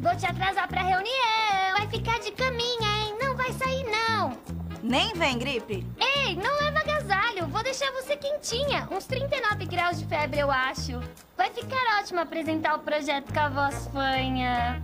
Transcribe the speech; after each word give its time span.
Vou 0.00 0.14
te 0.16 0.26
atrasar 0.26 0.68
pra 0.68 0.82
reunião. 0.82 1.76
Vai 1.76 1.88
ficar 1.88 2.18
de 2.20 2.30
caminha, 2.30 2.88
hein? 2.98 3.16
Não 3.20 3.36
vai 3.36 3.52
sair, 3.52 3.84
não. 3.84 4.38
Nem 4.82 5.12
vem, 5.14 5.38
gripe. 5.38 5.84
Ei, 5.98 6.36
não 6.36 6.54
leva 6.62 6.78
agasalho. 6.78 7.48
Vou 7.48 7.62
deixar 7.64 7.90
você 7.92 8.16
quentinha. 8.16 8.88
Uns 8.92 9.06
39 9.06 9.66
graus 9.66 9.98
de 9.98 10.06
febre, 10.06 10.38
eu 10.38 10.50
acho. 10.50 11.00
Vai 11.36 11.50
ficar 11.50 12.00
ótimo 12.00 12.20
apresentar 12.20 12.76
o 12.76 12.78
projeto 12.78 13.32
com 13.32 13.40
a 13.40 13.48
voz 13.48 13.88
fanha. 13.88 14.80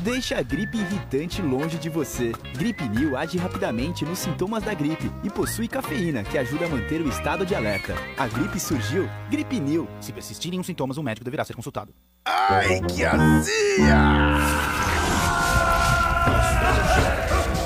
Deixe 0.00 0.34
a 0.34 0.42
gripe 0.42 0.78
irritante 0.78 1.40
longe 1.40 1.78
de 1.78 1.88
você. 1.88 2.32
Gripe 2.56 2.88
New 2.88 3.16
age 3.16 3.38
rapidamente 3.38 4.04
nos 4.04 4.18
sintomas 4.18 4.64
da 4.64 4.74
gripe 4.74 5.10
e 5.22 5.30
possui 5.30 5.68
cafeína, 5.68 6.24
que 6.24 6.38
ajuda 6.38 6.66
a 6.66 6.68
manter 6.68 7.00
o 7.00 7.08
estado 7.08 7.46
de 7.46 7.54
alerta. 7.54 7.94
A 8.16 8.26
gripe 8.26 8.58
surgiu, 8.58 9.08
Gripe 9.30 9.60
New. 9.60 9.88
Se 10.00 10.12
persistirem 10.12 10.58
os 10.58 10.66
sintomas, 10.66 10.96
o 10.96 11.02
médico 11.02 11.24
deverá 11.24 11.44
ser 11.44 11.54
consultado. 11.54 11.94
Ai, 12.28 12.80
que 12.88 13.04
azia! 13.04 13.96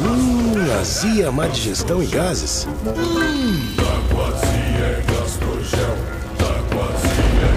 Hum, 0.02 0.78
azia, 0.78 1.32
má 1.32 1.46
digestão 1.46 2.02
e 2.02 2.06
gases. 2.06 2.68
Hum. 2.84 3.74
Gastrogel. 5.08 5.96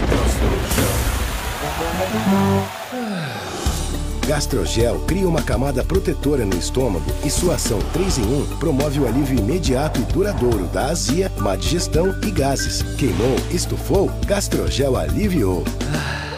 Gastrogel. 0.09 0.93
Gastrogel 4.25 4.99
cria 5.05 5.27
uma 5.27 5.41
camada 5.41 5.83
protetora 5.83 6.45
no 6.45 6.55
estômago 6.55 7.11
e 7.25 7.29
sua 7.29 7.55
ação 7.55 7.79
3 7.91 8.19
em 8.19 8.23
1 8.23 8.57
promove 8.59 9.01
o 9.01 9.07
alívio 9.07 9.37
imediato 9.39 9.99
e 9.99 10.03
duradouro 10.05 10.67
da 10.67 10.85
azia, 10.85 11.29
má 11.37 11.57
digestão 11.57 12.15
e 12.25 12.31
gases. 12.31 12.81
Queimou, 12.97 13.35
estufou, 13.51 14.09
Gastrogel 14.25 14.95
aliviou. 14.95 15.63
Gastrogel. 15.65 16.32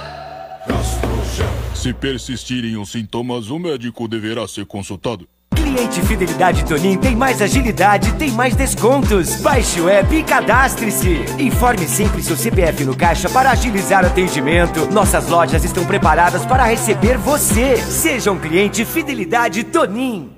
Se 1.86 1.94
persistirem 1.94 2.78
os 2.78 2.90
sintomas, 2.90 3.52
o 3.52 3.60
médico 3.60 4.08
deverá 4.08 4.48
ser 4.48 4.66
consultado. 4.66 5.30
Cliente 5.56 6.02
Fidelidade 6.02 6.66
Tonin 6.66 6.98
tem 6.98 7.16
mais 7.16 7.44
agilidade, 7.44 8.12
tem 8.14 8.32
mais 8.32 8.56
descontos. 8.56 9.36
Baixe 9.36 9.80
o 9.80 9.88
app 9.88 10.16
e 10.16 10.24
cadastre-se. 10.24 11.24
Informe 11.38 11.88
sempre 11.88 12.24
seu 12.24 12.36
CPF 12.36 12.84
no 12.86 12.98
caixa 12.98 13.30
para 13.30 13.52
agilizar 13.52 14.04
o 14.04 14.08
atendimento. 14.08 14.92
Nossas 14.92 15.30
lojas 15.30 15.64
estão 15.64 15.86
preparadas 15.86 16.44
para 16.44 16.64
receber 16.64 17.20
você. 17.20 17.78
Seja 17.78 18.32
um 18.32 18.40
cliente 18.40 18.84
Fidelidade 18.84 19.64
Tonin. 19.66 20.35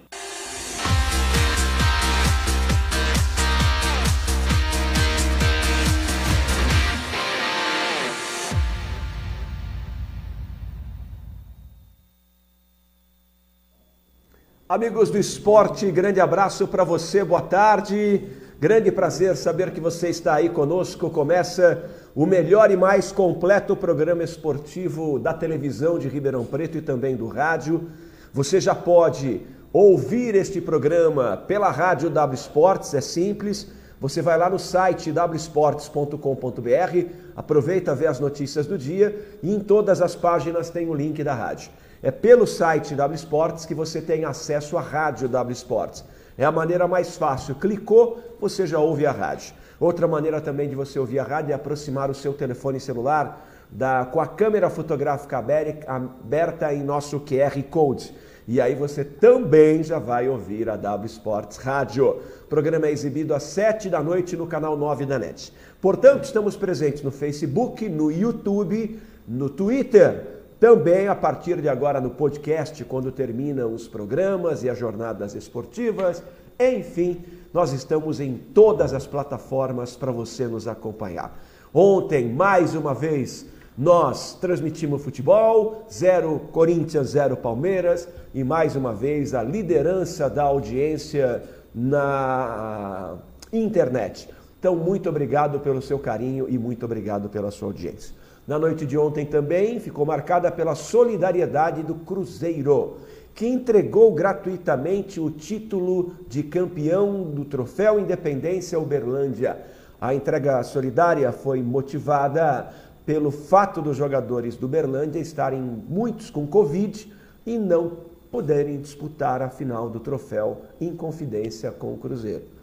Amigos 14.70 15.10
do 15.10 15.18
esporte, 15.18 15.90
grande 15.90 16.20
abraço 16.20 16.68
para 16.68 16.84
você, 16.84 17.24
boa 17.24 17.42
tarde. 17.42 18.28
Grande 18.60 18.92
prazer 18.92 19.38
saber 19.38 19.72
que 19.72 19.80
você 19.80 20.10
está 20.10 20.34
aí 20.34 20.50
conosco. 20.50 21.10
Começa 21.10 21.90
o 22.14 22.26
melhor 22.26 22.70
e 22.70 22.76
mais 22.76 23.10
completo 23.10 23.78
programa 23.78 24.24
esportivo 24.24 25.20
da 25.20 25.34
televisão 25.34 25.98
de 25.98 26.10
Ribeirão 26.10 26.44
Preto 26.44 26.78
e 26.78 26.82
também 26.82 27.16
do 27.16 27.28
rádio. 27.28 27.90
Você 28.34 28.60
já 28.60 28.76
pode 28.76 29.40
ouvir 29.72 30.36
este 30.36 30.60
programa 30.60 31.38
pela 31.48 31.72
rádio 31.72 32.10
W 32.10 32.36
Sports, 32.36 32.94
é 32.94 33.00
simples. 33.00 33.72
Você 34.02 34.22
vai 34.22 34.38
lá 34.38 34.50
no 34.50 34.60
site 34.60 35.14
wsports.com.br, 35.14 37.08
aproveita 37.38 37.96
ver 37.96 38.08
as 38.08 38.20
notícias 38.20 38.68
do 38.68 38.78
dia 38.78 39.18
e 39.42 39.50
em 39.50 39.62
todas 39.62 40.02
as 40.02 40.14
páginas 40.14 40.70
tem 40.70 40.90
o 40.90 40.94
link 40.94 41.24
da 41.24 41.34
rádio. 41.34 41.72
É 42.02 42.12
pelo 42.12 42.46
site 42.46 42.96
W 42.96 43.16
Sports 43.16 43.66
que 43.66 43.74
você 43.74 44.02
tem 44.02 44.26
acesso 44.26 44.78
à 44.78 44.82
rádio 44.82 45.28
W 45.28 45.54
Sports. 45.54 46.04
É 46.38 46.46
a 46.46 46.52
maneira 46.52 46.88
mais 46.88 47.18
fácil. 47.18 47.56
Clicou, 47.56 48.20
você 48.40 48.68
já 48.68 48.80
ouve 48.80 49.06
a 49.06 49.12
rádio. 49.12 49.54
Outra 49.80 50.08
maneira 50.08 50.40
também 50.40 50.70
de 50.70 50.76
você 50.76 51.00
ouvir 51.00 51.20
a 51.20 51.24
rádio 51.24 51.52
é 51.52 51.56
aproximar 51.56 52.10
o 52.10 52.16
seu 52.16 52.34
telefone 52.34 52.80
celular 52.80 53.48
da, 53.70 54.06
com 54.06 54.20
a 54.20 54.28
câmera 54.28 54.70
fotográfica 54.70 55.44
aberta 55.88 56.74
em 56.74 56.84
nosso 56.84 57.20
QR 57.20 57.62
Code. 57.70 58.14
E 58.48 58.62
aí 58.62 58.76
você 58.76 59.04
também 59.04 59.84
já 59.84 60.00
vai 60.00 60.30
ouvir 60.30 60.70
a 60.70 60.78
W 60.78 61.06
Sports 61.08 61.58
Rádio. 61.58 62.10
O 62.10 62.48
programa 62.48 62.88
é 62.88 62.92
exibido 62.92 63.34
às 63.34 63.44
7 63.44 63.90
da 63.90 64.02
noite 64.02 64.38
no 64.38 64.48
canal 64.48 64.78
9 64.78 65.06
da 65.06 65.20
NET. 65.20 65.52
Portanto, 65.82 66.24
estamos 66.24 66.56
presentes 66.56 67.04
no 67.04 67.12
Facebook, 67.12 67.90
no 67.90 68.10
YouTube, 68.10 69.00
no 69.28 69.50
Twitter, 69.50 70.37
também 70.60 71.08
a 71.08 71.16
partir 71.16 71.62
de 71.62 71.70
agora 71.70 72.02
no 72.02 72.10
podcast, 72.10 72.84
quando 72.86 73.12
terminam 73.12 73.74
os 73.74 73.88
programas 73.88 74.64
e 74.64 74.70
as 74.70 74.78
jornadas 74.78 75.36
esportivas. 75.36 76.24
Enfim, 76.60 77.24
nós 77.54 77.72
estamos 77.74 78.20
em 78.20 78.36
todas 78.36 78.94
as 78.94 79.06
plataformas 79.06 79.96
para 79.96 80.12
você 80.12 80.48
nos 80.48 80.68
acompanhar. 80.68 81.38
Ontem, 81.74 82.28
mais 82.28 82.74
uma 82.74 82.94
vez, 82.94 83.46
nós 83.78 84.34
transmitimos 84.34 85.04
futebol, 85.04 85.86
zero 85.92 86.40
Corinthians, 86.52 87.10
zero 87.10 87.38
Palmeiras, 87.38 88.08
e 88.34 88.44
mais 88.44 88.76
uma 88.76 88.94
vez 88.94 89.36
a 89.36 89.44
liderança 89.44 90.28
da 90.28 90.44
audiência 90.44 91.44
na 91.76 93.16
internet. 93.54 94.28
Então, 94.60 94.76
muito 94.76 95.08
obrigado 95.08 95.60
pelo 95.60 95.82
seu 95.84 96.00
carinho 96.00 96.48
e 96.50 96.58
muito 96.58 96.84
obrigado 96.84 97.30
pela 97.30 97.52
sua 97.52 97.68
audiência. 97.68 98.16
Na 98.48 98.58
noite 98.58 98.86
de 98.86 98.98
ontem 98.98 99.26
também 99.26 99.78
ficou 99.78 100.06
marcada 100.06 100.50
pela 100.50 100.74
solidariedade 100.74 101.84
do 101.84 101.96
Cruzeiro, 101.96 102.96
que 103.36 103.46
entregou 103.46 104.14
gratuitamente 104.14 105.20
o 105.20 105.30
título 105.30 106.14
de 106.30 106.44
campeão 106.44 107.24
do 107.24 107.44
Troféu 107.44 108.00
Independência 108.00 108.80
Uberlândia. 108.80 109.58
A 110.00 110.16
entrega 110.16 110.64
solidária 110.64 111.30
foi 111.34 111.62
motivada 111.62 112.72
pelo 113.06 113.32
fato 113.32 113.82
dos 113.82 113.98
jogadores 113.98 114.56
do 114.56 114.66
Uberlândia 114.66 115.20
estarem 115.20 115.62
muitos 115.62 116.30
com 116.30 116.48
Covid 116.48 117.12
e 117.46 117.58
não 117.60 117.98
poderem 118.32 118.80
disputar 118.80 119.42
a 119.42 119.50
final 119.50 119.90
do 119.90 120.00
troféu 120.00 120.62
em 120.80 120.96
confidência 120.96 121.70
com 121.70 121.94
o 121.94 121.98
Cruzeiro. 121.98 122.57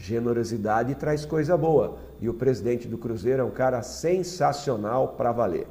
Generosidade 0.00 0.94
traz 0.94 1.26
coisa 1.26 1.58
boa 1.58 1.98
e 2.22 2.28
o 2.28 2.32
presidente 2.32 2.88
do 2.88 2.96
Cruzeiro 2.96 3.42
é 3.42 3.44
um 3.44 3.50
cara 3.50 3.82
sensacional 3.82 5.08
para 5.08 5.30
valer. 5.30 5.66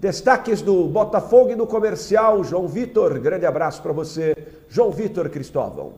Destaques 0.00 0.62
do 0.62 0.88
Botafogo 0.88 1.50
e 1.50 1.54
do 1.54 1.66
comercial, 1.66 2.42
João 2.42 2.66
Vitor. 2.66 3.20
Grande 3.20 3.44
abraço 3.44 3.82
para 3.82 3.92
você, 3.92 4.34
João 4.70 4.90
Vitor 4.90 5.28
Cristóvão. 5.28 5.92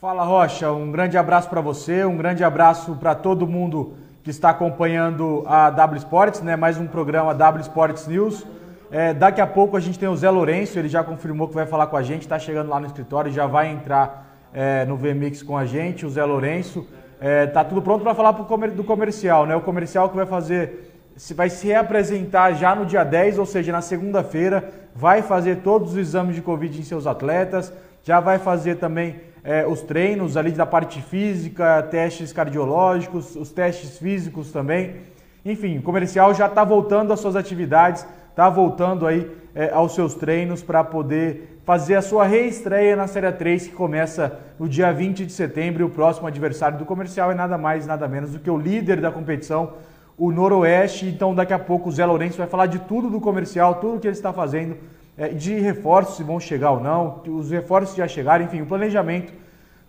Fala 0.00 0.24
Rocha, 0.24 0.72
um 0.72 0.90
grande 0.90 1.16
abraço 1.16 1.48
para 1.48 1.60
você, 1.60 2.04
um 2.04 2.16
grande 2.16 2.42
abraço 2.42 2.96
para 2.96 3.14
todo 3.14 3.46
mundo 3.46 3.94
que 4.24 4.30
está 4.30 4.50
acompanhando 4.50 5.44
a 5.46 5.70
W 5.70 5.98
Sports, 5.98 6.42
né? 6.42 6.56
Mais 6.56 6.78
um 6.78 6.88
programa 6.88 7.32
W 7.32 7.62
Sports 7.62 8.08
News. 8.08 8.44
É, 8.90 9.14
daqui 9.14 9.40
a 9.40 9.46
pouco 9.46 9.76
a 9.76 9.80
gente 9.80 10.00
tem 10.00 10.08
o 10.08 10.16
Zé 10.16 10.28
Lourenço, 10.30 10.80
ele 10.80 10.88
já 10.88 11.04
confirmou 11.04 11.46
que 11.46 11.54
vai 11.54 11.64
falar 11.64 11.86
com 11.86 11.96
a 11.96 12.02
gente, 12.02 12.22
está 12.22 12.40
chegando 12.40 12.70
lá 12.70 12.80
no 12.80 12.86
escritório, 12.86 13.30
já 13.30 13.46
vai 13.46 13.70
entrar 13.70 14.36
é, 14.52 14.84
no 14.84 14.96
VMix 14.96 15.44
com 15.44 15.56
a 15.56 15.64
gente, 15.64 16.04
o 16.04 16.10
Zé 16.10 16.24
Lourenço. 16.24 16.84
É, 17.20 17.46
tá 17.46 17.64
tudo 17.64 17.80
pronto 17.80 18.02
para 18.02 18.14
falar 18.14 18.32
do 18.32 18.84
comercial, 18.84 19.46
né? 19.46 19.56
O 19.56 19.60
comercial 19.60 20.08
que 20.08 20.16
vai 20.16 20.26
fazer, 20.26 20.92
vai 21.34 21.48
se 21.48 21.66
reapresentar 21.66 22.52
já 22.52 22.74
no 22.74 22.84
dia 22.84 23.04
10, 23.04 23.38
ou 23.38 23.46
seja, 23.46 23.72
na 23.72 23.80
segunda-feira, 23.80 24.72
vai 24.94 25.22
fazer 25.22 25.56
todos 25.56 25.92
os 25.92 25.96
exames 25.96 26.34
de 26.34 26.42
Covid 26.42 26.78
em 26.78 26.82
seus 26.82 27.06
atletas, 27.06 27.72
já 28.02 28.20
vai 28.20 28.38
fazer 28.38 28.76
também 28.76 29.16
é, 29.42 29.66
os 29.66 29.82
treinos 29.82 30.36
ali 30.36 30.52
da 30.52 30.66
parte 30.66 31.00
física, 31.02 31.82
testes 31.90 32.32
cardiológicos, 32.32 33.36
os 33.36 33.50
testes 33.50 33.98
físicos 33.98 34.50
também. 34.50 34.96
Enfim, 35.44 35.78
o 35.78 35.82
comercial 35.82 36.34
já 36.34 36.46
está 36.46 36.64
voltando 36.64 37.12
às 37.12 37.20
suas 37.20 37.36
atividades, 37.36 38.06
está 38.30 38.48
voltando 38.48 39.06
aí 39.06 39.30
é, 39.54 39.70
aos 39.70 39.94
seus 39.94 40.14
treinos 40.14 40.62
para 40.62 40.82
poder 40.82 41.53
fazer 41.64 41.94
a 41.94 42.02
sua 42.02 42.24
reestreia 42.24 42.94
na 42.94 43.06
Série 43.06 43.32
3, 43.32 43.68
que 43.68 43.72
começa 43.72 44.38
no 44.58 44.68
dia 44.68 44.92
20 44.92 45.24
de 45.24 45.32
setembro. 45.32 45.82
E 45.82 45.84
o 45.84 45.90
próximo 45.90 46.26
adversário 46.26 46.78
do 46.78 46.84
comercial 46.84 47.32
é 47.32 47.34
nada 47.34 47.56
mais, 47.56 47.86
nada 47.86 48.06
menos 48.06 48.32
do 48.32 48.38
que 48.38 48.50
o 48.50 48.56
líder 48.56 49.00
da 49.00 49.10
competição, 49.10 49.72
o 50.16 50.30
Noroeste. 50.30 51.06
Então, 51.06 51.34
daqui 51.34 51.52
a 51.52 51.58
pouco, 51.58 51.88
o 51.88 51.92
Zé 51.92 52.04
Lourenço 52.04 52.36
vai 52.36 52.46
falar 52.46 52.66
de 52.66 52.78
tudo 52.80 53.08
do 53.08 53.20
comercial, 53.20 53.76
tudo 53.76 53.98
que 53.98 54.06
ele 54.06 54.14
está 54.14 54.32
fazendo, 54.32 54.76
é, 55.16 55.28
de 55.28 55.54
reforços, 55.54 56.16
se 56.16 56.22
vão 56.22 56.38
chegar 56.38 56.72
ou 56.72 56.80
não, 56.80 57.22
os 57.26 57.50
reforços 57.50 57.96
já 57.96 58.06
chegaram, 58.06 58.44
enfim, 58.44 58.60
o 58.60 58.66
planejamento 58.66 59.32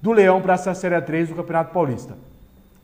do 0.01 0.12
Leão 0.12 0.42
para 0.42 0.54
essa 0.54 0.74
Série 0.74 1.00
3 1.01 1.30
do 1.30 1.36
Campeonato 1.36 1.74
Paulista. 1.74 2.16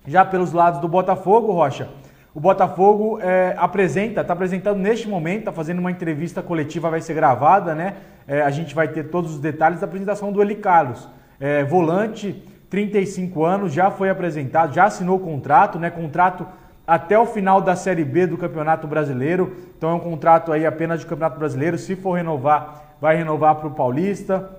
Já 0.06 0.26
pelos 0.26 0.52
lados 0.52 0.82
do 0.82 0.88
Botafogo, 0.88 1.52
Rocha, 1.54 1.88
o 2.34 2.40
Botafogo 2.40 3.20
é, 3.22 3.54
apresenta, 3.58 4.22
está 4.22 4.34
apresentando 4.34 4.78
neste 4.80 5.08
momento, 5.08 5.40
está 5.40 5.52
fazendo 5.52 5.80
uma 5.80 5.92
entrevista 5.92 6.42
coletiva, 6.42 6.90
vai 6.90 7.02
ser 7.02 7.14
gravada, 7.14 7.76
né? 7.76 7.96
É, 8.26 8.42
a 8.42 8.50
gente 8.50 8.74
vai 8.74 8.88
ter 8.88 9.06
todos 9.06 9.32
os 9.32 9.40
detalhes 9.40 9.82
da 9.82 9.86
apresentação 9.86 10.32
do 10.32 10.42
Eli 10.42 10.56
Carlos. 10.56 11.10
É, 11.40 11.64
volante, 11.64 12.42
35 12.70 13.44
anos, 13.44 13.74
já 13.74 13.92
foi 13.92 14.10
apresentado, 14.10 14.74
já 14.74 14.86
assinou 14.86 15.18
o 15.18 15.20
contrato, 15.20 15.78
né? 15.78 15.90
Contrato 15.90 16.48
até 16.88 17.20
o 17.20 17.26
final 17.26 17.60
da 17.60 17.76
Série 17.76 18.06
B 18.06 18.26
do 18.28 18.38
Campeonato 18.38 18.88
Brasileiro. 18.88 19.58
Então 19.78 19.90
é 19.90 19.94
um 19.94 20.00
contrato 20.00 20.54
aí 20.54 20.66
apenas 20.66 21.02
de 21.02 21.06
Campeonato 21.06 21.38
Brasileiro. 21.38 21.78
Se 21.78 21.98
for 21.98 22.14
renovar, 22.14 22.96
vai 23.02 23.18
renovar 23.18 23.56
para 23.56 23.68
o 23.68 23.72
Paulista. 23.72 24.58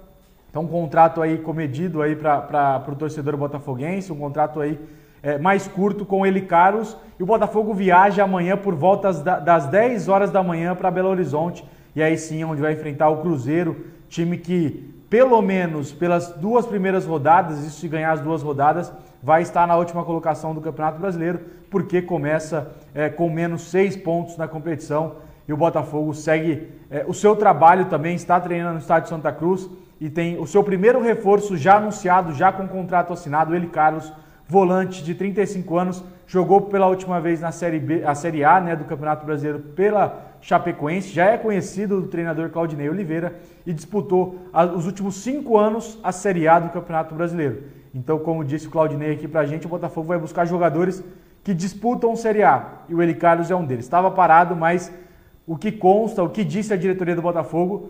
Então, 0.51 0.65
um 0.65 0.69
contrato 0.69 1.23
aí 1.23 1.39
comedido 1.39 2.03
aí 2.03 2.15
para 2.15 2.85
o 2.87 2.95
torcedor 2.95 3.39
botafoguense, 3.39 4.13
um 4.13 4.19
contrato 4.19 4.61
aí 4.61 4.79
é, 5.23 5.39
mais 5.39 5.69
curto 5.69 6.05
com 6.05 6.27
ele 6.27 6.41
Carlos. 6.43 6.97
E 7.19 7.23
o 7.23 7.27
Botafogo 7.27 7.73
viaja 7.73 8.25
amanhã 8.25 8.57
por 8.57 8.75
volta 8.75 9.13
das 9.13 9.67
10 9.67 10.09
horas 10.09 10.31
da 10.31 10.43
manhã 10.43 10.75
para 10.75 10.91
Belo 10.91 11.09
Horizonte. 11.09 11.65
E 11.95 12.03
aí 12.03 12.17
sim, 12.17 12.43
onde 12.43 12.61
vai 12.61 12.73
enfrentar 12.73 13.09
o 13.11 13.19
Cruzeiro, 13.19 13.87
time 14.09 14.39
que, 14.39 14.95
pelo 15.09 15.41
menos 15.43 15.93
pelas 15.93 16.33
duas 16.33 16.67
primeiras 16.67 17.05
rodadas, 17.05 17.59
isso 17.65 17.81
se 17.81 17.89
ganhar 17.89 18.13
as 18.13 18.21
duas 18.21 18.43
rodadas, 18.43 18.93
vai 19.23 19.43
estar 19.43 19.67
na 19.67 19.77
última 19.77 20.05
colocação 20.05 20.55
do 20.55 20.61
Campeonato 20.61 20.99
Brasileiro, 20.99 21.41
porque 21.71 22.03
começa 22.03 22.73
é, 22.95 23.09
com 23.09 23.29
menos 23.29 23.71
seis 23.71 23.97
pontos 23.97 24.37
na 24.37 24.49
competição. 24.49 25.17
E 25.47 25.53
o 25.53 25.57
Botafogo 25.57 26.15
segue 26.15 26.69
é, 26.91 27.05
o 27.07 27.13
seu 27.13 27.37
trabalho 27.37 27.87
também, 27.87 28.15
está 28.15 28.41
treinando 28.41 28.75
no 28.75 28.81
estádio 28.81 29.09
Santa 29.09 29.33
Cruz 29.33 29.69
e 30.01 30.11
tem 30.11 30.39
o 30.39 30.47
seu 30.47 30.65
primeiro 30.65 31.01
reforço 31.01 31.57
já 31.57 31.77
anunciado, 31.77 32.33
já 32.33 32.51
com 32.51 32.67
contrato 32.67 33.13
assinado, 33.13 33.55
ele, 33.55 33.69
Carlos, 33.69 34.13
volante 34.52 35.02
de 35.02 35.14
35 35.14 35.78
anos, 35.78 36.04
jogou 36.26 36.60
pela 36.60 36.87
última 36.87 37.19
vez 37.19 37.40
na 37.40 37.50
Série 37.50 37.81
B, 37.81 38.04
a 38.04 38.14
Série 38.14 38.44
A, 38.44 38.60
né, 38.60 38.76
do 38.76 38.84
Campeonato 38.84 39.25
Brasileiro 39.25 39.58
pela 39.58 40.37
Chapecoense, 40.43 41.08
já 41.08 41.25
é 41.25 41.38
conhecido 41.38 42.02
do 42.02 42.08
treinador 42.08 42.50
Claudinei 42.50 42.90
Oliveira 42.90 43.34
e 43.64 43.72
disputou 43.72 44.37
os 44.76 44.84
últimos 44.84 45.16
cinco 45.16 45.56
anos 45.56 45.99
a 46.04 46.12
Série 46.12 46.46
A 46.46 46.58
do 46.58 46.69
Campeonato 46.69 47.14
Brasileiro. 47.14 47.62
Então, 47.94 48.19
como 48.19 48.44
disse 48.44 48.66
o 48.66 48.70
Claudinei 48.70 49.12
aqui 49.12 49.26
pra 49.26 49.46
gente, 49.46 49.64
o 49.64 49.70
Botafogo 49.70 50.08
vai 50.08 50.19
buscar 50.19 50.44
jogadores 50.44 51.02
que 51.43 51.54
disputam 51.54 52.14
Série 52.14 52.43
A 52.43 52.82
e 52.90 52.94
o 52.94 53.00
Eli 53.00 53.14
Carlos 53.14 53.50
é 53.50 53.56
um 53.56 53.64
deles. 53.64 53.87
Estava 53.87 54.10
parado, 54.10 54.54
mas 54.54 54.93
o 55.46 55.56
que 55.56 55.72
consta, 55.72 56.22
o 56.22 56.28
que 56.28 56.44
disse 56.44 56.75
a 56.75 56.76
diretoria 56.76 57.16
do 57.16 57.22
Botafogo 57.22 57.88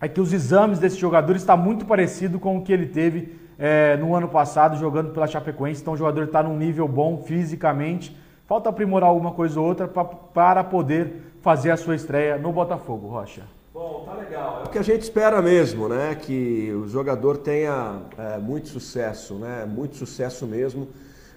é 0.00 0.08
que 0.08 0.22
os 0.22 0.32
exames 0.32 0.78
desse 0.78 0.96
jogador 0.96 1.36
está 1.36 1.54
muito 1.54 1.84
parecido 1.84 2.40
com 2.40 2.56
o 2.56 2.62
que 2.62 2.72
ele 2.72 2.86
teve 2.86 3.41
é, 3.64 3.96
no 3.96 4.12
ano 4.16 4.26
passado 4.26 4.76
jogando 4.76 5.12
pela 5.12 5.28
Chapecoense. 5.28 5.80
Então 5.80 5.94
o 5.94 5.96
jogador 5.96 6.24
está 6.24 6.42
num 6.42 6.56
nível 6.56 6.88
bom 6.88 7.18
fisicamente. 7.18 8.16
Falta 8.44 8.68
aprimorar 8.68 9.08
alguma 9.08 9.30
coisa 9.30 9.60
ou 9.60 9.66
outra 9.68 9.86
pra, 9.86 10.04
para 10.04 10.64
poder 10.64 11.32
fazer 11.40 11.70
a 11.70 11.76
sua 11.76 11.94
estreia 11.94 12.36
no 12.36 12.50
Botafogo, 12.50 13.06
Rocha. 13.06 13.42
Bom, 13.72 14.02
tá 14.04 14.14
legal. 14.14 14.62
É 14.64 14.66
o 14.66 14.70
que 14.70 14.78
a 14.78 14.82
gente 14.82 15.02
espera 15.02 15.40
mesmo, 15.40 15.88
né? 15.88 16.16
Que 16.16 16.72
o 16.72 16.88
jogador 16.88 17.38
tenha 17.38 18.00
é, 18.18 18.36
muito 18.38 18.68
sucesso, 18.68 19.34
né? 19.34 19.64
Muito 19.64 19.94
sucesso 19.94 20.44
mesmo. 20.44 20.88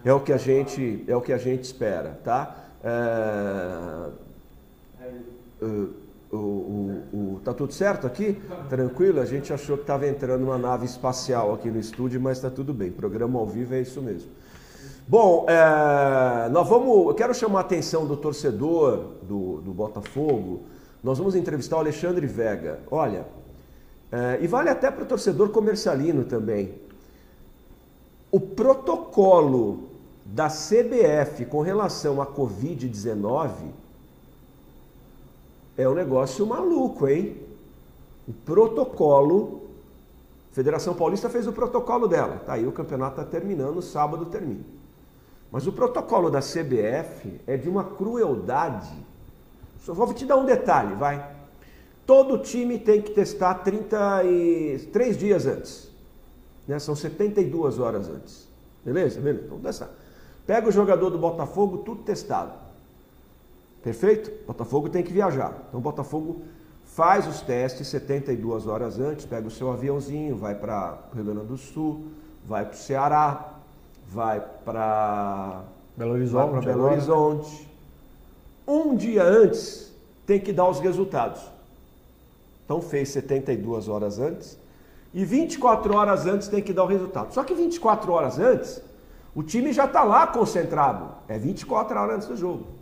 É 0.04 0.12
o 0.12 0.19
que 0.19 0.33
a 0.33 0.38
gente, 0.38 1.06
é 1.07 1.16
o 1.16 1.22
que 1.22 1.31
a 1.31 1.38
gente 1.38 1.63
espera, 1.63 2.19
tá? 2.24 2.56
É... 2.83 4.10
Uh 5.62 6.04
o, 6.35 7.03
o, 7.13 7.17
o, 7.35 7.39
tá 7.43 7.53
tudo 7.53 7.73
certo 7.73 8.05
aqui? 8.05 8.39
Tranquilo? 8.69 9.19
A 9.19 9.25
gente 9.25 9.51
achou 9.51 9.77
que 9.77 9.83
estava 9.83 10.07
entrando 10.07 10.43
uma 10.43 10.57
nave 10.57 10.85
espacial 10.85 11.53
aqui 11.53 11.69
no 11.69 11.79
estúdio, 11.79 12.19
mas 12.19 12.37
está 12.37 12.49
tudo 12.49 12.73
bem. 12.73 12.91
Programa 12.91 13.39
ao 13.39 13.45
vivo 13.45 13.73
é 13.73 13.81
isso 13.81 14.01
mesmo. 14.01 14.29
Bom, 15.07 15.45
é, 15.47 16.49
nós 16.49 16.67
vamos. 16.67 17.07
Eu 17.07 17.13
quero 17.13 17.33
chamar 17.33 17.59
a 17.59 17.61
atenção 17.61 18.05
do 18.05 18.17
torcedor 18.17 19.13
do, 19.21 19.61
do 19.61 19.71
Botafogo. 19.73 20.63
Nós 21.03 21.17
vamos 21.17 21.35
entrevistar 21.35 21.77
o 21.77 21.79
Alexandre 21.79 22.25
Vega. 22.25 22.79
Olha, 22.89 23.25
é, 24.11 24.39
e 24.41 24.47
vale 24.47 24.69
até 24.69 24.89
para 24.89 25.03
o 25.03 25.05
torcedor 25.05 25.49
comercialino 25.49 26.23
também. 26.23 26.73
O 28.31 28.39
protocolo 28.39 29.89
da 30.25 30.47
CBF 30.47 31.45
com 31.45 31.61
relação 31.61 32.19
à 32.21 32.25
Covid-19 32.25 33.49
é 35.77 35.88
um 35.88 35.94
negócio 35.94 36.45
maluco, 36.45 37.07
hein? 37.07 37.38
O 38.27 38.33
protocolo. 38.33 39.62
A 40.51 40.56
Federação 40.56 40.94
Paulista 40.94 41.30
fez 41.30 41.48
o 41.48 41.54
protocolo 41.54 42.07
dela. 42.07 42.42
Tá 42.45 42.54
aí, 42.54 42.66
o 42.66 42.72
campeonato 42.72 43.19
está 43.19 43.30
terminando, 43.30 43.81
sábado 43.81 44.25
termina. 44.27 44.63
Mas 45.51 45.68
o 45.68 45.72
protocolo 45.72 46.30
da 46.30 46.39
CBF 46.39 47.42
é 47.45 47.57
de 47.57 47.69
uma 47.69 47.83
crueldade. 47.83 48.94
Só 49.80 49.94
vou 49.94 50.13
te 50.13 50.25
dar 50.25 50.38
um 50.38 50.45
detalhe, 50.45 50.95
vai. 50.95 51.36
Todo 52.06 52.38
time 52.38 52.80
tem 52.80 53.01
que 53.01 53.12
testar 53.12 53.56
33 53.56 55.18
dias 55.18 55.45
antes. 55.45 55.92
Né? 56.68 56.80
São 56.80 56.95
72 56.95 57.80
horas 57.80 58.10
antes. 58.10 58.48
Beleza? 58.83 59.19
Beleza? 59.19 59.48
Vamos 59.48 59.63
testar. 59.63 59.89
Pega 60.45 60.69
o 60.69 60.72
jogador 60.72 61.10
do 61.10 61.18
Botafogo, 61.18 61.80
tudo 61.80 62.04
testado. 62.04 62.64
Perfeito? 63.85 64.31
Botafogo 64.47 64.89
tem 64.89 65.03
que 65.03 65.13
viajar. 65.13 65.53
Então, 65.69 65.79
Botafogo 65.79 66.41
faz 66.83 67.27
os 67.27 67.41
testes 67.41 67.87
72 67.89 68.65
horas 68.65 68.99
antes, 68.99 69.27
pega 69.27 69.47
o 69.47 69.51
seu 69.51 69.71
aviãozinho, 69.71 70.35
vai 70.35 70.55
para 70.55 70.97
o 71.11 71.15
Rio 71.15 71.25
Grande 71.25 71.45
do 71.45 71.55
Sul, 71.55 72.05
vai 72.47 72.65
para 72.65 72.73
o 72.73 72.77
Ceará, 72.77 73.53
vai 74.09 74.43
para 74.65 75.61
Belo 75.95 76.13
Horizonte. 76.13 76.51
Vai 76.53 76.61
Belo 76.61 76.83
Horizonte. 76.85 77.69
Um 78.67 78.95
dia 78.95 79.21
antes 79.21 79.93
tem 80.25 80.39
que 80.39 80.51
dar 80.51 80.67
os 80.67 80.79
resultados. 80.79 81.43
Então 82.65 82.81
fez 82.81 83.09
72 83.09 83.88
horas 83.88 84.17
antes 84.17 84.57
e 85.13 85.23
24 85.23 85.95
horas 85.95 86.25
antes 86.25 86.47
tem 86.47 86.63
que 86.63 86.73
dar 86.73 86.85
o 86.85 86.88
resultado. 86.88 87.31
Só 87.35 87.43
que 87.43 87.53
24 87.53 88.11
horas 88.11 88.39
antes, 88.39 88.81
o 89.35 89.43
time 89.43 89.71
já 89.71 89.85
está 89.85 90.03
lá 90.03 90.25
concentrado. 90.25 91.09
É 91.27 91.38
24 91.38 91.99
horas 91.99 92.15
antes 92.15 92.27
do 92.27 92.35
jogo. 92.35 92.75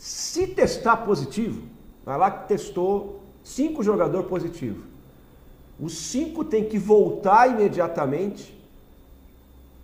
Se 0.00 0.46
testar 0.46 0.96
positivo, 1.04 1.60
vai 2.06 2.16
lá 2.16 2.30
que 2.30 2.48
testou 2.48 3.20
cinco 3.44 3.82
jogadores 3.82 4.26
positivos. 4.26 4.82
Os 5.78 5.92
cinco 5.92 6.42
tem 6.42 6.64
que 6.64 6.78
voltar 6.78 7.48
imediatamente 7.48 8.58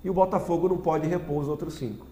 e 0.02 0.08
o 0.08 0.14
Botafogo 0.14 0.70
não 0.70 0.78
pode 0.78 1.06
repor 1.06 1.42
os 1.42 1.48
outros 1.48 1.74
cinco. 1.74 2.06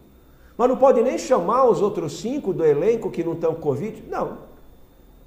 Mas 0.55 0.69
não 0.69 0.77
pode 0.77 1.03
nem 1.03 1.17
chamar 1.17 1.65
os 1.65 1.81
outros 1.81 2.21
cinco 2.21 2.53
do 2.53 2.63
elenco 2.63 3.11
que 3.11 3.25
não 3.25 3.33
estão 3.33 3.55
com 3.55 3.63
Covid? 3.63 4.05
Não. 4.07 4.37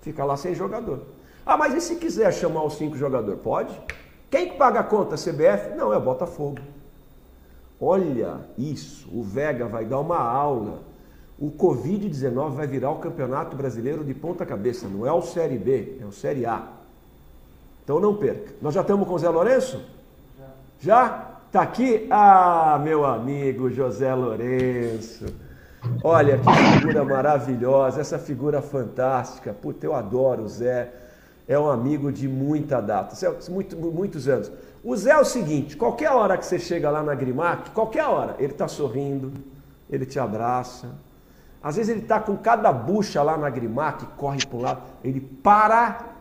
Fica 0.02 0.24
lá 0.24 0.38
sem 0.38 0.54
jogador. 0.54 1.02
Ah, 1.44 1.58
mas 1.58 1.74
e 1.74 1.82
se 1.82 1.96
quiser 1.96 2.32
chamar 2.32 2.64
os 2.64 2.76
cinco 2.76 2.96
jogadores? 2.96 3.42
Pode? 3.42 3.82
Quem 4.30 4.50
que 4.50 4.56
paga 4.56 4.82
a 4.82 4.84
conta? 4.84 5.16
A 5.16 5.18
CBF? 5.18 5.76
Não, 5.76 5.92
é 5.92 5.98
o 5.98 6.02
Botafogo. 6.02 6.60
Olha 7.82 8.48
isso, 8.56 9.10
o 9.12 9.24
Vega 9.24 9.66
vai 9.66 9.84
dar 9.84 10.00
uma 10.00 10.20
aula 10.20 10.84
o 11.40 11.52
Covid-19 11.52 12.52
vai 12.52 12.66
virar 12.66 12.92
o 12.92 13.00
Campeonato 13.00 13.56
Brasileiro 13.56 14.04
de 14.04 14.14
ponta 14.14 14.46
cabeça. 14.46 14.88
Não 14.88 15.06
é 15.06 15.12
o 15.12 15.22
Série 15.22 15.58
B, 15.58 15.98
é 16.02 16.06
o 16.06 16.12
Série 16.12 16.46
A. 16.46 16.68
Então 17.84 18.00
não 18.00 18.16
perca. 18.16 18.54
Nós 18.62 18.74
já 18.74 18.82
estamos 18.82 19.08
com 19.08 19.14
o 19.14 19.20
Zé 19.20 19.30
Lourenço? 19.30 19.82
Já. 20.38 20.48
Já? 20.80 21.32
Está 21.48 21.62
aqui? 21.62 22.08
Ah, 22.10 22.80
meu 22.84 23.06
amigo 23.06 23.70
José 23.70 24.14
Lourenço. 24.14 25.26
Olha 26.04 26.38
que 26.38 26.80
figura 26.80 27.06
maravilhosa, 27.06 28.02
essa 28.02 28.20
figura 28.20 28.62
fantástica. 28.62 29.54
Puta, 29.54 29.86
eu 29.86 29.96
adoro 29.96 30.44
o 30.44 30.50
Zé. 30.50 30.92
É 31.48 31.58
um 31.58 31.70
amigo 31.70 32.12
de 32.12 32.28
muita 32.28 32.82
data, 32.82 33.16
muito, 33.50 33.78
muitos 33.78 34.28
anos. 34.28 34.52
O 34.84 34.96
Zé 34.98 35.12
é 35.12 35.18
o 35.18 35.24
seguinte: 35.24 35.78
qualquer 35.78 36.12
hora 36.12 36.38
que 36.38 36.46
você 36.46 36.60
chega 36.60 36.90
lá 36.90 37.02
na 37.02 37.16
Grimac, 37.16 37.72
qualquer 37.72 38.06
hora, 38.06 38.36
ele 38.40 38.52
está 38.52 38.68
sorrindo, 38.68 39.32
ele 39.90 40.06
te 40.06 40.20
abraça, 40.20 40.90
às 41.68 41.76
vezes 41.76 41.92
ele 41.92 42.02
está 42.02 42.18
com 42.18 42.38
cada 42.38 42.72
bucha 42.72 43.22
lá 43.22 43.38
na 43.38 43.50
Grimac, 43.50 44.06
corre 44.16 44.38
para 44.46 44.58
um 44.58 44.62
lado, 44.62 44.82
ele 45.04 45.20
para 45.20 46.16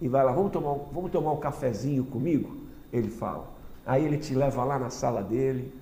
e 0.00 0.06
vai 0.06 0.24
lá, 0.24 0.30
vamos 0.30 0.52
tomar, 0.52 0.76
vamos 0.92 1.10
tomar 1.10 1.32
um 1.32 1.38
cafezinho 1.38 2.04
comigo? 2.04 2.56
Ele 2.92 3.08
fala. 3.08 3.48
Aí 3.84 4.04
ele 4.04 4.16
te 4.16 4.32
leva 4.32 4.62
lá 4.62 4.78
na 4.78 4.88
sala 4.88 5.24
dele, 5.24 5.74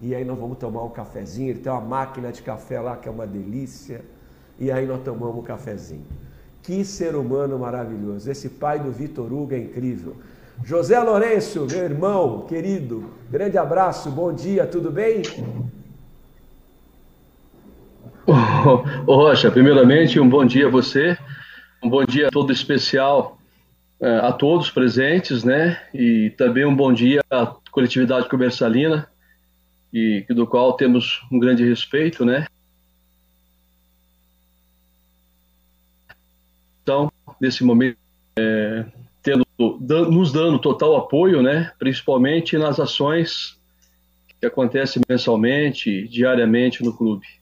e 0.00 0.12
aí 0.12 0.24
nós 0.24 0.36
vamos 0.36 0.58
tomar 0.58 0.82
um 0.82 0.88
cafezinho. 0.88 1.50
Ele 1.50 1.60
tem 1.60 1.70
uma 1.70 1.80
máquina 1.80 2.32
de 2.32 2.42
café 2.42 2.80
lá 2.80 2.96
que 2.96 3.08
é 3.08 3.12
uma 3.12 3.28
delícia, 3.28 4.04
e 4.58 4.72
aí 4.72 4.86
nós 4.86 5.04
tomamos 5.04 5.36
um 5.36 5.42
cafezinho. 5.42 6.06
Que 6.60 6.84
ser 6.84 7.14
humano 7.14 7.60
maravilhoso. 7.60 8.28
Esse 8.28 8.48
pai 8.48 8.80
do 8.80 8.90
Vitor 8.90 9.32
Hugo 9.32 9.54
é 9.54 9.58
incrível. 9.58 10.16
José 10.64 10.98
Lourenço, 10.98 11.64
meu 11.64 11.84
irmão 11.84 12.40
querido, 12.40 13.04
grande 13.30 13.56
abraço, 13.56 14.10
bom 14.10 14.32
dia, 14.32 14.66
tudo 14.66 14.90
bem? 14.90 15.22
Rocha, 18.30 19.50
primeiramente, 19.50 20.20
um 20.20 20.28
bom 20.28 20.44
dia 20.44 20.66
a 20.66 20.70
você, 20.70 21.16
um 21.82 21.88
bom 21.88 22.04
dia 22.04 22.30
todo 22.30 22.52
especial 22.52 23.38
é, 23.98 24.18
a 24.18 24.32
todos 24.32 24.70
presentes, 24.70 25.42
né? 25.42 25.80
E 25.94 26.30
também 26.36 26.66
um 26.66 26.76
bom 26.76 26.92
dia 26.92 27.22
à 27.30 27.46
coletividade 27.70 28.28
comercialina, 28.28 29.08
e 29.90 30.26
do 30.28 30.46
qual 30.46 30.74
temos 30.74 31.22
um 31.32 31.38
grande 31.38 31.66
respeito, 31.66 32.22
né? 32.22 32.46
Então, 36.82 37.10
nesse 37.40 37.64
momento, 37.64 37.96
é, 38.38 38.84
tendo, 39.22 39.46
nos 40.10 40.32
dando 40.32 40.58
total 40.58 40.96
apoio, 40.96 41.40
né? 41.40 41.72
Principalmente 41.78 42.58
nas 42.58 42.78
ações 42.78 43.58
que 44.38 44.44
acontecem 44.44 45.00
mensalmente, 45.08 46.06
diariamente 46.08 46.84
no 46.84 46.94
clube. 46.94 47.37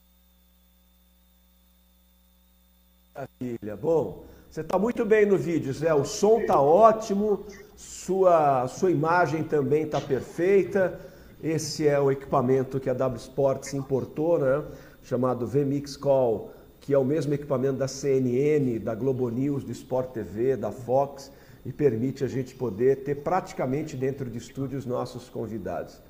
Maravilha. 3.16 3.76
Bom, 3.76 4.24
Você 4.50 4.60
está 4.60 4.78
muito 4.78 5.04
bem 5.04 5.24
no 5.24 5.38
vídeo, 5.38 5.72
Zé. 5.72 5.92
O 5.94 6.04
som 6.04 6.40
está 6.40 6.60
ótimo, 6.60 7.44
sua, 7.74 8.68
sua 8.68 8.90
imagem 8.90 9.42
também 9.42 9.84
está 9.84 10.00
perfeita. 10.00 11.00
Esse 11.42 11.88
é 11.88 11.98
o 11.98 12.10
equipamento 12.10 12.78
que 12.78 12.90
a 12.90 12.94
W 12.94 13.18
Sports 13.18 13.72
importou, 13.72 14.38
né? 14.38 14.62
chamado 15.02 15.46
VMix 15.46 15.96
Call, 15.96 16.50
que 16.80 16.92
é 16.92 16.98
o 16.98 17.04
mesmo 17.04 17.32
equipamento 17.32 17.78
da 17.78 17.88
CNN, 17.88 18.78
da 18.78 18.94
Globo 18.94 19.30
News, 19.30 19.64
do 19.64 19.72
Sport 19.72 20.10
TV, 20.10 20.56
da 20.56 20.70
Fox, 20.70 21.32
e 21.64 21.72
permite 21.72 22.22
a 22.22 22.28
gente 22.28 22.54
poder 22.54 23.02
ter 23.02 23.16
praticamente 23.16 23.96
dentro 23.96 24.28
de 24.28 24.36
estúdio 24.38 24.78
os 24.78 24.84
nossos 24.84 25.28
convidados. 25.28 26.00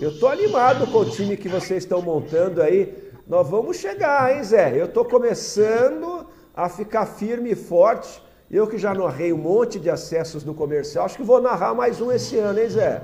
Eu 0.00 0.10
estou 0.10 0.28
animado 0.30 0.86
com 0.90 0.98
o 0.98 1.10
time 1.10 1.36
que 1.36 1.48
vocês 1.48 1.84
estão 1.84 2.00
montando 2.00 2.62
aí. 2.62 3.12
Nós 3.26 3.48
vamos 3.48 3.76
chegar, 3.76 4.34
hein, 4.34 4.42
Zé? 4.42 4.80
Eu 4.80 4.86
estou 4.86 5.04
começando 5.04 6.17
a 6.58 6.68
ficar 6.68 7.06
firme 7.06 7.52
e 7.52 7.54
forte. 7.54 8.20
Eu 8.50 8.66
que 8.66 8.78
já 8.78 8.92
narrei 8.92 9.32
um 9.32 9.38
monte 9.38 9.78
de 9.78 9.88
acessos 9.88 10.44
no 10.44 10.52
comercial, 10.52 11.04
acho 11.04 11.16
que 11.16 11.22
vou 11.22 11.40
narrar 11.40 11.72
mais 11.72 12.00
um 12.00 12.10
esse 12.10 12.36
ano, 12.36 12.58
hein, 12.58 12.68
Zé? 12.68 13.00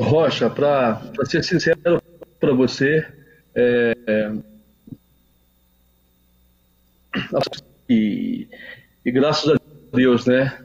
Rocha, 0.00 0.50
para 0.50 1.00
ser 1.24 1.44
sincero 1.44 2.02
para 2.40 2.52
você, 2.52 3.06
é, 3.54 3.96
é, 4.08 4.32
e, 7.88 8.48
e, 9.04 9.10
graças 9.12 9.54
a 9.54 9.56
Deus, 9.92 10.26
né, 10.26 10.64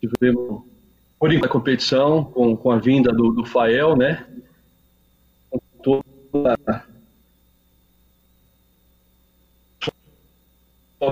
tivemos 0.00 0.62
por 1.20 1.30
a 1.32 1.48
competição 1.48 2.24
com, 2.24 2.56
com 2.56 2.70
a 2.72 2.78
vinda 2.78 3.12
do, 3.12 3.30
do 3.32 3.44
Fael, 3.44 3.96
né, 3.96 4.26
com 5.48 5.60
toda 5.80 6.91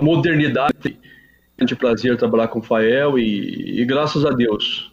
modernidade, 0.00 0.98
de 1.58 1.76
prazer 1.76 2.16
trabalhar 2.16 2.48
com 2.48 2.60
o 2.60 2.62
Fael 2.62 3.18
e, 3.18 3.80
e 3.80 3.84
graças 3.84 4.24
a 4.24 4.30
Deus 4.30 4.90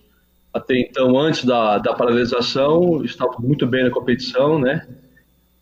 até 0.58 0.80
então, 0.80 1.18
antes 1.18 1.46
da, 1.46 1.78
da 1.78 1.94
paralisação, 1.94 3.04
estava 3.04 3.38
muito 3.40 3.68
bem 3.68 3.84
na 3.84 3.92
competição, 3.92 4.60
né? 4.60 4.88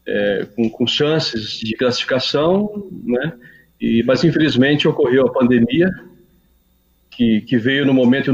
É, 0.08 0.48
com, 0.56 0.70
com, 0.70 0.88
chances 0.88 1.60
de 1.60 1.76
classificação, 1.76 2.88
né? 3.04 3.38
E, 3.82 4.04
mas 4.04 4.24
infelizmente 4.24 4.88
ocorreu 4.88 5.28
a 5.28 5.34
pandemia, 5.34 5.92
que, 7.10 7.42
que 7.42 7.58
veio 7.58 7.86
no 7.86 7.94
momento. 7.94 8.34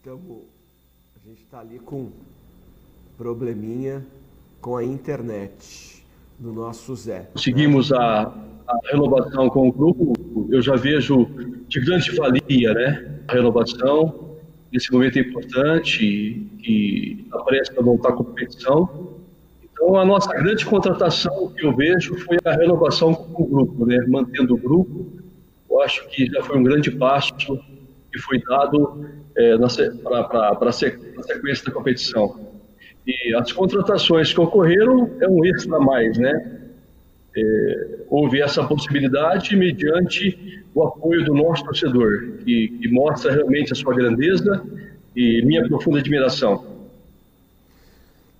Então, 0.00 0.42
a 1.16 1.28
gente 1.28 1.42
está 1.42 1.60
ali 1.60 1.78
com 1.80 2.12
probleminha 3.18 4.06
com 4.60 4.76
a 4.76 4.84
internet 4.84 6.04
do 6.38 6.52
nosso 6.52 6.94
Zé. 6.94 7.28
Conseguimos 7.32 7.92
a, 7.92 8.32
a 8.66 8.78
renovação 8.92 9.50
com 9.50 9.68
o 9.68 9.72
grupo, 9.72 10.12
eu 10.50 10.62
já 10.62 10.76
vejo 10.76 11.26
de 11.66 11.80
grande 11.80 12.14
valia, 12.14 12.72
né? 12.72 13.20
A 13.26 13.32
renovação, 13.32 14.36
nesse 14.72 14.92
momento 14.92 15.18
é 15.18 15.22
importante, 15.22 16.46
que 16.62 17.26
aparece 17.32 17.74
para 17.74 17.82
voltar 17.82 18.10
à 18.10 18.12
competição. 18.12 19.18
Então, 19.64 19.96
a 19.96 20.04
nossa 20.04 20.32
grande 20.32 20.64
contratação 20.64 21.52
que 21.56 21.66
eu 21.66 21.74
vejo 21.74 22.16
foi 22.20 22.38
a 22.44 22.52
renovação 22.52 23.12
com 23.12 23.42
o 23.42 23.46
grupo, 23.46 23.84
né? 23.84 23.98
Mantendo 24.06 24.54
o 24.54 24.58
grupo. 24.58 25.06
Eu 25.68 25.80
acho 25.82 26.08
que 26.08 26.26
já 26.26 26.40
foi 26.42 26.56
um 26.56 26.62
grande 26.62 26.92
passo 26.92 27.58
que 28.12 28.18
foi 28.20 28.40
dado 28.40 29.04
é, 29.36 29.56
para 29.58 30.68
a 30.68 30.72
sequência 30.72 31.64
da 31.64 31.72
competição. 31.72 32.47
E 33.08 33.34
as 33.34 33.50
contratações 33.50 34.32
que 34.32 34.40
ocorreram 34.40 35.10
é 35.20 35.26
um 35.26 35.44
extra 35.44 35.76
a 35.76 35.80
mais, 35.80 36.16
né? 36.18 36.58
é, 37.38 37.98
houve 38.08 38.40
essa 38.40 38.64
possibilidade 38.64 39.56
mediante 39.56 40.64
o 40.74 40.82
apoio 40.82 41.24
do 41.24 41.34
nosso 41.34 41.64
torcedor, 41.64 42.38
que, 42.44 42.68
que 42.68 42.88
mostra 42.88 43.32
realmente 43.32 43.72
a 43.72 43.76
sua 43.76 43.94
grandeza 43.94 44.64
e 45.14 45.42
minha 45.44 45.66
profunda 45.66 45.98
admiração. 45.98 46.64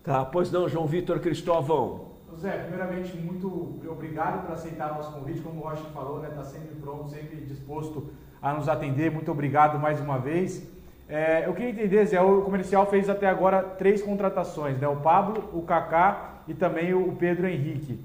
Tá, 0.04 0.24
pois 0.24 0.50
não, 0.50 0.68
João 0.68 0.86
Vitor 0.86 1.18
Cristóvão. 1.20 2.08
Zé, 2.40 2.52
primeiramente, 2.52 3.16
muito 3.16 3.80
obrigado 3.90 4.46
por 4.46 4.54
aceitar 4.54 4.94
nosso 4.94 5.12
convite. 5.12 5.40
Como 5.40 5.60
o 5.60 5.64
Rocha 5.64 5.82
falou, 5.92 6.22
está 6.22 6.36
né, 6.36 6.44
sempre 6.44 6.76
pronto, 6.80 7.10
sempre 7.10 7.36
disposto 7.40 8.10
a 8.40 8.54
nos 8.54 8.68
atender. 8.68 9.10
Muito 9.10 9.30
obrigado 9.30 9.76
mais 9.78 10.00
uma 10.00 10.18
vez. 10.18 10.62
É, 11.08 11.46
eu 11.46 11.54
queria 11.54 11.70
entender, 11.70 12.04
Zé, 12.04 12.20
o 12.20 12.42
comercial 12.42 12.86
fez 12.86 13.08
até 13.08 13.26
agora 13.26 13.62
três 13.62 14.02
contratações, 14.02 14.78
né? 14.78 14.86
O 14.86 14.96
Pablo, 14.96 15.48
o 15.52 15.62
Kaká 15.62 16.42
e 16.46 16.54
também 16.54 16.92
o 16.92 17.12
Pedro 17.12 17.46
Henrique 17.46 17.98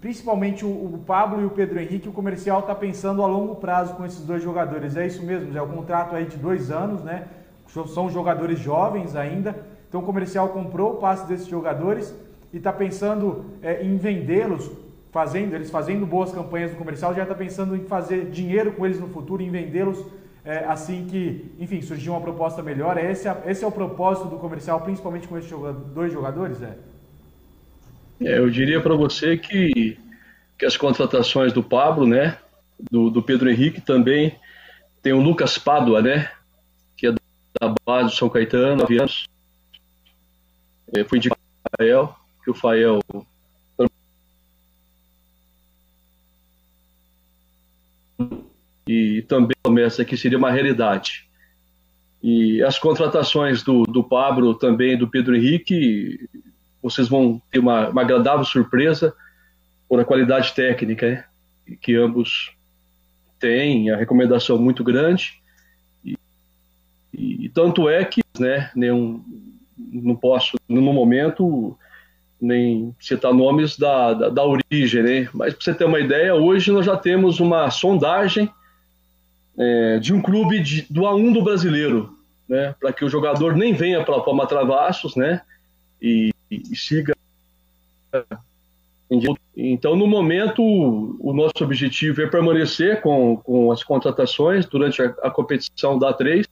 principalmente 0.00 0.64
o, 0.64 0.68
o, 0.68 1.02
Pablo 1.06 1.42
e 1.42 1.44
o 1.44 1.50
Pedro 1.50 1.80
Henrique, 1.80 2.08
o 2.08 2.12
comercial 2.12 2.60
está 2.60 2.74
pensando 2.74 3.22
a 3.22 3.26
longo 3.26 3.56
prazo 3.56 3.94
com 3.94 4.04
esses 4.04 4.24
dois 4.24 4.42
jogadores. 4.42 4.96
É 4.96 5.06
isso 5.06 5.24
mesmo, 5.24 5.56
é 5.56 5.62
o 5.62 5.66
contrato 5.66 6.14
aí 6.14 6.24
de 6.24 6.36
dois 6.36 6.70
anos, 6.70 7.02
né? 7.02 7.26
São 7.66 8.08
jogadores 8.08 8.58
jovens 8.58 9.14
ainda. 9.14 9.56
Então 9.88 10.00
o 10.00 10.04
comercial 10.04 10.48
comprou 10.50 10.92
o 10.92 10.96
passe 10.96 11.26
desses 11.26 11.46
jogadores 11.46 12.14
e 12.52 12.58
está 12.58 12.72
pensando 12.72 13.44
é, 13.62 13.82
em 13.82 13.96
vendê-los, 13.96 14.70
fazendo 15.10 15.54
eles 15.54 15.70
fazendo 15.70 16.06
boas 16.06 16.32
campanhas 16.32 16.70
no 16.70 16.76
comercial, 16.76 17.14
já 17.14 17.22
está 17.22 17.34
pensando 17.34 17.74
em 17.74 17.84
fazer 17.84 18.26
dinheiro 18.30 18.72
com 18.72 18.86
eles 18.86 19.00
no 19.00 19.08
futuro, 19.08 19.42
em 19.42 19.50
vendê-los 19.50 20.04
é, 20.48 20.64
assim 20.64 21.04
que, 21.04 21.44
enfim, 21.58 21.82
surgir 21.82 22.08
uma 22.08 22.22
proposta 22.22 22.62
melhor. 22.62 22.96
Esse 22.96 23.28
é, 23.28 23.42
esse 23.46 23.62
é 23.62 23.66
o 23.66 23.70
propósito 23.70 24.28
do 24.28 24.38
comercial, 24.38 24.80
principalmente 24.80 25.28
com 25.28 25.36
esses 25.36 25.52
dois 25.94 26.10
jogadores, 26.10 26.62
é? 26.62 26.74
É, 28.22 28.38
eu 28.38 28.48
diria 28.48 28.80
para 28.80 28.94
você 28.94 29.36
que, 29.36 29.98
que 30.58 30.64
as 30.64 30.74
contratações 30.74 31.52
do 31.52 31.62
Pablo, 31.62 32.06
né, 32.06 32.38
do, 32.90 33.10
do 33.10 33.22
Pedro 33.22 33.50
Henrique 33.50 33.82
também, 33.82 34.36
tem 35.02 35.12
o 35.12 35.20
Lucas 35.20 35.58
Pádua, 35.58 36.00
né, 36.00 36.30
que 36.96 37.08
é 37.08 37.12
da 37.12 37.74
base 37.84 38.08
do 38.08 38.16
São 38.16 38.30
Caetano, 38.30 38.76
9 38.76 39.00
anos. 39.00 39.28
É, 40.96 41.04
foi 41.04 41.18
indicado 41.18 41.42
Fael, 41.76 42.16
que 42.42 42.50
o 42.50 42.54
Fael 42.54 43.00
e 48.88 49.22
também 49.28 49.54
começa 49.62 50.04
que 50.04 50.16
seria 50.16 50.38
uma 50.38 50.50
realidade. 50.50 51.28
E 52.22 52.62
as 52.62 52.78
contratações 52.78 53.62
do, 53.62 53.84
do 53.84 54.02
Pablo 54.02 54.54
também 54.54 54.96
do 54.96 55.06
Pedro 55.06 55.36
Henrique 55.36 56.28
vocês 56.82 57.08
vão 57.08 57.40
ter 57.50 57.58
uma, 57.58 57.88
uma 57.90 58.00
agradável 58.00 58.44
surpresa 58.44 59.14
por 59.88 60.00
a 60.00 60.04
qualidade 60.04 60.54
técnica 60.54 61.06
né, 61.66 61.76
que 61.80 61.94
ambos 61.94 62.52
têm, 63.38 63.90
a 63.90 63.96
recomendação 63.96 64.58
muito 64.58 64.82
grande. 64.82 65.40
E, 66.04 66.16
e 67.12 67.48
tanto 67.50 67.88
é 67.88 68.04
que 68.04 68.22
né, 68.38 68.70
nenhum, 68.74 69.22
não 69.76 70.16
posso, 70.16 70.56
no 70.68 70.80
momento, 70.80 71.76
nem 72.40 72.94
citar 73.00 73.34
nomes 73.34 73.76
da, 73.76 74.14
da, 74.14 74.28
da 74.28 74.44
origem, 74.44 75.02
né? 75.02 75.28
mas 75.34 75.54
para 75.54 75.64
você 75.64 75.74
ter 75.74 75.84
uma 75.84 76.00
ideia, 76.00 76.34
hoje 76.34 76.70
nós 76.70 76.86
já 76.86 76.96
temos 76.96 77.40
uma 77.40 77.70
sondagem 77.70 78.50
é, 79.58 79.98
de 79.98 80.14
um 80.14 80.22
clube 80.22 80.60
de, 80.60 80.82
do 80.88 81.02
A1 81.02 81.32
do 81.32 81.42
brasileiro, 81.42 82.16
né? 82.48 82.74
para 82.80 82.92
que 82.92 83.04
o 83.04 83.08
jogador 83.08 83.56
nem 83.56 83.74
venha 83.74 84.04
para 84.04 84.20
Palma 84.20 84.46
Travassos, 84.46 85.16
né? 85.16 85.42
E, 86.00 86.32
e 86.50 86.76
siga. 86.76 87.14
Então, 89.56 89.96
no 89.96 90.06
momento, 90.06 90.62
o 90.62 91.32
nosso 91.32 91.64
objetivo 91.64 92.22
é 92.22 92.26
permanecer 92.26 93.00
com, 93.00 93.36
com 93.38 93.72
as 93.72 93.82
contratações 93.82 94.64
durante 94.66 95.02
a, 95.02 95.06
a 95.22 95.30
competição 95.30 95.98
da 95.98 96.16
A3 96.16 96.46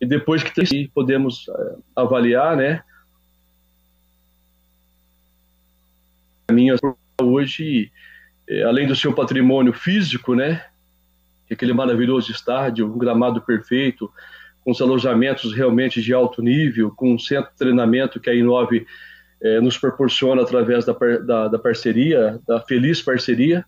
e 0.00 0.06
depois 0.06 0.42
que 0.42 0.54
tem, 0.54 0.88
podemos 0.88 1.48
uh, 1.48 1.82
avaliar, 1.96 2.56
né? 2.56 2.82
Minha 6.50 6.76
hoje, 7.20 7.90
é, 8.48 8.62
além 8.62 8.86
do 8.86 8.94
seu 8.94 9.12
patrimônio 9.12 9.72
físico, 9.72 10.34
né? 10.34 10.64
Aquele 11.50 11.72
maravilhoso 11.72 12.30
estádio, 12.30 12.86
um 12.86 12.98
gramado 12.98 13.40
perfeito, 13.40 14.10
com 14.64 14.70
os 14.70 14.80
alojamentos 14.80 15.54
realmente 15.54 16.02
de 16.02 16.12
alto 16.12 16.42
nível, 16.42 16.92
com 16.94 17.14
um 17.14 17.18
centro 17.18 17.50
de 17.50 17.56
treinamento 17.56 18.20
que 18.20 18.28
a 18.28 18.34
Inove 18.34 18.86
eh, 19.40 19.60
nos 19.60 19.78
proporciona 19.78 20.42
através 20.42 20.84
da, 20.84 20.92
da, 20.92 21.48
da, 21.48 21.58
parceria, 21.58 22.40
da 22.46 22.60
feliz 22.60 23.00
parceria. 23.00 23.64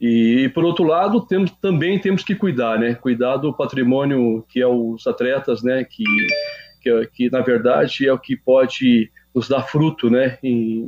E, 0.00 0.44
e, 0.44 0.48
por 0.48 0.64
outro 0.64 0.84
lado, 0.84 1.24
temos, 1.24 1.50
também 1.62 1.98
temos 1.98 2.22
que 2.22 2.34
cuidar, 2.34 2.78
né? 2.78 2.94
Cuidar 2.94 3.36
do 3.36 3.54
patrimônio 3.54 4.44
que 4.48 4.60
é 4.60 4.66
os 4.66 5.06
atletas, 5.06 5.62
né? 5.62 5.84
Que, 5.84 6.04
que, 6.82 7.06
que 7.14 7.30
na 7.30 7.40
verdade 7.40 8.06
é 8.06 8.12
o 8.12 8.18
que 8.18 8.36
pode 8.36 9.10
nos 9.34 9.48
dar 9.48 9.62
fruto, 9.62 10.10
né? 10.10 10.36
Em, 10.42 10.84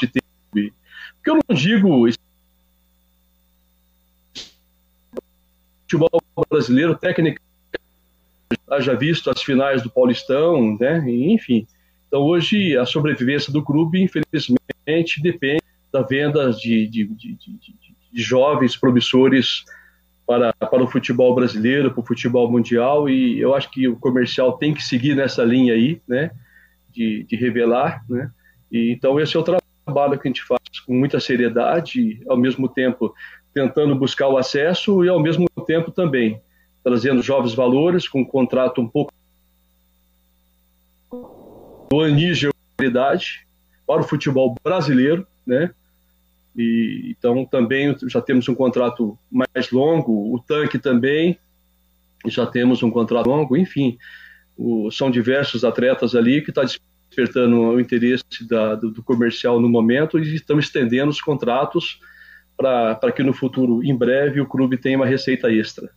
de 0.00 0.06
tempo. 0.06 0.26
Porque 0.52 1.30
eu 1.30 1.38
não 1.46 1.54
digo 1.54 2.06
futebol 5.90 6.22
brasileiro, 6.48 6.96
técnica 6.96 7.40
haja 8.70 8.94
visto 8.94 9.30
as 9.30 9.42
finais 9.42 9.82
do 9.82 9.90
Paulistão, 9.90 10.76
né? 10.78 11.04
enfim. 11.08 11.66
Então, 12.06 12.20
hoje, 12.22 12.76
a 12.76 12.86
sobrevivência 12.86 13.52
do 13.52 13.62
clube, 13.62 14.00
infelizmente, 14.00 15.20
depende 15.20 15.62
da 15.92 16.02
venda 16.02 16.50
de, 16.52 16.86
de, 16.86 17.04
de, 17.06 17.36
de 18.12 18.22
jovens 18.22 18.76
promissores 18.76 19.64
para, 20.26 20.52
para 20.52 20.82
o 20.82 20.86
futebol 20.86 21.34
brasileiro, 21.34 21.90
para 21.90 22.00
o 22.00 22.06
futebol 22.06 22.50
mundial, 22.50 23.08
e 23.08 23.40
eu 23.40 23.54
acho 23.54 23.70
que 23.70 23.88
o 23.88 23.96
comercial 23.96 24.52
tem 24.52 24.72
que 24.72 24.82
seguir 24.82 25.16
nessa 25.16 25.42
linha 25.42 25.74
aí, 25.74 26.00
né? 26.06 26.30
De, 26.90 27.24
de 27.24 27.36
revelar, 27.36 28.04
né? 28.08 28.30
E, 28.70 28.92
então, 28.92 29.18
esse 29.20 29.36
é 29.36 29.40
o 29.40 29.44
trabalho 29.44 30.18
que 30.18 30.28
a 30.28 30.30
gente 30.30 30.42
faz 30.42 30.60
com 30.86 30.94
muita 30.94 31.18
seriedade, 31.18 32.20
ao 32.28 32.36
mesmo 32.36 32.68
tempo 32.68 33.14
tentando 33.52 33.94
buscar 33.94 34.28
o 34.28 34.36
acesso 34.36 35.04
e, 35.04 35.08
ao 35.08 35.20
mesmo 35.20 35.46
tempo, 35.66 35.90
também 35.90 36.40
trazendo 36.82 37.22
jovens 37.22 37.54
valores, 37.54 38.08
com 38.08 38.20
um 38.20 38.24
contrato 38.24 38.80
um 38.80 38.88
pouco 38.88 39.12
do 41.90 42.52
qualidade 42.76 43.46
para 43.86 44.00
o 44.00 44.04
futebol 44.04 44.54
brasileiro, 44.62 45.26
né? 45.46 45.74
E, 46.56 47.14
então 47.16 47.44
também 47.44 47.96
já 48.06 48.20
temos 48.20 48.48
um 48.48 48.54
contrato 48.54 49.18
mais 49.30 49.70
longo, 49.70 50.34
o 50.34 50.38
tanque 50.38 50.78
também 50.78 51.38
já 52.26 52.46
temos 52.46 52.82
um 52.82 52.90
contrato 52.90 53.28
longo, 53.28 53.56
enfim, 53.56 53.98
o, 54.56 54.90
são 54.90 55.10
diversos 55.10 55.64
atletas 55.64 56.14
ali 56.14 56.42
que 56.42 56.50
está 56.50 56.62
despertando 56.62 57.56
o 57.60 57.80
interesse 57.80 58.24
da, 58.48 58.74
do, 58.74 58.90
do, 58.90 59.02
comercial 59.02 59.60
no 59.60 59.68
momento 59.68 60.18
e 60.18 60.34
estamos 60.34 60.66
estendendo 60.66 61.10
os 61.10 61.20
contratos 61.20 62.00
para 62.60 63.12
que 63.12 63.22
no 63.22 63.32
futuro, 63.32 63.82
em 63.82 63.96
breve, 63.96 64.40
o 64.40 64.46
clube 64.46 64.76
tenha 64.76 64.98
uma 64.98 65.06
receita 65.06 65.50
extra. 65.50 65.90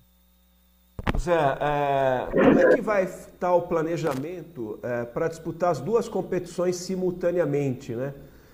Zé, 1.17 1.33
é, 1.33 2.27
como 2.31 2.59
é 2.59 2.75
que 2.75 2.81
vai 2.81 3.03
estar 3.03 3.53
o 3.53 3.63
planejamento 3.63 4.79
é, 4.81 5.03
para 5.03 5.27
disputar 5.27 5.71
as 5.71 5.79
duas 5.79 6.07
competições 6.07 6.77
simultaneamente, 6.77 7.93
né? 7.93 8.13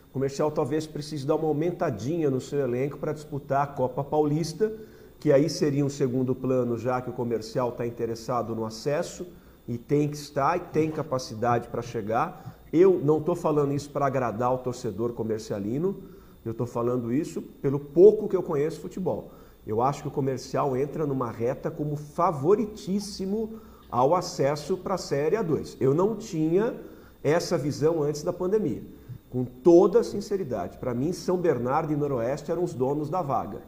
O 0.09 0.11
comercial 0.11 0.49
talvez 0.49 0.87
precise 0.87 1.25
dar 1.25 1.35
uma 1.35 1.47
aumentadinha 1.47 2.29
no 2.31 2.41
seu 2.41 2.59
elenco 2.59 2.97
para 2.97 3.13
disputar 3.13 3.63
a 3.63 3.67
Copa 3.67 4.03
Paulista, 4.03 4.73
que 5.19 5.31
aí 5.31 5.47
seria 5.49 5.85
um 5.85 5.89
segundo 5.89 6.33
plano, 6.33 6.77
já 6.77 6.99
que 6.99 7.09
o 7.09 7.13
comercial 7.13 7.69
está 7.69 7.85
interessado 7.85 8.55
no 8.55 8.65
acesso 8.65 9.27
e 9.67 9.77
tem 9.77 10.07
que 10.07 10.17
estar 10.17 10.57
e 10.57 10.61
tem 10.61 10.89
capacidade 10.89 11.67
para 11.67 11.83
chegar. 11.83 12.59
Eu 12.73 12.99
não 13.03 13.19
estou 13.19 13.35
falando 13.35 13.73
isso 13.73 13.89
para 13.91 14.07
agradar 14.07 14.51
o 14.53 14.57
torcedor 14.57 15.13
comercialino, 15.13 16.01
eu 16.46 16.51
estou 16.51 16.65
falando 16.65 17.12
isso 17.12 17.41
pelo 17.41 17.79
pouco 17.79 18.27
que 18.27 18.36
eu 18.36 18.43
conheço 18.43 18.79
futebol. 18.79 19.31
Eu 19.67 19.81
acho 19.81 20.01
que 20.01 20.08
o 20.08 20.12
comercial 20.12 20.75
entra 20.75 21.05
numa 21.05 21.29
reta 21.29 21.69
como 21.69 21.96
favoritíssimo 21.96 23.60
ao 23.89 24.15
acesso 24.15 24.77
para 24.77 24.96
a 24.96 24.98
Série 24.98 25.36
A2. 25.36 25.75
Eu 25.79 25.93
não 25.93 26.15
tinha 26.15 26.75
essa 27.24 27.58
visão 27.58 28.01
antes 28.01 28.24
da 28.24 28.31
pandemia, 28.31 28.81
com 29.29 29.43
toda 29.43 30.03
sinceridade. 30.03 30.77
Para 30.77 30.93
mim, 30.93 31.12
São 31.12 31.38
Bernardo 31.38 31.91
e 31.91 31.96
Noroeste 31.96 32.51
eram 32.51 32.63
os 32.63 32.74
donos 32.74 33.10
da 33.10 33.22
vaga. 33.22 33.62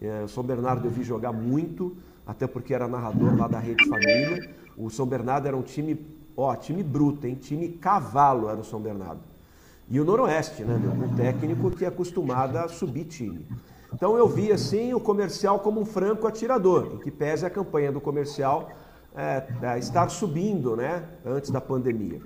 É, 0.00 0.26
São 0.26 0.42
Bernardo 0.42 0.86
eu 0.86 0.90
vi 0.90 1.02
jogar 1.02 1.32
muito, 1.32 1.96
até 2.26 2.46
porque 2.46 2.74
era 2.74 2.88
narrador 2.88 3.36
lá 3.36 3.46
da 3.46 3.58
Rede 3.58 3.88
Família. 3.88 4.54
O 4.76 4.90
São 4.90 5.06
Bernardo 5.06 5.46
era 5.46 5.56
um 5.56 5.62
time, 5.62 6.04
ó, 6.36 6.54
time 6.54 6.82
bruto, 6.82 7.26
hein? 7.26 7.34
Time 7.34 7.68
cavalo 7.68 8.48
era 8.48 8.60
o 8.60 8.64
São 8.64 8.80
Bernardo. 8.80 9.20
E 9.88 10.00
o 10.00 10.04
Noroeste, 10.04 10.64
né? 10.64 10.74
Um 10.74 11.14
técnico 11.14 11.70
que 11.70 11.84
é 11.84 11.88
acostumado 11.88 12.56
a 12.56 12.68
subir 12.68 13.04
time. 13.04 13.46
Então 13.92 14.16
eu 14.16 14.28
vi 14.28 14.52
assim 14.52 14.92
o 14.92 15.00
comercial 15.00 15.60
como 15.60 15.80
um 15.80 15.86
franco 15.86 16.26
atirador, 16.26 16.92
em 16.94 16.98
que 16.98 17.10
pese 17.10 17.46
a 17.46 17.50
campanha 17.50 17.92
do 17.92 18.00
comercial 18.00 18.70
é, 19.14 19.78
estar 19.78 20.08
subindo, 20.10 20.76
né, 20.76 21.02
antes 21.24 21.50
da 21.50 21.60
pandemia. 21.60 22.20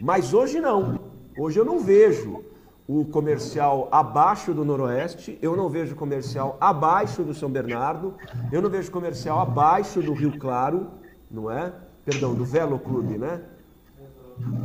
Mas 0.00 0.34
hoje 0.34 0.60
não. 0.60 0.98
Hoje 1.38 1.58
eu 1.58 1.64
não 1.64 1.78
vejo 1.78 2.44
o 2.88 3.04
comercial 3.04 3.88
abaixo 3.92 4.52
do 4.52 4.64
Noroeste, 4.64 5.38
eu 5.40 5.56
não 5.56 5.68
vejo 5.68 5.94
comercial 5.94 6.56
abaixo 6.60 7.22
do 7.22 7.32
São 7.32 7.48
Bernardo, 7.48 8.14
eu 8.50 8.60
não 8.60 8.68
vejo 8.68 8.90
comercial 8.90 9.38
abaixo 9.38 10.02
do 10.02 10.12
Rio 10.12 10.36
Claro, 10.38 10.88
não 11.30 11.50
é? 11.50 11.72
Perdão, 12.04 12.34
do 12.34 12.44
Velo 12.44 12.78
Clube, 12.78 13.16
né? 13.16 13.40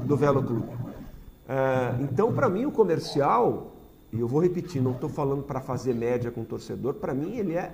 Do 0.05 0.17
Velo 0.17 0.41
Clube. 0.41 0.76
É, 1.47 2.01
então, 2.01 2.33
para 2.33 2.49
mim, 2.49 2.65
o 2.65 2.71
comercial 2.71 3.77
e 4.11 4.19
eu 4.19 4.27
vou 4.27 4.41
repetir, 4.41 4.81
não 4.81 4.91
estou 4.91 5.09
falando 5.09 5.43
para 5.43 5.59
fazer 5.59 5.93
média 5.93 6.31
com 6.31 6.41
o 6.41 6.45
torcedor, 6.45 6.95
para 6.95 7.13
mim 7.13 7.37
ele 7.37 7.55
é 7.55 7.73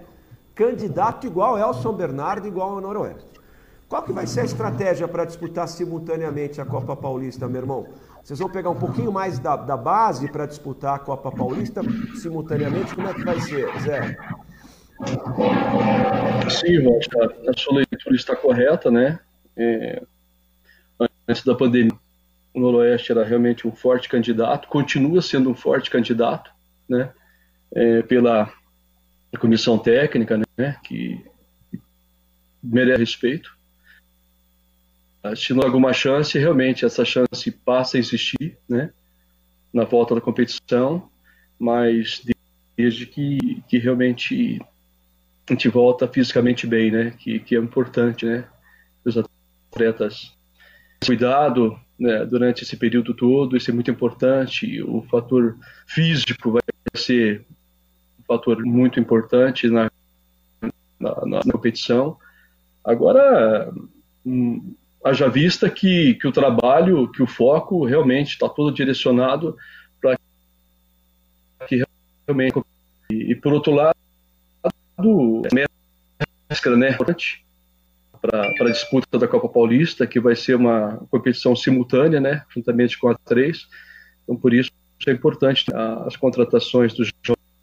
candidato 0.55 1.27
igual 1.27 1.55
ao 1.57 1.73
São 1.73 1.93
Bernardo, 1.93 2.47
igual 2.47 2.71
ao 2.71 2.81
Noroeste. 2.81 3.41
Qual 3.87 4.01
que 4.01 4.11
vai 4.11 4.25
ser 4.25 4.41
a 4.41 4.45
estratégia 4.45 5.07
para 5.07 5.25
disputar 5.25 5.67
simultaneamente 5.67 6.59
a 6.59 6.65
Copa 6.65 6.95
Paulista, 6.95 7.47
meu 7.47 7.61
irmão? 7.61 7.87
Vocês 8.23 8.39
vão 8.39 8.49
pegar 8.49 8.71
um 8.71 8.75
pouquinho 8.75 9.11
mais 9.11 9.37
da, 9.37 9.55
da 9.55 9.77
base 9.77 10.27
para 10.31 10.45
disputar 10.47 10.95
a 10.95 10.99
Copa 10.99 11.31
Paulista 11.31 11.81
simultaneamente? 12.19 12.95
Como 12.95 13.07
é 13.07 13.13
que 13.13 13.23
vai 13.23 13.39
ser, 13.39 13.67
Zé? 13.81 14.17
Sim, 16.49 16.83
Rocha, 16.87 17.09
a 17.47 17.53
sua 17.57 17.75
leitura 17.75 18.15
está 18.15 18.35
correta, 18.35 18.89
né? 18.89 19.19
É, 19.55 20.01
antes 21.27 21.43
da 21.43 21.53
pandemia, 21.53 21.91
o 22.53 22.59
Noroeste 22.59 23.11
era 23.11 23.23
realmente 23.23 23.67
um 23.67 23.71
forte 23.71 24.07
candidato, 24.07 24.67
continua 24.67 25.21
sendo 25.21 25.49
um 25.49 25.55
forte 25.55 25.89
candidato, 25.89 26.51
né, 26.87 27.11
é, 27.73 28.01
pela 28.03 28.53
comissão 29.39 29.77
técnica, 29.79 30.39
né, 30.57 30.77
que 30.83 31.19
merece 32.61 32.99
respeito. 32.99 33.57
Se 35.35 35.53
não 35.53 35.63
há 35.63 35.65
alguma 35.65 35.93
chance, 35.93 36.37
realmente 36.37 36.85
essa 36.85 37.03
chance 37.03 37.49
passa 37.49 37.97
a 37.97 37.99
existir, 37.99 38.57
né, 38.69 38.91
na 39.73 39.85
volta 39.85 40.13
da 40.13 40.21
competição, 40.21 41.09
mas 41.57 42.21
desde 42.77 43.07
que, 43.07 43.63
que 43.67 43.79
realmente 43.79 44.61
a 45.49 45.53
gente 45.53 45.67
volta 45.69 46.07
fisicamente 46.07 46.67
bem, 46.67 46.91
né, 46.91 47.11
que, 47.17 47.39
que 47.39 47.55
é 47.55 47.59
importante, 47.59 48.25
né, 48.25 48.47
os 49.03 49.15
atletas 49.17 50.37
cuidado 51.03 51.77
né, 51.99 52.25
durante 52.25 52.63
esse 52.63 52.75
período 52.75 53.13
todo, 53.13 53.55
isso 53.55 53.69
é 53.69 53.73
muito 53.73 53.91
importante. 53.91 54.81
O 54.83 55.01
fator 55.03 55.57
físico 55.87 56.51
vai 56.51 56.61
ser 56.95 57.45
um 58.19 58.23
fator 58.23 58.63
muito 58.63 58.99
importante 58.99 59.69
na, 59.69 59.91
na, 60.99 61.43
na 61.45 61.51
competição. 61.51 62.17
Agora, 62.83 63.71
hum, 64.25 64.75
haja 65.03 65.29
vista 65.29 65.69
que, 65.69 66.15
que 66.15 66.27
o 66.27 66.31
trabalho, 66.31 67.11
que 67.11 67.21
o 67.21 67.27
foco 67.27 67.85
realmente 67.85 68.29
está 68.29 68.49
todo 68.49 68.73
direcionado 68.73 69.57
para 70.01 70.17
que 71.67 71.83
realmente. 72.27 72.61
E, 73.11 73.31
e 73.31 73.35
por 73.35 73.53
outro 73.53 73.73
lado, 73.73 73.95
máscara, 76.49 76.75
né? 76.75 76.97
Para 78.23 78.69
a 78.69 78.71
disputa 78.71 79.19
da 79.19 79.27
Copa 79.27 79.49
Paulista, 79.49 80.07
que 80.07 80.17
vai 80.17 80.33
ser 80.33 80.55
uma 80.55 81.05
competição 81.11 81.53
simultânea, 81.53 82.21
né, 82.21 82.43
juntamente 82.49 82.97
com 82.97 83.09
a 83.09 83.15
3. 83.15 83.67
Então, 84.23 84.37
por 84.37 84.53
isso 84.53 84.71
é 85.05 85.11
importante 85.11 85.65
as 86.05 86.15
contratações 86.15 86.93
dos 86.93 87.11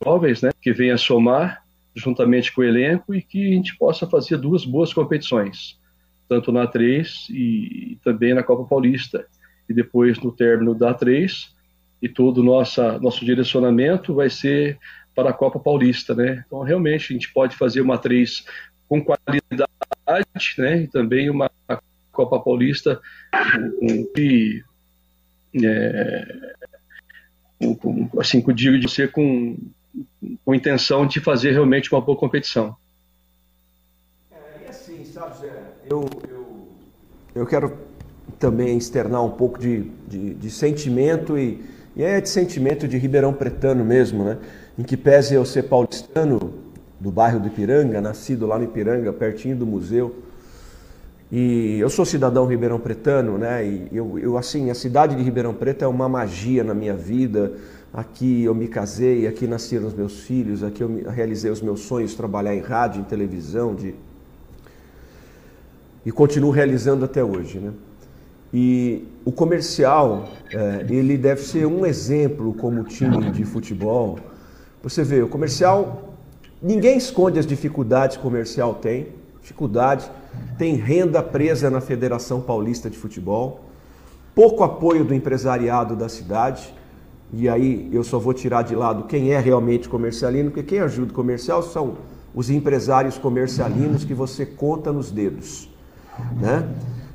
jovens, 0.04 0.42
né, 0.42 0.50
que 0.60 0.70
venham 0.70 0.94
a 0.94 0.98
somar 0.98 1.64
juntamente 1.94 2.52
com 2.52 2.60
o 2.60 2.64
elenco 2.64 3.14
e 3.14 3.22
que 3.22 3.52
a 3.52 3.54
gente 3.54 3.76
possa 3.78 4.06
fazer 4.06 4.36
duas 4.36 4.66
boas 4.66 4.92
competições, 4.92 5.80
tanto 6.28 6.52
na 6.52 6.66
3 6.66 7.28
e 7.30 7.98
também 8.04 8.34
na 8.34 8.42
Copa 8.42 8.68
Paulista. 8.68 9.26
E 9.66 9.72
depois, 9.72 10.18
no 10.20 10.30
término 10.30 10.74
da 10.74 10.92
3, 10.92 11.54
e 12.02 12.08
todo 12.08 12.42
nossa, 12.42 12.98
nosso 12.98 13.24
direcionamento 13.24 14.14
vai 14.14 14.28
ser 14.28 14.78
para 15.14 15.30
a 15.30 15.32
Copa 15.34 15.58
Paulista, 15.58 16.14
né? 16.14 16.44
Então, 16.46 16.62
realmente, 16.62 17.12
a 17.12 17.14
gente 17.14 17.32
pode 17.32 17.56
fazer 17.56 17.80
uma 17.80 17.98
3 17.98 18.44
com 18.90 19.00
qualidade 19.00 19.70
né, 20.58 20.82
e 20.82 20.88
também 20.88 21.30
uma 21.30 21.48
Copa 22.10 22.40
Paulista 22.40 23.00
que 24.12 24.64
é, 25.64 26.54
com, 27.80 28.08
assim, 28.18 28.40
com, 28.40 28.52
digo 28.52 28.80
de 28.80 28.90
ser 28.90 29.12
com, 29.12 29.56
com 30.44 30.54
intenção 30.54 31.06
de 31.06 31.20
fazer 31.20 31.52
realmente 31.52 31.92
uma 31.92 32.00
boa 32.00 32.18
competição. 32.18 32.76
É, 34.32 34.64
e 34.66 34.68
assim, 34.68 35.04
sabe, 35.04 35.38
Zé, 35.38 35.52
eu, 35.88 36.08
eu, 36.28 36.68
eu 37.36 37.46
quero 37.46 37.78
também 38.40 38.76
externar 38.76 39.22
um 39.24 39.30
pouco 39.30 39.60
de, 39.60 39.82
de, 40.08 40.34
de 40.34 40.50
sentimento 40.50 41.38
e, 41.38 41.64
e 41.94 42.02
é 42.02 42.20
de 42.20 42.28
sentimento 42.28 42.88
de 42.88 42.98
Ribeirão 42.98 43.32
Pretano 43.32 43.84
mesmo, 43.84 44.24
né? 44.24 44.38
Em 44.76 44.82
que 44.82 44.96
pese 44.96 45.34
eu 45.34 45.44
ser 45.44 45.64
paulistano, 45.64 46.69
do 47.00 47.10
bairro 47.10 47.40
do 47.40 47.48
Ipiranga, 47.48 48.00
nascido 48.00 48.46
lá 48.46 48.58
no 48.58 48.64
Ipiranga, 48.64 49.12
pertinho 49.12 49.56
do 49.56 49.66
museu. 49.66 50.14
E 51.32 51.78
eu 51.78 51.88
sou 51.88 52.04
cidadão 52.04 52.44
ribeirão 52.44 52.78
pretano, 52.78 53.38
né? 53.38 53.64
E 53.64 53.88
eu, 53.92 54.18
eu, 54.18 54.36
assim, 54.36 54.68
a 54.68 54.74
cidade 54.74 55.14
de 55.14 55.22
Ribeirão 55.22 55.54
Preto 55.54 55.84
é 55.84 55.88
uma 55.88 56.08
magia 56.08 56.64
na 56.64 56.74
minha 56.74 56.94
vida. 56.94 57.52
Aqui 57.94 58.44
eu 58.44 58.54
me 58.54 58.66
casei, 58.66 59.26
aqui 59.28 59.46
nasceram 59.46 59.86
os 59.86 59.94
meus 59.94 60.20
filhos, 60.20 60.62
aqui 60.62 60.82
eu 60.82 61.08
realizei 61.08 61.50
os 61.50 61.62
meus 61.62 61.80
sonhos, 61.80 62.14
trabalhar 62.14 62.54
em 62.54 62.60
rádio, 62.60 63.00
em 63.00 63.04
televisão, 63.04 63.74
de 63.74 63.94
e 66.04 66.10
continuo 66.10 66.50
realizando 66.50 67.04
até 67.04 67.22
hoje. 67.22 67.58
Né? 67.58 67.72
E 68.52 69.06
o 69.24 69.30
comercial, 69.30 70.28
é, 70.52 70.86
ele 70.88 71.16
deve 71.16 71.42
ser 71.42 71.66
um 71.66 71.84
exemplo 71.84 72.54
como 72.54 72.82
time 72.84 73.30
de 73.30 73.44
futebol. 73.44 74.18
Você 74.82 75.04
vê, 75.04 75.22
o 75.22 75.28
comercial, 75.28 76.09
ninguém 76.62 76.96
esconde 76.96 77.38
as 77.38 77.46
dificuldades 77.46 78.16
que 78.16 78.22
o 78.22 78.24
comercial 78.24 78.74
tem, 78.74 79.08
dificuldade, 79.40 80.10
tem 80.58 80.74
renda 80.74 81.22
presa 81.22 81.70
na 81.70 81.80
Federação 81.80 82.40
Paulista 82.40 82.90
de 82.90 82.96
Futebol, 82.96 83.60
pouco 84.34 84.62
apoio 84.62 85.04
do 85.04 85.14
empresariado 85.14 85.96
da 85.96 86.08
cidade, 86.08 86.74
e 87.32 87.48
aí 87.48 87.88
eu 87.92 88.02
só 88.02 88.18
vou 88.18 88.34
tirar 88.34 88.62
de 88.62 88.74
lado 88.74 89.04
quem 89.04 89.32
é 89.32 89.38
realmente 89.38 89.88
comercialino, 89.88 90.50
porque 90.50 90.62
quem 90.62 90.80
ajuda 90.80 91.12
o 91.12 91.14
comercial 91.14 91.62
são 91.62 91.94
os 92.34 92.50
empresários 92.50 93.18
comercialinos 93.18 94.04
que 94.04 94.14
você 94.14 94.46
conta 94.46 94.92
nos 94.92 95.10
dedos, 95.10 95.68
né? 96.40 96.68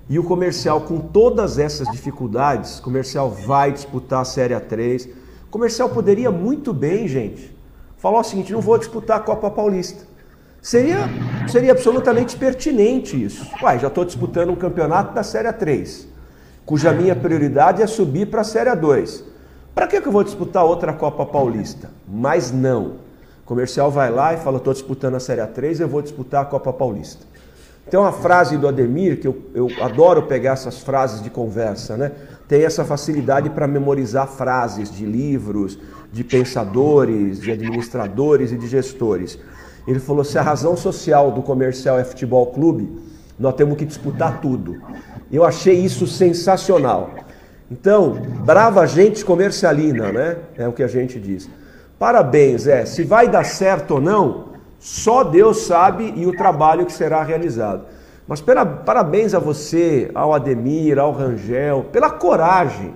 E 0.07 0.19
o 0.19 0.23
comercial, 0.23 0.81
com 0.81 0.99
todas 0.99 1.57
essas 1.57 1.89
dificuldades, 1.89 2.79
comercial 2.79 3.31
vai 3.31 3.71
disputar 3.71 4.21
a 4.21 4.25
Série 4.25 4.53
A3. 4.53 5.09
O 5.47 5.49
comercial 5.49 5.89
poderia 5.89 6.29
muito 6.29 6.71
bem, 6.71 7.07
gente, 7.07 7.54
falar 7.97 8.19
o 8.19 8.23
seguinte: 8.23 8.53
não 8.53 8.61
vou 8.61 8.77
disputar 8.77 9.17
a 9.17 9.19
Copa 9.19 9.49
Paulista. 9.49 10.03
Seria, 10.61 11.07
seria 11.47 11.71
absolutamente 11.71 12.35
pertinente 12.35 13.23
isso. 13.23 13.45
Uai, 13.61 13.77
já 13.77 13.87
estou 13.87 14.03
disputando 14.03 14.49
um 14.49 14.55
campeonato 14.55 15.13
da 15.13 15.21
Série 15.21 15.47
A3, 15.47 16.07
cuja 16.65 16.91
minha 16.91 17.15
prioridade 17.15 17.83
é 17.83 17.87
subir 17.87 18.27
para 18.27 18.41
a 18.41 18.43
Série 18.43 18.71
A2. 18.71 19.23
Para 19.75 19.87
que, 19.87 20.01
que 20.01 20.07
eu 20.07 20.11
vou 20.11 20.23
disputar 20.23 20.65
outra 20.65 20.91
Copa 20.93 21.25
Paulista? 21.25 21.91
Mas 22.07 22.51
não. 22.51 22.93
O 23.43 23.45
comercial 23.45 23.91
vai 23.91 24.09
lá 24.09 24.33
e 24.33 24.37
fala: 24.37 24.57
estou 24.57 24.73
disputando 24.73 25.15
a 25.15 25.19
Série 25.19 25.41
A3, 25.41 25.81
eu 25.81 25.87
vou 25.87 26.01
disputar 26.01 26.41
a 26.41 26.45
Copa 26.45 26.73
Paulista. 26.73 27.25
Tem 27.89 27.99
uma 27.99 28.11
frase 28.11 28.57
do 28.57 28.67
Ademir, 28.67 29.19
que 29.19 29.27
eu, 29.27 29.41
eu 29.53 29.67
adoro 29.81 30.23
pegar 30.23 30.53
essas 30.53 30.79
frases 30.79 31.21
de 31.21 31.29
conversa, 31.29 31.95
né? 31.95 32.11
Tem 32.47 32.63
essa 32.63 32.83
facilidade 32.83 33.49
para 33.49 33.67
memorizar 33.67 34.27
frases 34.27 34.91
de 34.91 35.05
livros, 35.05 35.77
de 36.11 36.23
pensadores, 36.23 37.39
de 37.39 37.51
administradores 37.51 38.51
e 38.51 38.57
de 38.57 38.67
gestores. 38.67 39.37
Ele 39.87 39.99
falou: 39.99 40.23
se 40.23 40.37
a 40.37 40.41
razão 40.41 40.75
social 40.75 41.31
do 41.31 41.43
comercial 41.43 41.99
é 41.99 42.03
futebol 42.03 42.47
clube, 42.47 42.89
nós 43.37 43.53
temos 43.53 43.77
que 43.77 43.85
disputar 43.85 44.41
tudo. 44.41 44.81
Eu 45.31 45.43
achei 45.43 45.75
isso 45.75 46.07
sensacional. 46.07 47.11
Então, 47.69 48.13
brava 48.45 48.85
gente 48.85 49.25
comercialina, 49.25 50.11
né? 50.11 50.37
É 50.57 50.67
o 50.67 50.73
que 50.73 50.83
a 50.83 50.87
gente 50.87 51.19
diz. 51.19 51.49
Parabéns, 51.99 52.67
é. 52.67 52.85
Se 52.85 53.03
vai 53.03 53.27
dar 53.27 53.43
certo 53.43 53.95
ou 53.95 54.01
não, 54.01 54.54
só 54.85 55.23
Deus 55.23 55.61
sabe 55.61 56.13
e 56.15 56.27
o 56.27 56.37
trabalho 56.37 56.85
que 56.85 56.93
será 56.93 57.23
realizado. 57.23 57.85
Mas 58.27 58.39
parabéns 58.39 59.33
a 59.33 59.39
você, 59.39 60.11
ao 60.13 60.31
Ademir, 60.31 60.99
ao 60.99 61.11
Rangel, 61.11 61.87
pela 61.91 62.11
coragem 62.11 62.93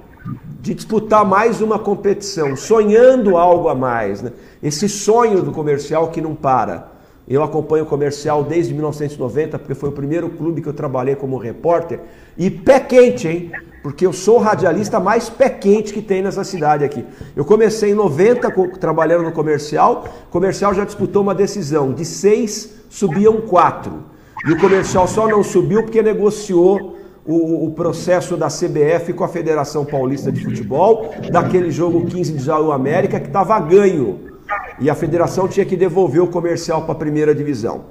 de 0.61 0.75
disputar 0.75 1.25
mais 1.25 1.61
uma 1.61 1.79
competição, 1.79 2.55
sonhando 2.55 3.37
algo 3.37 3.69
a 3.69 3.73
mais. 3.73 4.21
Né? 4.21 4.31
Esse 4.61 4.87
sonho 4.87 5.41
do 5.41 5.51
comercial 5.51 6.09
que 6.09 6.21
não 6.21 6.35
para. 6.35 6.91
Eu 7.27 7.41
acompanho 7.41 7.85
o 7.85 7.87
comercial 7.87 8.43
desde 8.43 8.71
1990, 8.71 9.57
porque 9.57 9.73
foi 9.73 9.89
o 9.89 9.93
primeiro 9.93 10.29
clube 10.29 10.61
que 10.61 10.69
eu 10.69 10.73
trabalhei 10.73 11.15
como 11.15 11.37
repórter. 11.37 12.01
E 12.37 12.51
pé 12.51 12.79
quente, 12.81 13.27
hein? 13.27 13.51
Porque 13.81 14.05
eu 14.05 14.11
sou 14.11 14.37
o 14.37 14.41
radialista 14.41 14.99
mais 14.99 15.29
pé 15.29 15.49
quente 15.49 15.93
que 15.93 16.01
tem 16.01 16.21
nessa 16.21 16.43
cidade 16.43 16.83
aqui. 16.83 17.05
Eu 17.35 17.45
comecei 17.45 17.91
em 17.91 17.95
90 17.95 18.51
trabalhando 18.79 19.23
no 19.23 19.31
comercial. 19.31 20.05
O 20.27 20.31
comercial 20.31 20.73
já 20.73 20.83
disputou 20.83 21.21
uma 21.21 21.33
decisão. 21.33 21.93
De 21.93 22.03
seis, 22.03 22.75
subiam 22.89 23.41
quatro. 23.41 24.03
E 24.45 24.51
o 24.51 24.59
comercial 24.59 25.07
só 25.07 25.27
não 25.27 25.43
subiu 25.43 25.83
porque 25.83 26.01
negociou 26.01 26.97
o, 27.25 27.65
o, 27.65 27.71
processo 27.71 28.35
da 28.35 28.47
CBF 28.47 29.13
com 29.13 29.23
a 29.23 29.27
Federação 29.27 29.85
Paulista 29.85 30.31
de 30.31 30.43
Futebol, 30.43 31.13
daquele 31.31 31.69
jogo 31.69 32.05
15 32.05 32.33
de 32.33 32.43
Jaú 32.43 32.71
América, 32.71 33.19
que 33.19 33.27
estava 33.27 33.59
ganho 33.59 34.29
e 34.79 34.89
a 34.89 34.95
federação 34.95 35.47
tinha 35.47 35.65
que 35.65 35.75
devolver 35.75 36.21
o 36.21 36.27
comercial 36.27 36.83
para 36.83 36.93
a 36.93 36.95
primeira 36.95 37.35
divisão. 37.35 37.85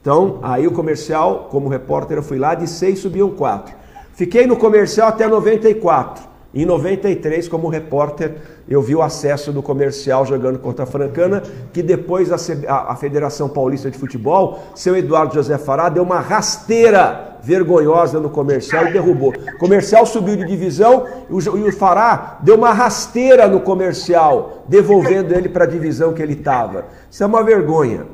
Então, 0.00 0.38
aí 0.42 0.66
o 0.66 0.72
comercial, 0.72 1.48
como 1.50 1.68
repórter, 1.68 2.16
eu 2.16 2.22
fui 2.22 2.38
lá, 2.38 2.54
de 2.54 2.68
seis 2.68 3.00
subiam 3.00 3.30
quatro. 3.30 3.74
Fiquei 4.18 4.48
no 4.48 4.56
comercial 4.56 5.06
até 5.06 5.28
94. 5.28 6.24
Em 6.52 6.66
93, 6.66 7.46
como 7.46 7.68
repórter, 7.68 8.34
eu 8.68 8.82
vi 8.82 8.96
o 8.96 9.00
acesso 9.00 9.52
do 9.52 9.62
comercial 9.62 10.26
jogando 10.26 10.58
contra 10.58 10.82
a 10.82 10.86
Francana, 10.88 11.40
que 11.72 11.84
depois 11.84 12.32
a, 12.32 12.96
Federação 12.96 13.48
Paulista 13.48 13.88
de 13.88 13.96
Futebol, 13.96 14.58
seu 14.74 14.96
Eduardo 14.96 15.34
José 15.34 15.56
Fará, 15.56 15.88
deu 15.88 16.02
uma 16.02 16.18
rasteira 16.18 17.36
vergonhosa 17.44 18.18
no 18.18 18.28
comercial 18.28 18.88
e 18.88 18.92
derrubou. 18.92 19.32
O 19.54 19.58
comercial 19.58 20.04
subiu 20.04 20.34
de 20.34 20.46
divisão 20.46 21.06
e 21.30 21.32
o 21.32 21.72
Fará 21.72 22.38
deu 22.42 22.56
uma 22.56 22.72
rasteira 22.72 23.46
no 23.46 23.60
comercial, 23.60 24.64
devolvendo 24.66 25.32
ele 25.32 25.48
para 25.48 25.62
a 25.62 25.68
divisão 25.68 26.12
que 26.12 26.20
ele 26.20 26.32
estava. 26.32 26.86
Isso 27.08 27.22
é 27.22 27.26
uma 27.26 27.44
vergonha. 27.44 28.04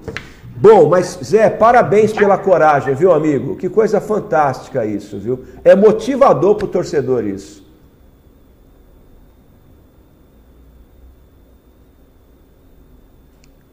Bom, 0.57 0.89
mas 0.89 1.19
Zé, 1.23 1.51
parabéns 1.51 2.13
pela 2.13 2.39
coragem, 2.39 2.95
viu, 2.95 3.13
amigo? 3.13 3.57
Que 3.57 3.69
coisa 3.69 4.01
fantástica 4.01 4.87
isso, 4.87 5.19
viu? 5.19 5.45
É 5.65 5.75
motivador 5.75 6.55
para 6.55 6.67
o 6.67 6.69
torcedor 6.69 7.25
isso. 7.25 7.65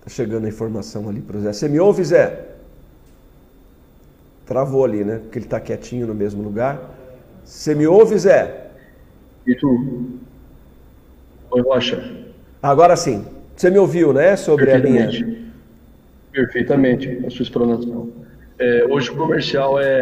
Tá 0.04 0.10
chegando 0.10 0.46
a 0.46 0.50
informação 0.50 1.08
ali 1.08 1.22
para 1.22 1.38
o 1.38 1.42
Zé. 1.42 1.54
Você 1.54 1.70
me 1.70 1.80
ouve, 1.80 2.04
Zé? 2.04 2.48
Travou 4.48 4.84
ali, 4.84 5.04
né? 5.04 5.20
Porque 5.20 5.38
ele 5.38 5.46
está 5.46 5.60
quietinho 5.60 6.08
no 6.08 6.16
mesmo 6.16 6.42
lugar. 6.42 6.82
Você 7.46 7.76
me 7.76 7.86
ouve, 7.86 8.18
Zé? 8.18 8.72
E 9.46 9.56
tu? 9.56 10.20
Oi, 11.52 11.62
Rocha. 11.62 12.26
Agora 12.62 12.96
sim. 12.96 13.24
Você 13.56 13.70
me 13.70 13.78
ouviu, 13.78 14.12
né? 14.12 14.36
Sobre 14.36 14.72
a 14.72 14.80
minha. 14.80 15.51
Perfeitamente, 16.32 17.10
a 17.26 17.30
sua 17.30 17.44
explanação. 17.44 18.12
É, 18.58 18.86
hoje 18.86 19.10
o 19.10 19.16
comercial 19.16 19.80
é, 19.80 20.02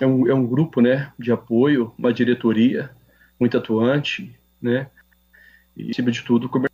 é, 0.00 0.06
um, 0.06 0.28
é 0.28 0.34
um 0.34 0.46
grupo 0.46 0.80
né, 0.80 1.12
de 1.18 1.32
apoio, 1.32 1.92
uma 1.98 2.12
diretoria 2.12 2.90
muito 3.38 3.56
atuante, 3.56 4.38
né? 4.60 4.88
E, 5.76 5.90
acima 5.90 6.10
de 6.10 6.22
tudo, 6.22 6.46
o 6.46 6.48
comercial 6.48 6.72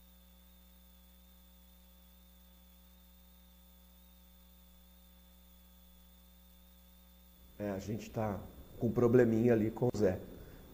a 7.78 7.80
gente 7.80 8.02
está 8.02 8.40
com 8.78 8.88
um 8.88 8.90
probleminha 8.92 9.52
ali 9.52 9.70
com 9.70 9.86
o 9.86 9.96
Zé. 9.96 10.18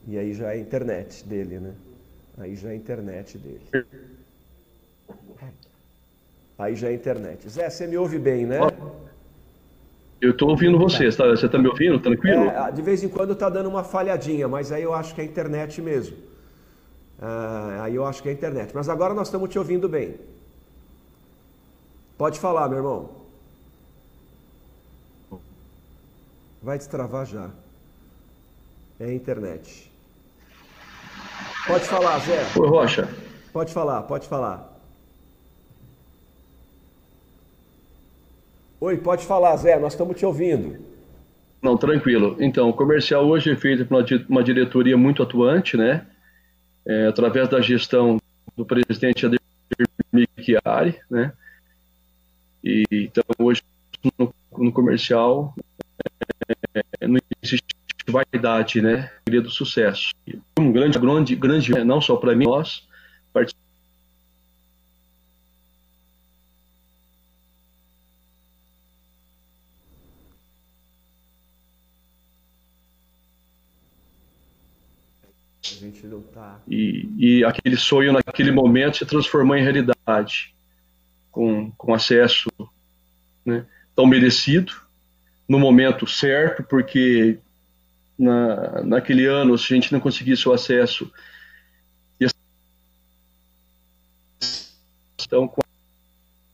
E 0.07 0.17
aí 0.17 0.33
já 0.33 0.49
é 0.49 0.53
a 0.53 0.59
internet 0.59 1.27
dele, 1.27 1.61
né? 1.61 1.75
Aí 2.39 2.57
já 2.57 2.71
é 2.71 2.73
a 2.73 2.75
internet 2.75 3.37
dele. 3.37 3.61
Aí 6.59 6.75
já 6.77 6.89
é 6.89 6.95
internet. 6.95 7.49
Zé, 7.49 7.69
você 7.69 7.87
me 7.87 7.97
ouve 7.97 8.19
bem, 8.19 8.47
né? 8.47 8.61
Eu 10.21 10.31
estou 10.31 10.51
ouvindo 10.51 10.79
você. 10.79 11.11
Tá. 11.11 11.27
Você 11.29 11.47
está 11.47 11.59
me 11.59 11.69
ouvindo? 11.69 11.99
Tranquilo? 11.99 12.49
É, 12.49 12.71
de 12.71 12.81
vez 12.81 13.03
em 13.03 13.09
quando 13.09 13.33
está 13.33 13.49
dando 13.49 13.69
uma 13.69 13.85
falhadinha, 13.85 14.47
mas 14.49 14.73
aí 14.73 14.83
eu 14.83 14.95
acho 14.95 15.15
que 15.15 15.21
é 15.21 15.25
a 15.25 15.27
internet 15.27 15.83
mesmo. 15.83 16.17
Ah, 17.21 17.81
aí 17.83 17.95
eu 17.95 18.07
acho 18.07 18.23
que 18.23 18.29
é 18.29 18.33
a 18.33 18.35
internet. 18.35 18.73
Mas 18.75 18.89
agora 18.89 19.13
nós 19.13 19.29
estamos 19.29 19.51
te 19.51 19.59
ouvindo 19.59 19.89
bem. 19.89 20.15
Pode 22.17 22.39
falar, 22.39 22.69
meu 22.69 22.79
irmão. 22.79 23.11
Vai 26.63 26.79
destravar 26.79 27.27
já. 27.27 27.51
É 28.99 29.07
a 29.07 29.13
internet. 29.13 29.91
Pode 31.67 31.85
falar, 31.85 32.19
Zé. 32.21 32.47
Oi, 32.59 32.69
Rocha. 32.69 33.09
Pode 33.53 33.73
falar, 33.73 34.03
pode 34.05 34.29
falar. 34.29 34.74
Oi, 38.81 38.97
pode 38.99 39.25
falar, 39.25 39.57
Zé, 39.57 39.79
nós 39.79 39.93
estamos 39.93 40.17
te 40.19 40.27
ouvindo. 40.27 40.79
Não, 41.63 41.77
tranquilo. 41.77 42.37
Então, 42.39 42.69
o 42.69 42.75
comercial 42.75 43.27
hoje 43.27 43.51
é 43.51 43.57
feito 43.57 43.87
por 43.87 44.05
uma 44.29 44.45
diretoria 44.45 44.97
muito 44.97 45.23
atuante, 45.23 45.77
né? 45.77 46.07
É, 46.87 47.07
através 47.07 47.49
da 47.49 47.61
gestão 47.61 48.19
do 48.55 48.67
presidente 48.67 49.25
Ademir 49.25 50.29
Chiari, 50.39 51.01
né? 51.11 51.33
E, 52.63 52.85
então, 52.91 53.25
hoje 53.39 53.63
no, 54.19 54.35
no 54.59 54.73
comercial 54.73 55.55
é, 57.01 57.07
não 57.07 57.19
existe 57.43 57.75
vaidade, 58.07 58.83
né? 58.83 59.11
Queria 59.25 59.41
do 59.41 59.51
sucesso. 59.51 60.13
Um 60.59 60.71
grande, 60.73 60.99
grande, 60.99 61.35
grande, 61.35 61.85
não 61.85 62.01
só 62.01 62.17
para 62.17 62.35
mim, 62.35 62.45
nós 62.45 62.87
participamos. 63.33 63.65
Tá... 75.63 75.94
E, 76.69 77.09
e 77.19 77.45
aquele 77.45 77.77
sonho 77.77 78.13
naquele 78.13 78.51
momento 78.51 78.99
se 78.99 79.07
transformou 79.07 79.57
em 79.57 79.63
realidade, 79.63 80.55
com, 81.31 81.71
com 81.73 81.95
acesso 81.95 82.49
né, 83.45 83.67
tão 83.95 84.07
merecido 84.07 84.73
no 85.49 85.59
momento 85.59 86.07
certo, 86.07 86.63
porque 86.63 87.39
na, 88.19 88.83
naquele 88.83 89.27
ano, 89.27 89.59
se 89.59 89.73
a 89.73 89.77
gente 89.77 89.93
não 89.93 90.01
conseguisse 90.01 90.49
o 90.49 90.53
acesso, 90.53 91.11
então 95.21 95.49
com 95.49 95.61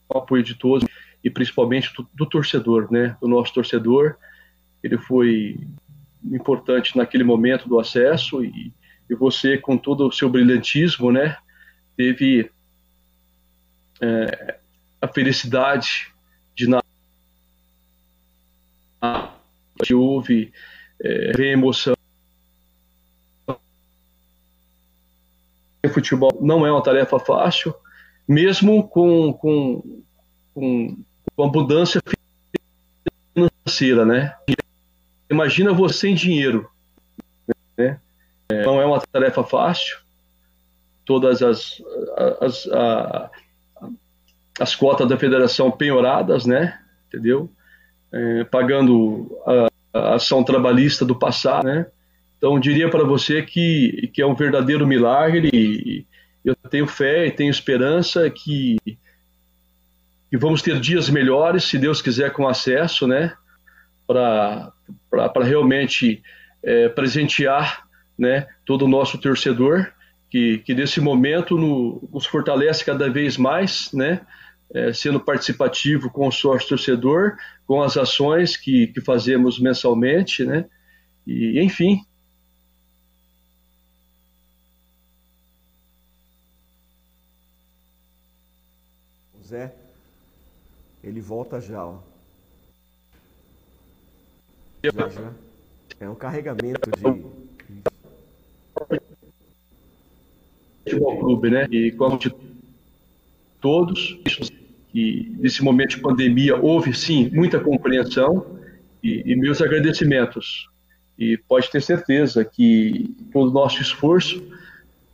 o 0.09 0.17
apoio 0.17 0.43
de 0.43 0.55
todos 0.55 0.87
e 1.23 1.29
principalmente 1.29 1.93
do, 1.93 2.07
do, 2.13 2.25
torcedor, 2.25 2.91
né, 2.91 3.15
do 3.21 3.27
nosso 3.27 3.53
torcedor, 3.53 4.15
ele 4.83 4.97
foi 4.97 5.59
importante 6.23 6.97
naquele 6.97 7.23
momento 7.23 7.69
do 7.69 7.79
acesso 7.79 8.43
e, 8.43 8.73
e 9.11 9.15
você 9.15 9.57
com 9.57 9.77
todo 9.77 10.07
o 10.07 10.11
seu 10.11 10.29
brilhantismo, 10.29 11.11
né, 11.11 11.37
teve 11.97 12.49
é, 13.99 14.57
a 15.01 15.07
felicidade 15.09 16.13
de 16.55 16.65
na 16.65 16.81
que 19.83 19.93
houve 19.93 20.53
é, 21.03 21.31
ver 21.35 21.51
emoção. 21.51 21.93
Futebol 25.93 26.39
não 26.41 26.65
é 26.65 26.71
uma 26.71 26.81
tarefa 26.81 27.19
fácil, 27.19 27.75
mesmo 28.25 28.87
com, 28.87 29.33
com, 29.33 30.03
com, 30.53 30.97
com 31.35 31.43
abundância 31.43 32.01
financeira, 33.33 34.05
né? 34.05 34.37
Imagina 35.29 35.73
você 35.73 35.99
sem 35.99 36.15
dinheiro, 36.15 36.71
né? 37.77 37.99
Não 38.63 38.81
é 38.81 38.85
uma 38.85 38.99
tarefa 38.99 39.43
fácil. 39.43 39.97
Todas 41.05 41.41
as, 41.41 41.81
as, 42.39 42.67
as, 42.67 43.29
as 44.59 44.75
cotas 44.75 45.07
da 45.07 45.17
federação 45.17 45.71
penhoradas, 45.71 46.45
né? 46.45 46.79
Entendeu? 47.07 47.49
É, 48.13 48.43
pagando 48.45 49.29
a, 49.45 49.99
a 49.99 50.15
ação 50.15 50.43
trabalhista 50.43 51.05
do 51.05 51.15
passado, 51.15 51.65
né? 51.65 51.87
Então, 52.37 52.59
diria 52.59 52.89
para 52.89 53.03
você 53.03 53.43
que, 53.43 54.09
que 54.13 54.21
é 54.21 54.25
um 54.25 54.33
verdadeiro 54.33 54.87
milagre 54.87 55.49
e 55.53 56.05
eu 56.43 56.55
tenho 56.55 56.87
fé 56.87 57.27
e 57.27 57.31
tenho 57.31 57.51
esperança 57.51 58.27
que, 58.29 58.77
que 60.29 60.37
vamos 60.37 60.63
ter 60.63 60.79
dias 60.79 61.07
melhores, 61.07 61.65
se 61.65 61.77
Deus 61.77 62.01
quiser, 62.01 62.31
com 62.31 62.47
acesso, 62.47 63.05
né? 63.07 63.35
Para 64.07 64.73
realmente 65.43 66.23
é, 66.63 66.89
presentear 66.89 67.87
né, 68.21 68.47
todo 68.65 68.85
o 68.85 68.87
nosso 68.87 69.17
torcedor, 69.17 69.91
que, 70.29 70.59
que 70.59 70.73
nesse 70.73 71.01
momento 71.01 71.57
no, 71.57 72.07
nos 72.13 72.25
fortalece 72.25 72.85
cada 72.85 73.09
vez 73.09 73.35
mais, 73.35 73.91
né? 73.91 74.21
é, 74.73 74.93
sendo 74.93 75.19
participativo 75.19 76.09
com 76.09 76.27
o 76.27 76.31
sócio 76.31 76.69
torcedor, 76.69 77.37
com 77.65 77.81
as 77.81 77.97
ações 77.97 78.55
que, 78.55 78.87
que 78.87 79.01
fazemos 79.01 79.59
mensalmente, 79.59 80.45
né? 80.45 80.69
E, 81.27 81.61
enfim. 81.61 82.05
Zé, 89.43 89.73
ele 91.03 91.19
volta 91.19 91.59
já, 91.59 91.85
ó. 91.85 91.99
Já, 94.83 95.09
já. 95.09 95.33
É 95.99 96.09
um 96.09 96.15
carregamento 96.15 96.89
de. 96.91 97.40
Futebol 100.83 101.19
clube, 101.19 101.49
né? 101.49 101.67
E 101.71 101.91
como 101.91 102.17
de 102.17 102.33
todos, 103.59 104.19
que 104.91 105.35
nesse 105.39 105.63
momento 105.63 105.91
de 105.91 106.01
pandemia 106.01 106.55
houve 106.55 106.93
sim 106.93 107.29
muita 107.33 107.59
compreensão 107.59 108.59
e, 109.03 109.31
e 109.31 109.35
meus 109.35 109.61
agradecimentos. 109.61 110.69
E 111.17 111.37
pode 111.37 111.69
ter 111.69 111.81
certeza 111.81 112.43
que 112.43 113.15
todo 113.31 113.49
o 113.49 113.53
nosso 113.53 113.81
esforço 113.81 114.43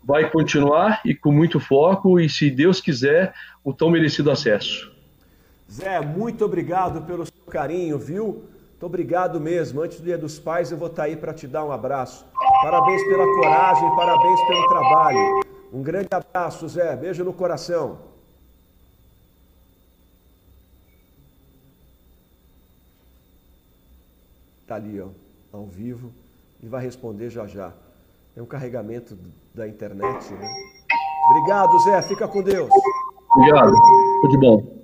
vai 0.03 0.29
continuar 0.29 1.01
e 1.03 1.13
com 1.13 1.31
muito 1.31 1.59
foco 1.59 2.17
e, 2.17 2.29
se 2.29 2.49
Deus 2.49 2.79
quiser, 2.79 3.33
o 3.61 3.73
tão 3.73 3.89
merecido 3.89 4.31
acesso. 4.31 4.89
Zé, 5.69 5.99
muito 5.99 6.45
obrigado 6.45 7.01
pelo 7.01 7.25
seu 7.25 7.45
carinho, 7.51 7.99
viu? 7.99 8.45
Muito 8.69 8.85
obrigado 8.85 9.39
mesmo. 9.41 9.81
Antes 9.81 9.99
do 9.99 10.05
Dia 10.05 10.17
dos 10.17 10.39
Pais, 10.39 10.71
eu 10.71 10.77
vou 10.77 10.87
estar 10.87 11.03
aí 11.03 11.17
para 11.17 11.33
te 11.33 11.45
dar 11.45 11.65
um 11.65 11.71
abraço. 11.73 12.25
Parabéns 12.61 13.03
pela 13.03 13.25
coragem, 13.25 13.95
parabéns 13.95 14.39
pelo 14.47 14.67
trabalho. 14.69 15.46
Um 15.77 15.83
grande 15.83 16.07
abraço, 16.11 16.67
Zé. 16.67 16.95
Beijo 16.95 17.23
no 17.23 17.31
coração. 17.31 17.99
Está 24.63 24.73
ali, 24.73 24.99
ó, 24.99 25.09
ao 25.53 25.67
vivo, 25.67 26.11
e 26.63 26.67
vai 26.67 26.83
responder 26.83 27.29
já 27.29 27.45
já. 27.45 27.71
É 28.35 28.41
um 28.41 28.45
carregamento 28.47 29.15
da 29.53 29.67
internet, 29.67 30.33
né? 30.33 30.47
Obrigado, 31.29 31.79
Zé. 31.81 32.01
Fica 32.01 32.27
com 32.27 32.41
Deus. 32.41 32.71
Obrigado. 33.35 33.71
Tudo 34.21 34.31
de 34.31 34.37
bom. 34.39 34.77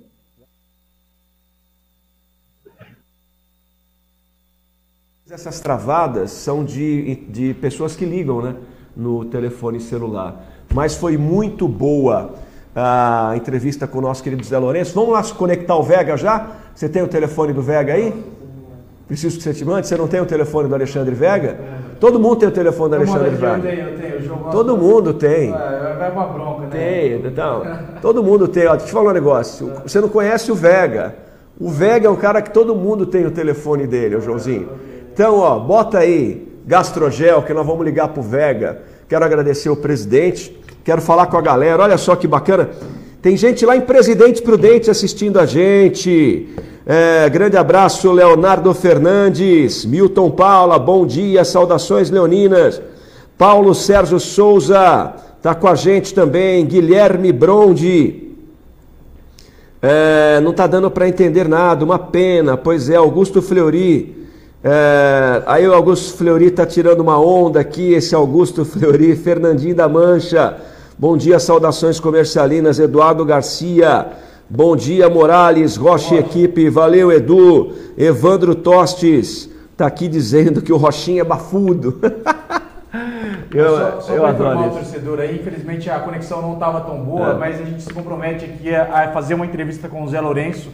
Essas 5.28 5.58
travadas 5.58 6.30
são 6.30 6.64
de, 6.64 7.16
de 7.16 7.52
pessoas 7.54 7.96
que 7.96 8.04
ligam 8.04 8.40
né, 8.40 8.56
no 8.96 9.24
telefone 9.24 9.80
celular. 9.80 10.53
Mas 10.74 10.96
foi 10.96 11.16
muito 11.16 11.68
boa 11.68 12.34
a 12.74 13.32
entrevista 13.36 13.86
com 13.86 13.98
o 13.98 14.00
nosso 14.00 14.24
querido 14.24 14.42
Zé 14.42 14.58
Lourenço. 14.58 14.92
Vamos 14.92 15.12
lá 15.12 15.22
se 15.22 15.32
conectar 15.32 15.76
o 15.76 15.84
Vega 15.84 16.16
já? 16.16 16.48
Você 16.74 16.88
tem 16.88 17.00
o 17.00 17.06
telefone 17.06 17.52
do 17.52 17.62
Vega 17.62 17.92
aí? 17.92 18.12
Preciso 19.06 19.36
que 19.36 19.44
você 19.44 19.54
te 19.54 19.64
mande. 19.64 19.86
Você 19.86 19.96
não 19.96 20.08
tem 20.08 20.20
o 20.20 20.26
telefone 20.26 20.68
do 20.68 20.74
Alexandre 20.74 21.14
Vega? 21.14 21.60
Todo 22.00 22.18
mundo 22.18 22.36
tem 22.36 22.48
o 22.48 22.52
telefone 22.52 22.90
do 22.90 22.96
Alexandre 22.96 23.30
Vega. 23.30 23.56
Eu 23.56 23.62
tenho, 23.62 23.88
eu 23.88 23.96
tenho. 23.96 24.34
Eu 24.34 24.50
todo 24.50 24.76
mundo 24.76 25.14
tem. 25.14 25.54
É, 25.54 25.96
vai 25.96 26.10
uma 26.10 26.26
bronca, 26.26 26.62
né? 26.62 26.68
Tem, 26.72 27.24
então. 27.24 27.62
Todo 28.02 28.20
mundo 28.20 28.48
tem. 28.48 28.66
Ó, 28.66 28.70
deixa 28.70 28.82
eu 28.82 28.88
te 28.88 28.92
falar 28.92 29.10
um 29.10 29.14
negócio. 29.14 29.72
Você 29.84 30.00
não 30.00 30.08
conhece 30.08 30.50
o 30.50 30.56
Vega. 30.56 31.14
O 31.56 31.68
Vega 31.70 32.08
é 32.08 32.10
um 32.10 32.16
cara 32.16 32.42
que 32.42 32.50
todo 32.50 32.74
mundo 32.74 33.06
tem 33.06 33.24
o 33.24 33.30
telefone 33.30 33.86
dele, 33.86 34.16
o 34.16 34.20
Joãozinho. 34.20 34.70
Então, 35.12 35.38
ó, 35.38 35.56
bota 35.56 35.98
aí 35.98 36.48
Gastrogel, 36.66 37.42
que 37.42 37.54
nós 37.54 37.64
vamos 37.64 37.84
ligar 37.84 38.08
pro 38.08 38.20
Vega. 38.20 38.82
Quero 39.08 39.24
agradecer 39.24 39.68
o 39.68 39.76
presidente. 39.76 40.63
Quero 40.84 41.00
falar 41.00 41.28
com 41.28 41.38
a 41.38 41.40
galera. 41.40 41.82
Olha 41.82 41.96
só 41.96 42.14
que 42.14 42.28
bacana. 42.28 42.68
Tem 43.22 43.38
gente 43.38 43.64
lá 43.64 43.74
em 43.74 43.80
Presidente 43.80 44.42
Prudente 44.42 44.90
assistindo 44.90 45.40
a 45.40 45.46
gente. 45.46 46.46
É, 46.86 47.26
grande 47.30 47.56
abraço, 47.56 48.12
Leonardo 48.12 48.74
Fernandes, 48.74 49.86
Milton 49.86 50.30
Paula, 50.30 50.78
bom 50.78 51.06
dia, 51.06 51.42
saudações 51.42 52.10
leoninas. 52.10 52.82
Paulo 53.38 53.74
Sérgio 53.74 54.20
Souza, 54.20 55.14
tá 55.40 55.54
com 55.54 55.66
a 55.66 55.74
gente 55.74 56.12
também. 56.12 56.66
Guilherme 56.66 57.32
Brondi. 57.32 58.34
É, 59.80 60.38
não 60.42 60.52
tá 60.52 60.66
dando 60.66 60.90
para 60.90 61.08
entender 61.08 61.48
nada, 61.48 61.82
uma 61.82 61.98
pena. 61.98 62.58
Pois 62.58 62.90
é, 62.90 62.96
Augusto 62.96 63.40
Fleury. 63.40 64.28
É, 64.62 65.42
aí 65.46 65.66
o 65.66 65.72
Augusto 65.72 66.18
Fleury 66.18 66.50
tá 66.50 66.66
tirando 66.66 67.00
uma 67.00 67.18
onda 67.18 67.58
aqui, 67.58 67.94
esse 67.94 68.14
Augusto 68.14 68.66
Fleury, 68.66 69.16
Fernandinho 69.16 69.74
da 69.74 69.88
Mancha. 69.88 70.73
Bom 70.96 71.16
dia, 71.16 71.40
saudações 71.40 71.98
comercialinas, 71.98 72.78
Eduardo 72.78 73.24
Garcia. 73.24 74.06
Bom 74.48 74.76
dia, 74.76 75.10
Morales, 75.10 75.74
Rocha 75.74 76.14
equipe. 76.14 76.70
Valeu, 76.70 77.10
Edu. 77.10 77.72
Evandro 77.98 78.54
Tostes 78.54 79.50
está 79.72 79.88
aqui 79.88 80.06
dizendo 80.06 80.62
que 80.62 80.72
o 80.72 80.76
Rochinha 80.76 81.22
é 81.22 81.24
bafudo. 81.24 81.98
eu, 83.52 83.76
só, 83.76 84.00
só 84.02 84.12
eu 84.12 84.24
adoro 84.24 84.68
o 84.68 84.70
torcedor 84.70 85.18
aí, 85.18 85.34
infelizmente 85.34 85.90
a 85.90 85.98
conexão 85.98 86.40
não 86.40 86.54
estava 86.54 86.80
tão 86.82 87.02
boa, 87.02 87.30
é. 87.30 87.34
mas 87.34 87.60
a 87.60 87.64
gente 87.64 87.82
se 87.82 87.92
compromete 87.92 88.44
aqui 88.44 88.72
a, 88.72 89.10
fazer 89.12 89.34
uma 89.34 89.46
entrevista 89.46 89.88
com 89.88 90.04
o 90.04 90.08
Zé 90.08 90.20
Lourenço. 90.20 90.70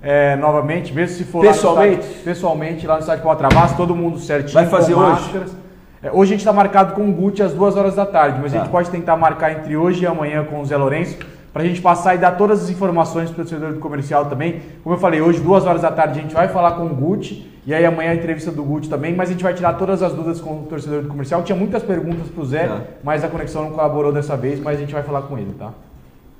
É, 0.00 0.36
novamente, 0.36 0.92
mesmo 0.92 1.16
se 1.16 1.24
for 1.24 1.40
pessoalmente, 1.40 1.96
lá 1.96 2.02
estádio, 2.02 2.22
pessoalmente 2.22 2.86
lá 2.86 2.94
no 2.94 3.00
estádio 3.00 3.24
Paulo 3.24 3.38
Travasso, 3.38 3.76
todo 3.76 3.96
mundo 3.96 4.20
certinho. 4.20 4.54
Vai 4.54 4.66
fazer 4.66 4.94
hoje? 4.94 5.36
É, 5.36 5.63
hoje 6.12 6.32
a 6.32 6.34
gente 6.34 6.40
está 6.40 6.52
marcado 6.52 6.94
com 6.94 7.08
o 7.08 7.12
Guti 7.12 7.42
às 7.42 7.52
duas 7.52 7.76
horas 7.76 7.94
da 7.94 8.04
tarde, 8.04 8.38
mas 8.42 8.52
tá. 8.52 8.58
a 8.58 8.62
gente 8.62 8.70
pode 8.70 8.90
tentar 8.90 9.16
marcar 9.16 9.52
entre 9.52 9.76
hoje 9.76 10.02
e 10.02 10.06
amanhã 10.06 10.44
com 10.44 10.60
o 10.60 10.64
Zé 10.66 10.76
Lourenço 10.76 11.16
para 11.54 11.62
a 11.62 11.66
gente 11.66 11.80
passar 11.80 12.16
e 12.16 12.18
dar 12.18 12.32
todas 12.32 12.64
as 12.64 12.68
informações 12.68 13.30
para 13.30 13.42
o 13.42 13.44
torcedor 13.44 13.72
do 13.72 13.78
comercial 13.78 14.26
também. 14.26 14.60
Como 14.82 14.96
eu 14.96 14.98
falei, 14.98 15.20
hoje, 15.20 15.38
duas 15.38 15.64
horas 15.64 15.82
da 15.82 15.92
tarde, 15.92 16.18
a 16.18 16.22
gente 16.22 16.34
vai 16.34 16.48
falar 16.48 16.72
com 16.72 16.84
o 16.86 16.88
Guti, 16.88 17.48
e 17.64 17.72
aí 17.72 17.86
amanhã 17.86 18.10
a 18.10 18.14
entrevista 18.16 18.50
do 18.50 18.64
Guti 18.64 18.88
também, 18.88 19.14
mas 19.14 19.28
a 19.28 19.32
gente 19.32 19.44
vai 19.44 19.54
tirar 19.54 19.74
todas 19.74 20.02
as 20.02 20.12
dúvidas 20.12 20.40
com 20.40 20.50
o 20.50 20.66
torcedor 20.68 21.02
do 21.02 21.08
comercial. 21.08 21.44
Tinha 21.44 21.56
muitas 21.56 21.84
perguntas 21.84 22.26
para 22.28 22.42
o 22.42 22.44
Zé, 22.44 22.64
é. 22.64 22.80
mas 23.04 23.22
a 23.22 23.28
conexão 23.28 23.62
não 23.62 23.70
colaborou 23.70 24.12
dessa 24.12 24.36
vez, 24.36 24.58
mas 24.58 24.78
a 24.78 24.80
gente 24.80 24.92
vai 24.92 25.04
falar 25.04 25.22
com 25.22 25.38
ele, 25.38 25.54
tá? 25.56 25.70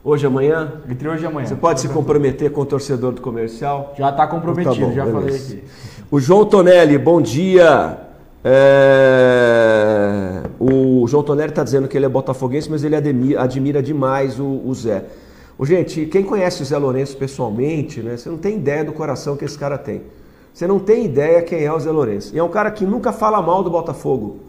Hoje, 0.02 0.26
amanhã? 0.26 0.82
Entre 0.90 1.08
hoje 1.08 1.22
e 1.22 1.26
amanhã. 1.26 1.46
Você 1.46 1.54
pode 1.54 1.80
se 1.80 1.88
comprometer 1.88 2.50
com 2.50 2.62
o 2.62 2.66
torcedor 2.66 3.12
do 3.12 3.22
comercial? 3.22 3.94
Já 3.96 4.10
está 4.10 4.26
comprometido, 4.26 4.74
tá 4.74 4.80
bom, 4.80 4.92
já 4.92 5.04
beleza. 5.04 5.20
falei 5.20 5.36
aqui. 5.36 5.64
O 6.10 6.18
João 6.20 6.44
Tonelli, 6.44 6.98
bom 6.98 7.22
dia. 7.22 8.03
É... 8.44 10.42
O 10.60 11.06
João 11.08 11.22
Tonelli 11.22 11.48
está 11.50 11.64
dizendo 11.64 11.88
que 11.88 11.96
ele 11.96 12.04
é 12.04 12.08
botafoguense, 12.08 12.70
mas 12.70 12.84
ele 12.84 12.94
admira, 13.36 13.82
demais 13.82 14.38
o, 14.38 14.60
o 14.64 14.74
Zé. 14.74 15.04
O, 15.56 15.64
gente, 15.64 16.04
quem 16.06 16.22
conhece 16.22 16.62
o 16.62 16.64
Zé 16.64 16.76
Lourenço 16.76 17.16
pessoalmente, 17.16 18.02
né, 18.02 18.16
você 18.16 18.28
não 18.28 18.36
tem 18.36 18.56
ideia 18.56 18.84
do 18.84 18.92
coração 18.92 19.36
que 19.36 19.44
esse 19.44 19.58
cara 19.58 19.78
tem. 19.78 20.02
Você 20.52 20.66
não 20.66 20.78
tem 20.78 21.06
ideia 21.06 21.40
quem 21.42 21.64
é 21.64 21.72
o 21.72 21.80
Zé 21.80 21.90
Lourenço. 21.90 22.34
E 22.34 22.38
é 22.38 22.42
um 22.42 22.48
cara 22.48 22.70
que 22.70 22.84
nunca 22.84 23.12
fala 23.12 23.40
mal 23.40 23.62
do 23.62 23.70
Botafogo. 23.70 24.40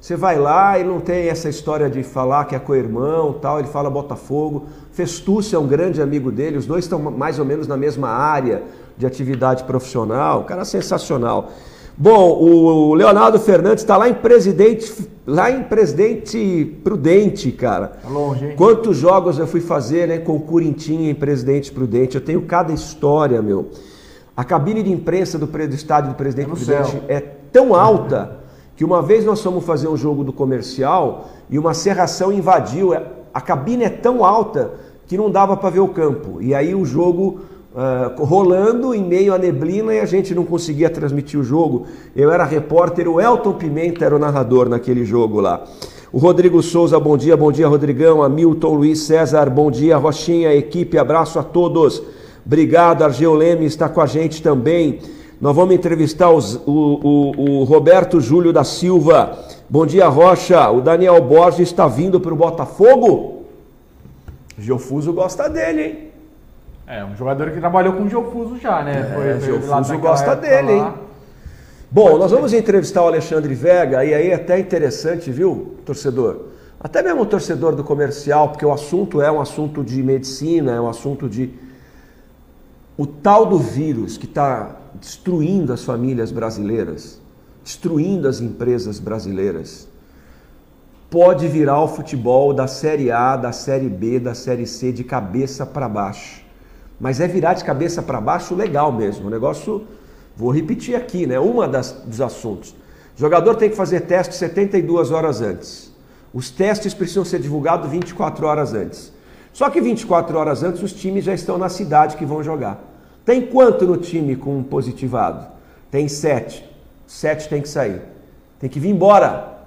Você 0.00 0.16
vai 0.16 0.38
lá 0.38 0.78
e 0.78 0.84
não 0.84 1.00
tem 1.00 1.28
essa 1.28 1.48
história 1.48 1.88
de 1.88 2.02
falar 2.02 2.44
que 2.44 2.54
é 2.54 2.58
co-irmão 2.58 3.32
tal, 3.32 3.58
ele 3.58 3.68
fala 3.68 3.88
Botafogo. 3.88 4.66
Festúcio 4.92 5.56
é 5.56 5.58
um 5.58 5.66
grande 5.66 6.00
amigo 6.00 6.30
dele, 6.30 6.58
os 6.58 6.66
dois 6.66 6.84
estão 6.84 6.98
mais 6.98 7.38
ou 7.38 7.44
menos 7.44 7.66
na 7.66 7.76
mesma 7.76 8.08
área 8.10 8.62
de 8.98 9.06
atividade 9.06 9.64
profissional, 9.64 10.40
um 10.40 10.44
cara 10.44 10.64
sensacional. 10.64 11.50
Bom, 11.96 12.42
o 12.42 12.94
Leonardo 12.94 13.38
Fernandes 13.38 13.84
está 13.84 13.96
lá 13.96 14.08
em 14.08 14.14
Presidente, 14.14 14.92
lá 15.24 15.48
em 15.48 15.62
Presidente 15.62 16.76
Prudente, 16.82 17.52
cara. 17.52 17.92
Tá 18.02 18.08
longe, 18.08 18.46
hein? 18.46 18.56
Quantos 18.56 18.96
jogos 18.96 19.38
eu 19.38 19.46
fui 19.46 19.60
fazer, 19.60 20.08
né, 20.08 20.18
com 20.18 20.34
o 20.34 20.40
Curintim 20.40 21.08
em 21.08 21.14
Presidente 21.14 21.70
Prudente? 21.70 22.16
Eu 22.16 22.20
tenho 22.20 22.42
cada 22.42 22.72
história, 22.72 23.40
meu. 23.40 23.70
A 24.36 24.42
cabine 24.42 24.82
de 24.82 24.90
imprensa 24.90 25.38
do, 25.38 25.46
do 25.46 25.74
estádio 25.74 26.10
do 26.10 26.16
Presidente 26.16 26.48
no 26.48 26.56
Prudente 26.56 26.90
céu. 26.90 27.02
é 27.06 27.20
tão 27.20 27.76
alta 27.76 28.40
que 28.74 28.84
uma 28.84 29.00
vez 29.00 29.24
nós 29.24 29.40
fomos 29.40 29.64
fazer 29.64 29.86
um 29.86 29.96
jogo 29.96 30.24
do 30.24 30.32
comercial 30.32 31.28
e 31.48 31.60
uma 31.60 31.74
serração 31.74 32.32
invadiu. 32.32 32.92
A 33.32 33.40
cabine 33.40 33.84
é 33.84 33.88
tão 33.88 34.24
alta 34.24 34.72
que 35.06 35.16
não 35.16 35.30
dava 35.30 35.56
para 35.56 35.70
ver 35.70 35.78
o 35.78 35.88
campo. 35.88 36.42
E 36.42 36.52
aí 36.52 36.74
o 36.74 36.84
jogo 36.84 37.42
uh, 37.74 38.24
rolando 38.24 38.94
em 38.94 39.02
meio 39.02 39.34
à 39.34 39.38
neblina 39.38 39.92
e 39.92 40.00
a 40.00 40.06
gente 40.06 40.34
não 40.34 40.44
conseguia 40.44 40.88
transmitir 40.88 41.38
o 41.38 41.42
jogo. 41.42 41.86
Eu 42.14 42.30
era 42.30 42.44
repórter, 42.44 43.08
o 43.08 43.20
Elton 43.20 43.54
Pimenta 43.54 44.04
era 44.04 44.14
o 44.14 44.18
narrador 44.18 44.68
naquele 44.68 45.04
jogo 45.04 45.40
lá. 45.40 45.64
O 46.12 46.18
Rodrigo 46.18 46.62
Souza, 46.62 46.98
bom 47.00 47.16
dia, 47.16 47.36
bom 47.36 47.50
dia, 47.50 47.66
Rodrigão. 47.66 48.22
Hamilton 48.22 48.74
Luiz 48.74 49.00
César, 49.00 49.50
bom 49.50 49.70
dia, 49.70 49.96
Rochinha, 49.96 50.54
equipe, 50.54 50.96
abraço 50.96 51.40
a 51.40 51.42
todos. 51.42 52.00
Obrigado, 52.46 53.02
Argeu 53.02 53.34
Leme 53.34 53.64
está 53.64 53.88
com 53.88 54.00
a 54.00 54.06
gente 54.06 54.40
também. 54.40 55.00
Nós 55.40 55.56
vamos 55.56 55.74
entrevistar 55.74 56.30
os, 56.30 56.54
o, 56.64 56.70
o, 57.02 57.60
o, 57.60 57.64
Roberto 57.64 58.20
Júlio 58.20 58.52
da 58.52 58.62
Silva. 58.62 59.36
Bom 59.68 59.84
dia, 59.84 60.06
Rocha. 60.06 60.70
O 60.70 60.80
Daniel 60.80 61.20
Borges 61.20 61.68
está 61.68 61.88
vindo 61.88 62.20
para 62.20 62.32
o 62.32 62.36
Botafogo? 62.36 63.42
Geofuso 64.56 65.12
gosta 65.12 65.48
dele, 65.48 65.82
hein? 65.82 66.13
É, 66.86 67.04
um 67.04 67.16
jogador 67.16 67.50
que 67.50 67.58
trabalhou 67.58 67.94
com 67.94 68.02
o 68.02 68.08
Geofuso 68.08 68.58
já, 68.58 68.82
né? 68.82 69.00
É, 69.00 69.14
Foi, 69.14 69.40
Geofuso 69.40 69.70
naquela 69.70 69.96
gosta 69.98 70.36
dele, 70.36 70.72
hein? 70.72 70.92
Bom, 71.90 72.18
nós 72.18 72.30
vamos 72.30 72.52
entrevistar 72.52 73.02
o 73.02 73.06
Alexandre 73.06 73.54
Vega, 73.54 74.04
e 74.04 74.12
aí 74.12 74.30
é 74.30 74.34
até 74.34 74.58
interessante, 74.58 75.30
viu, 75.30 75.76
torcedor? 75.84 76.46
Até 76.78 77.02
mesmo 77.02 77.22
o 77.22 77.26
torcedor 77.26 77.74
do 77.74 77.82
comercial, 77.82 78.50
porque 78.50 78.66
o 78.66 78.72
assunto 78.72 79.22
é 79.22 79.32
um 79.32 79.40
assunto 79.40 79.82
de 79.82 80.02
medicina, 80.02 80.72
é 80.72 80.80
um 80.80 80.88
assunto 80.88 81.28
de. 81.28 81.50
O 82.96 83.06
tal 83.06 83.46
do 83.46 83.58
vírus 83.58 84.18
que 84.18 84.26
está 84.26 84.76
destruindo 85.00 85.72
as 85.72 85.82
famílias 85.82 86.30
brasileiras, 86.30 87.20
destruindo 87.64 88.28
as 88.28 88.40
empresas 88.40 88.98
brasileiras, 88.98 89.88
pode 91.08 91.48
virar 91.48 91.80
o 91.80 91.88
futebol 91.88 92.52
da 92.52 92.66
Série 92.66 93.10
A, 93.10 93.36
da 93.36 93.52
Série 93.52 93.88
B, 93.88 94.20
da 94.20 94.34
Série 94.34 94.66
C 94.66 94.92
de 94.92 95.02
cabeça 95.02 95.64
para 95.64 95.88
baixo. 95.88 96.43
Mas 97.00 97.20
é 97.20 97.26
virar 97.26 97.54
de 97.54 97.64
cabeça 97.64 98.02
para 98.02 98.20
baixo 98.20 98.54
legal 98.54 98.92
mesmo. 98.92 99.26
O 99.26 99.30
negócio, 99.30 99.86
vou 100.36 100.50
repetir 100.50 100.94
aqui, 100.94 101.26
né? 101.26 101.38
Uma 101.38 101.66
das, 101.66 101.92
dos 101.92 102.20
assuntos. 102.20 102.74
O 103.16 103.20
jogador 103.20 103.54
tem 103.54 103.70
que 103.70 103.76
fazer 103.76 104.00
teste 104.00 104.34
72 104.34 105.10
horas 105.10 105.40
antes. 105.40 105.92
Os 106.32 106.50
testes 106.50 106.92
precisam 106.92 107.24
ser 107.24 107.38
divulgados 107.38 107.90
24 107.90 108.46
horas 108.46 108.74
antes. 108.74 109.12
Só 109.52 109.70
que 109.70 109.80
24 109.80 110.36
horas 110.36 110.64
antes 110.64 110.82
os 110.82 110.92
times 110.92 111.24
já 111.24 111.32
estão 111.32 111.56
na 111.56 111.68
cidade 111.68 112.16
que 112.16 112.26
vão 112.26 112.42
jogar. 112.42 112.82
Tem 113.24 113.46
quanto 113.46 113.86
no 113.86 113.96
time 113.96 114.34
com 114.34 114.58
um 114.58 114.62
positivado? 114.62 115.46
Tem 115.90 116.08
sete. 116.08 116.68
Sete 117.06 117.48
tem 117.48 117.62
que 117.62 117.68
sair. 117.68 118.02
Tem 118.58 118.68
que 118.68 118.80
vir 118.80 118.90
embora. 118.90 119.58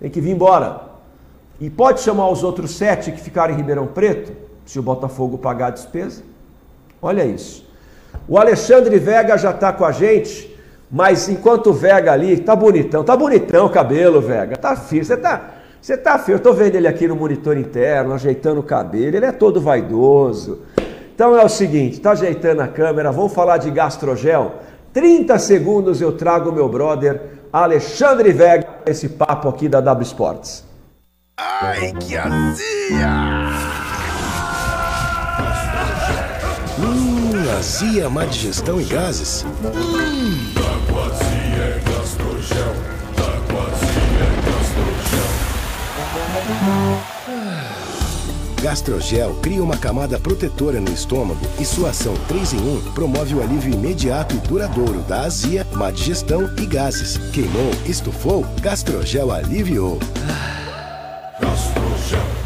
Tem 0.00 0.10
que 0.10 0.20
vir 0.20 0.30
embora. 0.30 0.90
E 1.60 1.70
pode 1.70 2.00
chamar 2.00 2.28
os 2.28 2.42
outros 2.42 2.72
sete 2.72 3.12
que 3.12 3.20
ficaram 3.20 3.54
em 3.54 3.56
Ribeirão 3.56 3.86
Preto, 3.86 4.32
se 4.66 4.78
o 4.78 4.82
Botafogo 4.82 5.38
pagar 5.38 5.68
a 5.68 5.70
despesa? 5.70 6.22
Olha 7.02 7.24
isso. 7.24 7.68
O 8.28 8.38
Alexandre 8.38 8.98
Vega 8.98 9.36
já 9.36 9.50
está 9.50 9.72
com 9.72 9.84
a 9.84 9.92
gente, 9.92 10.56
mas 10.90 11.28
enquanto 11.28 11.68
o 11.68 11.72
Vega 11.72 12.12
ali, 12.12 12.38
tá 12.38 12.54
bonitão, 12.54 13.02
tá 13.04 13.16
bonitão 13.16 13.66
o 13.66 13.70
cabelo, 13.70 14.20
Vega. 14.20 14.56
Tá 14.56 14.76
firme. 14.76 15.04
Você 15.04 15.16
tá, 15.16 15.50
você 15.80 15.96
tá 15.96 16.18
firme. 16.18 16.40
Eu 16.40 16.42
tô 16.42 16.52
vendo 16.52 16.74
ele 16.74 16.88
aqui 16.88 17.08
no 17.08 17.16
monitor 17.16 17.56
interno, 17.56 18.12
ajeitando 18.12 18.60
o 18.60 18.64
cabelo. 18.64 19.16
Ele 19.16 19.26
é 19.26 19.32
todo 19.32 19.60
vaidoso. 19.60 20.62
Então 21.14 21.36
é 21.36 21.44
o 21.44 21.48
seguinte, 21.48 22.00
tá 22.00 22.12
ajeitando 22.12 22.62
a 22.62 22.68
câmera, 22.68 23.12
vamos 23.12 23.34
falar 23.34 23.58
de 23.58 23.70
gastrogel. 23.70 24.54
30 24.92 25.38
segundos 25.38 26.00
eu 26.00 26.12
trago 26.12 26.50
meu 26.50 26.68
brother 26.68 27.20
Alexandre 27.52 28.32
Vega 28.32 28.66
esse 28.86 29.08
papo 29.08 29.48
aqui 29.48 29.68
da 29.68 29.80
W 29.80 30.02
Sports. 30.02 30.64
Ai, 31.36 31.92
que 32.00 32.16
azia! 32.16 33.79
Azia, 37.58 38.08
má 38.08 38.24
digestão 38.24 38.80
e 38.80 38.84
gases. 38.84 39.44
Gastrogel 48.62 49.34
cria 49.42 49.62
uma 49.62 49.76
camada 49.76 50.18
protetora 50.18 50.80
no 50.80 50.92
estômago 50.92 51.40
e 51.58 51.64
sua 51.64 51.90
ação 51.90 52.14
3 52.28 52.52
em 52.52 52.58
1 52.58 52.92
promove 52.92 53.34
o 53.34 53.42
alívio 53.42 53.72
imediato 53.72 54.34
e 54.34 54.38
duradouro 54.38 55.00
da 55.02 55.22
azia, 55.22 55.66
má 55.72 55.90
digestão 55.90 56.42
e 56.56 56.66
gases. 56.66 57.16
Queimou, 57.32 57.70
estufou, 57.86 58.44
Gastrogel 58.60 59.32
aliviou. 59.32 59.98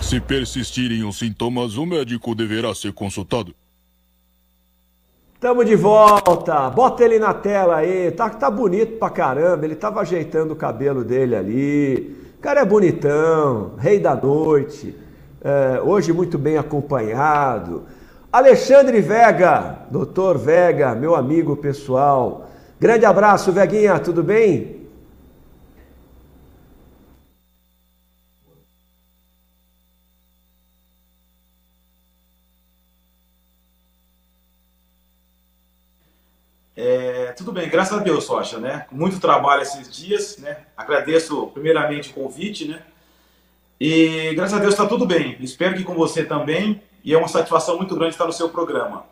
Se 0.01 0.21
persistirem 0.21 1.05
os 1.05 1.19
sintomas, 1.19 1.77
o 1.77 1.85
médico 1.85 2.35
deverá 2.35 2.75
ser 2.75 2.93
consultado. 2.93 3.55
Tamo 5.45 5.63
de 5.63 5.77
volta. 5.77 6.71
Bota 6.71 7.05
ele 7.05 7.19
na 7.19 7.35
tela 7.35 7.77
aí. 7.77 8.11
Tá, 8.13 8.31
tá 8.31 8.51
bonito 8.51 8.99
pra 8.99 9.11
caramba. 9.11 9.67
Ele 9.67 9.75
tava 9.75 10.01
ajeitando 10.01 10.55
o 10.55 10.57
cabelo 10.57 11.05
dele 11.05 11.37
ali. 11.37 12.17
O 12.39 12.41
cara 12.41 12.61
é 12.61 12.65
bonitão, 12.65 13.73
rei 13.77 13.99
da 14.01 14.15
noite. 14.15 14.99
É, 15.43 15.83
hoje 15.83 16.15
muito 16.15 16.39
bem 16.39 16.57
acompanhado. 16.57 17.83
Alexandre 18.33 19.03
Vega, 19.03 19.81
doutor 19.91 20.39
Vega, 20.39 20.95
meu 20.95 21.15
amigo 21.15 21.55
pessoal. 21.59 22.47
Grande 22.81 23.05
abraço, 23.05 23.53
Veguinha, 23.53 23.99
tudo 23.99 24.23
bem? 24.23 24.85
É, 36.77 37.33
tudo 37.45 37.61
bem, 37.61 37.69
graças 37.69 37.99
a 37.99 38.03
Deus, 38.03 38.27
Rocha, 38.27 38.59
né? 38.59 38.87
Muito 38.91 39.21
trabalho 39.21 39.61
esses 39.61 39.95
dias, 39.95 40.39
né? 40.39 40.57
Agradeço 40.75 41.49
primeiramente 41.49 42.11
o 42.11 42.15
convite, 42.15 42.67
né? 42.67 42.81
E 43.79 44.33
graças 44.35 44.57
a 44.57 44.61
Deus 44.61 44.73
está 44.73 44.87
tudo 44.87 45.05
bem. 45.05 45.37
Espero 45.41 45.77
que 45.77 45.85
com 45.85 45.95
você 45.95 46.25
também. 46.25 46.81
E 47.05 47.13
é 47.13 47.19
uma 47.19 47.29
satisfação 47.29 47.77
muito 47.77 47.95
grande 47.95 48.15
estar 48.15 48.25
no 48.25 48.33
seu 48.33 48.49
programa. 48.49 49.05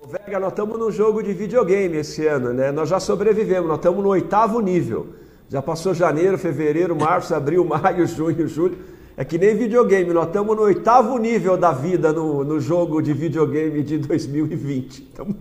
Ô, 0.00 0.08
Vega, 0.08 0.40
nós 0.40 0.50
estamos 0.50 0.76
num 0.76 0.90
jogo 0.90 1.22
de 1.22 1.32
videogame 1.32 1.98
esse 1.98 2.26
ano, 2.26 2.52
né? 2.52 2.72
Nós 2.72 2.88
já 2.88 2.98
sobrevivemos, 2.98 3.68
nós 3.68 3.78
estamos 3.78 4.02
no 4.02 4.08
oitavo 4.08 4.58
nível. 4.60 5.14
Já 5.48 5.62
passou 5.62 5.94
janeiro, 5.94 6.36
fevereiro, 6.36 6.96
março, 6.96 7.32
abril, 7.32 7.62
maio, 7.78 8.08
junho, 8.08 8.48
julho. 8.48 8.76
É 9.16 9.24
que 9.24 9.38
nem 9.38 9.56
videogame, 9.56 10.12
nós 10.12 10.26
estamos 10.26 10.56
no 10.56 10.62
oitavo 10.62 11.16
nível 11.16 11.56
da 11.56 11.70
vida 11.70 12.12
no, 12.12 12.42
no 12.42 12.58
jogo 12.58 13.00
de 13.00 13.12
videogame 13.12 13.84
de 13.84 13.98
2020. 13.98 15.02
Estamos, 15.02 15.36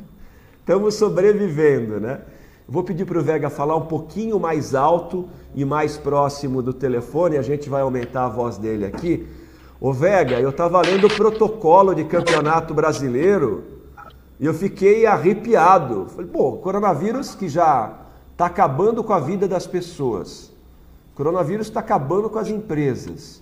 estamos 0.70 0.94
sobrevivendo, 0.94 2.00
né? 2.00 2.22
Vou 2.68 2.84
pedir 2.84 3.04
para 3.04 3.18
o 3.18 3.24
Vega 3.24 3.50
falar 3.50 3.76
um 3.76 3.88
pouquinho 3.88 4.40
mais 4.40 4.76
alto 4.76 5.28
e 5.56 5.66
mais 5.66 5.98
próximo 5.98 6.62
do 6.62 6.72
telefone, 6.72 7.40
a 7.40 7.42
gente 7.42 7.68
vai 7.68 7.82
aumentar 7.82 8.26
a 8.26 8.30
voz 8.30 8.56
dele 8.60 8.86
aqui. 8.86 9.28
Ô 9.82 9.92
Vega, 9.92 10.40
eu 10.40 10.52
estava 10.52 10.80
lendo 10.84 11.08
o 11.08 11.16
protocolo 11.16 11.96
de 11.96 12.04
campeonato 12.04 12.72
brasileiro 12.76 13.64
e 14.40 14.46
eu 14.46 14.54
fiquei 14.54 15.08
arrepiado. 15.08 16.06
Falei, 16.08 16.30
pô, 16.30 16.58
coronavírus 16.58 17.34
que 17.34 17.50
já 17.50 18.02
está 18.32 18.46
acabando 18.46 19.04
com 19.04 19.14
a 19.14 19.20
vida 19.20 19.48
das 19.48 19.66
pessoas. 19.66 20.54
Coronavírus 21.16 21.66
está 21.66 21.80
acabando 21.80 22.30
com 22.30 22.38
as 22.38 22.48
empresas. 22.48 23.42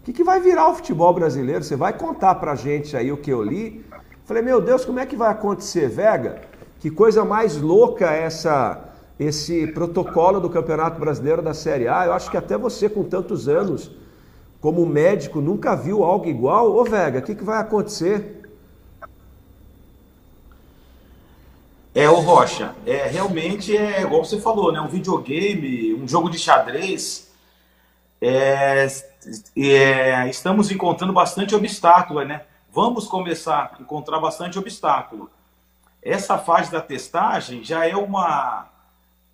O 0.00 0.04
que, 0.04 0.12
que 0.14 0.24
vai 0.24 0.40
virar 0.40 0.70
o 0.70 0.74
futebol 0.74 1.12
brasileiro? 1.12 1.62
Você 1.62 1.76
vai 1.76 1.92
contar 1.92 2.36
para 2.36 2.52
a 2.52 2.56
gente 2.56 2.96
aí 2.96 3.12
o 3.12 3.18
que 3.18 3.30
eu 3.30 3.42
li? 3.42 3.84
Falei, 4.24 4.42
meu 4.42 4.58
Deus, 4.58 4.86
como 4.86 5.00
é 5.00 5.04
que 5.04 5.16
vai 5.16 5.30
acontecer, 5.30 5.90
Vega? 5.90 6.50
Que 6.82 6.90
coisa 6.90 7.24
mais 7.24 7.56
louca 7.56 8.10
essa 8.10 8.88
esse 9.16 9.68
protocolo 9.68 10.40
do 10.40 10.50
Campeonato 10.50 10.98
Brasileiro 10.98 11.40
da 11.40 11.54
Série 11.54 11.86
A. 11.86 12.06
Eu 12.06 12.12
acho 12.12 12.28
que 12.28 12.36
até 12.36 12.58
você, 12.58 12.88
com 12.88 13.04
tantos 13.04 13.46
anos, 13.46 13.88
como 14.60 14.84
médico, 14.84 15.40
nunca 15.40 15.76
viu 15.76 16.02
algo 16.02 16.28
igual. 16.28 16.74
Ô 16.74 16.82
Vega, 16.82 17.20
o 17.20 17.22
que, 17.22 17.36
que 17.36 17.44
vai 17.44 17.60
acontecer? 17.60 18.42
É, 21.94 22.10
o 22.10 22.16
Rocha, 22.16 22.74
é, 22.84 23.06
realmente 23.06 23.76
é 23.76 24.02
igual 24.02 24.24
você 24.24 24.40
falou, 24.40 24.72
né? 24.72 24.80
Um 24.80 24.88
videogame, 24.88 25.94
um 25.94 26.08
jogo 26.08 26.28
de 26.28 26.36
xadrez. 26.36 27.30
É, 28.20 28.88
é, 29.56 30.28
estamos 30.28 30.72
encontrando 30.72 31.12
bastante 31.12 31.54
obstáculo, 31.54 32.24
né? 32.24 32.42
Vamos 32.72 33.06
começar 33.06 33.72
a 33.78 33.80
encontrar 33.80 34.18
bastante 34.18 34.58
obstáculo. 34.58 35.30
Essa 36.02 36.36
fase 36.36 36.70
da 36.70 36.80
testagem 36.80 37.62
já 37.62 37.86
é 37.86 37.96
uma 37.96 38.68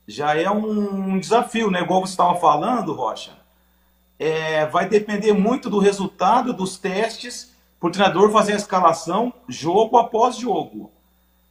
já 0.07 0.35
é 0.35 0.51
um 0.51 1.19
desafio, 1.19 1.71
né? 1.71 1.83
Igual 1.83 2.01
você 2.01 2.13
estava 2.13 2.35
falando, 2.37 2.95
Rocha. 2.95 3.33
É, 4.19 4.67
vai 4.67 4.89
depender 4.89 5.33
muito 5.33 5.69
do 5.69 5.79
resultado 5.79 6.53
dos 6.53 6.79
testes 6.79 7.55
para 7.79 7.89
o 7.89 7.93
treinador 7.93 8.33
fazer 8.33 8.55
a 8.55 8.57
escalação 8.57 9.33
jogo 9.47 9.99
após 9.99 10.37
jogo. 10.37 10.91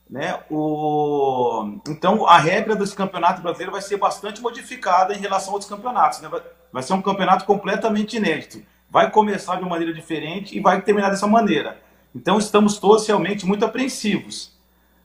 Né? 0.09 0.39
O... 0.49 1.80
Então, 1.88 2.26
a 2.26 2.38
regra 2.38 2.76
desse 2.76 2.95
campeonato 2.95 3.41
brasileiro 3.41 3.72
vai 3.72 3.82
ser 3.82 3.97
bastante 3.97 4.41
modificada 4.41 5.13
em 5.13 5.20
relação 5.20 5.53
aos 5.53 5.65
campeonatos. 5.65 6.20
Né? 6.22 6.30
Vai 6.72 6.84
ser 6.84 6.93
um 6.93 7.01
campeonato 7.01 7.45
completamente 7.45 8.18
inédito. 8.18 8.63
Vai 8.89 9.11
começar 9.11 9.57
de 9.57 9.61
uma 9.61 9.70
maneira 9.70 9.93
diferente 9.93 10.57
e 10.57 10.61
vai 10.61 10.82
terminar 10.82 11.09
dessa 11.09 11.28
maneira. 11.28 11.80
Então, 12.15 12.39
estamos 12.39 12.80
todos 12.80 13.05
realmente 13.05 13.45
muito 13.45 13.63
apreensivos. 13.63 14.56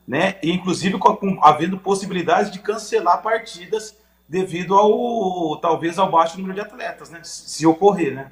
Né? 0.07 0.35
Inclusive, 0.43 0.97
com, 0.97 1.15
com, 1.15 1.39
havendo 1.43 1.77
possibilidade 1.77 2.51
de 2.51 2.59
cancelar 2.59 3.21
partidas 3.21 3.97
devido 4.27 4.75
ao, 4.75 5.57
talvez, 5.57 5.97
ao 5.97 6.11
baixo 6.11 6.37
número 6.37 6.55
de 6.55 6.61
atletas, 6.61 7.09
né? 7.09 7.21
se 7.23 7.65
ocorrer. 7.65 8.13
Né? 8.13 8.31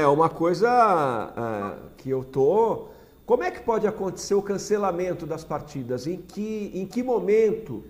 É 0.00 0.06
uma 0.06 0.28
coisa 0.28 0.68
uh, 1.36 1.90
que 1.96 2.10
eu 2.10 2.24
tô 2.24 2.88
como 3.24 3.44
é 3.44 3.50
que 3.50 3.60
pode 3.60 3.86
acontecer 3.86 4.34
o 4.34 4.42
cancelamento 4.42 5.24
das 5.24 5.44
partidas? 5.44 6.06
Em 6.06 6.16
que, 6.16 6.70
em 6.74 6.86
que 6.86 7.02
momento 7.02 7.84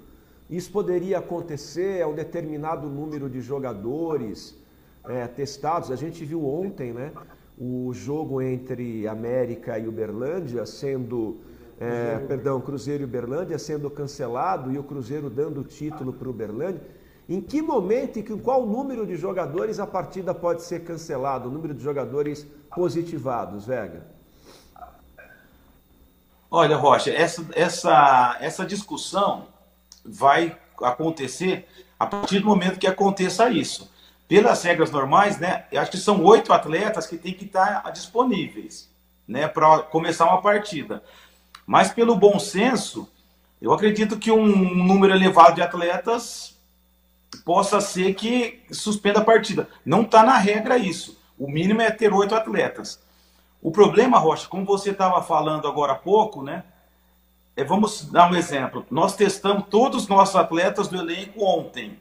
isso 0.48 0.70
poderia 0.70 1.18
acontecer 1.18 2.02
a 2.02 2.06
um 2.06 2.14
determinado 2.14 2.88
número 2.88 3.30
de 3.30 3.40
jogadores 3.40 4.56
é, 5.04 5.26
testados? 5.26 5.90
A 5.90 5.96
gente 5.96 6.22
viu 6.24 6.46
ontem 6.46 6.92
né, 6.92 7.12
o 7.58 7.92
jogo 7.94 8.42
entre 8.42 9.08
América 9.08 9.78
e 9.78 9.88
Uberlândia 9.88 10.66
sendo. 10.66 11.40
É, 11.84 12.16
perdão, 12.28 12.60
Cruzeiro 12.60 13.02
e 13.02 13.06
Uberlândia 13.06 13.58
sendo 13.58 13.90
cancelado 13.90 14.70
e 14.70 14.78
o 14.78 14.84
Cruzeiro 14.84 15.28
dando 15.28 15.62
o 15.62 15.64
título 15.64 16.12
para 16.12 16.28
o 16.28 16.30
Uberlândia. 16.30 16.80
Em 17.28 17.40
que 17.40 17.60
momento 17.60 18.20
e 18.20 18.22
com 18.22 18.38
qual 18.38 18.64
número 18.64 19.04
de 19.04 19.16
jogadores 19.16 19.80
a 19.80 19.86
partida 19.86 20.32
pode 20.32 20.62
ser 20.62 20.84
cancelada? 20.84 21.48
O 21.48 21.50
número 21.50 21.74
de 21.74 21.82
jogadores 21.82 22.46
positivados, 22.72 23.66
Vega? 23.66 24.06
Olha, 26.48 26.76
Rocha, 26.76 27.10
essa, 27.10 27.44
essa, 27.52 28.36
essa 28.40 28.64
discussão 28.64 29.48
vai 30.04 30.56
acontecer 30.82 31.66
a 31.98 32.06
partir 32.06 32.38
do 32.38 32.46
momento 32.46 32.78
que 32.78 32.86
aconteça 32.86 33.50
isso. 33.50 33.90
Pelas 34.28 34.62
regras 34.62 34.92
normais, 34.92 35.38
né, 35.38 35.64
eu 35.72 35.80
acho 35.80 35.90
que 35.90 35.96
são 35.96 36.22
oito 36.22 36.52
atletas 36.52 37.08
que 37.08 37.16
têm 37.16 37.34
que 37.34 37.44
estar 37.44 37.90
disponíveis 37.90 38.88
né, 39.26 39.48
para 39.48 39.80
começar 39.80 40.26
uma 40.26 40.40
partida. 40.40 41.02
Mas 41.66 41.92
pelo 41.92 42.16
bom 42.16 42.38
senso, 42.38 43.08
eu 43.60 43.72
acredito 43.72 44.18
que 44.18 44.30
um 44.30 44.74
número 44.74 45.14
elevado 45.14 45.54
de 45.54 45.62
atletas 45.62 46.58
possa 47.44 47.80
ser 47.80 48.14
que 48.14 48.62
suspenda 48.70 49.20
a 49.20 49.24
partida. 49.24 49.68
Não 49.84 50.02
está 50.02 50.22
na 50.22 50.36
regra 50.36 50.76
isso. 50.76 51.18
O 51.38 51.50
mínimo 51.50 51.80
é 51.80 51.90
ter 51.90 52.12
oito 52.12 52.34
atletas. 52.34 53.00
O 53.60 53.70
problema, 53.70 54.18
Rocha, 54.18 54.48
como 54.48 54.64
você 54.64 54.90
estava 54.90 55.22
falando 55.22 55.68
agora 55.68 55.92
há 55.92 55.96
pouco, 55.96 56.42
né? 56.42 56.64
É, 57.56 57.62
vamos 57.62 58.02
dar 58.10 58.30
um 58.30 58.34
exemplo. 58.34 58.84
Nós 58.90 59.14
testamos 59.14 59.66
todos 59.68 60.02
os 60.02 60.08
nossos 60.08 60.36
atletas 60.36 60.88
do 60.88 60.96
elenco 60.96 61.44
ontem. 61.44 61.98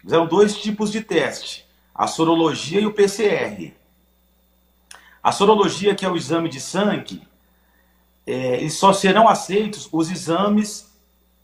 Fizeram 0.00 0.26
dois 0.26 0.56
tipos 0.56 0.90
de 0.90 1.00
teste: 1.00 1.66
a 1.94 2.06
sorologia 2.06 2.80
e 2.80 2.86
o 2.86 2.92
PCR. 2.92 3.74
A 5.22 5.30
sorologia, 5.30 5.94
que 5.94 6.04
é 6.04 6.08
o 6.08 6.16
exame 6.16 6.48
de 6.48 6.60
sangue, 6.60 7.22
é, 8.26 8.68
só 8.68 8.92
serão 8.92 9.28
aceitos 9.28 9.88
os 9.92 10.10
exames 10.10 10.92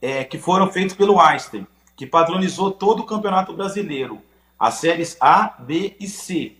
é, 0.00 0.24
que 0.24 0.38
foram 0.38 0.70
feitos 0.70 0.94
pelo 0.94 1.20
Einstein, 1.20 1.66
que 1.96 2.06
padronizou 2.06 2.70
todo 2.70 3.00
o 3.00 3.06
campeonato 3.06 3.52
brasileiro, 3.52 4.22
as 4.58 4.74
séries 4.74 5.16
A, 5.20 5.54
B 5.58 5.96
e 5.98 6.06
C 6.06 6.58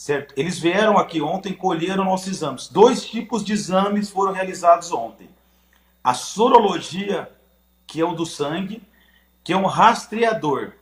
certo? 0.00 0.32
Eles 0.34 0.58
vieram 0.58 0.96
aqui 0.96 1.20
ontem, 1.20 1.52
colheram 1.52 2.06
nossos 2.06 2.28
exames. 2.28 2.68
Dois 2.68 3.04
tipos 3.04 3.44
de 3.44 3.52
exames 3.52 4.08
foram 4.08 4.32
realizados 4.32 4.90
ontem. 4.90 5.28
A 6.02 6.14
sorologia, 6.14 7.30
que 7.86 8.00
é 8.00 8.04
o 8.04 8.14
do 8.14 8.24
sangue, 8.24 8.82
que 9.44 9.52
é 9.52 9.56
um 9.56 9.66
rastreador. 9.66 10.72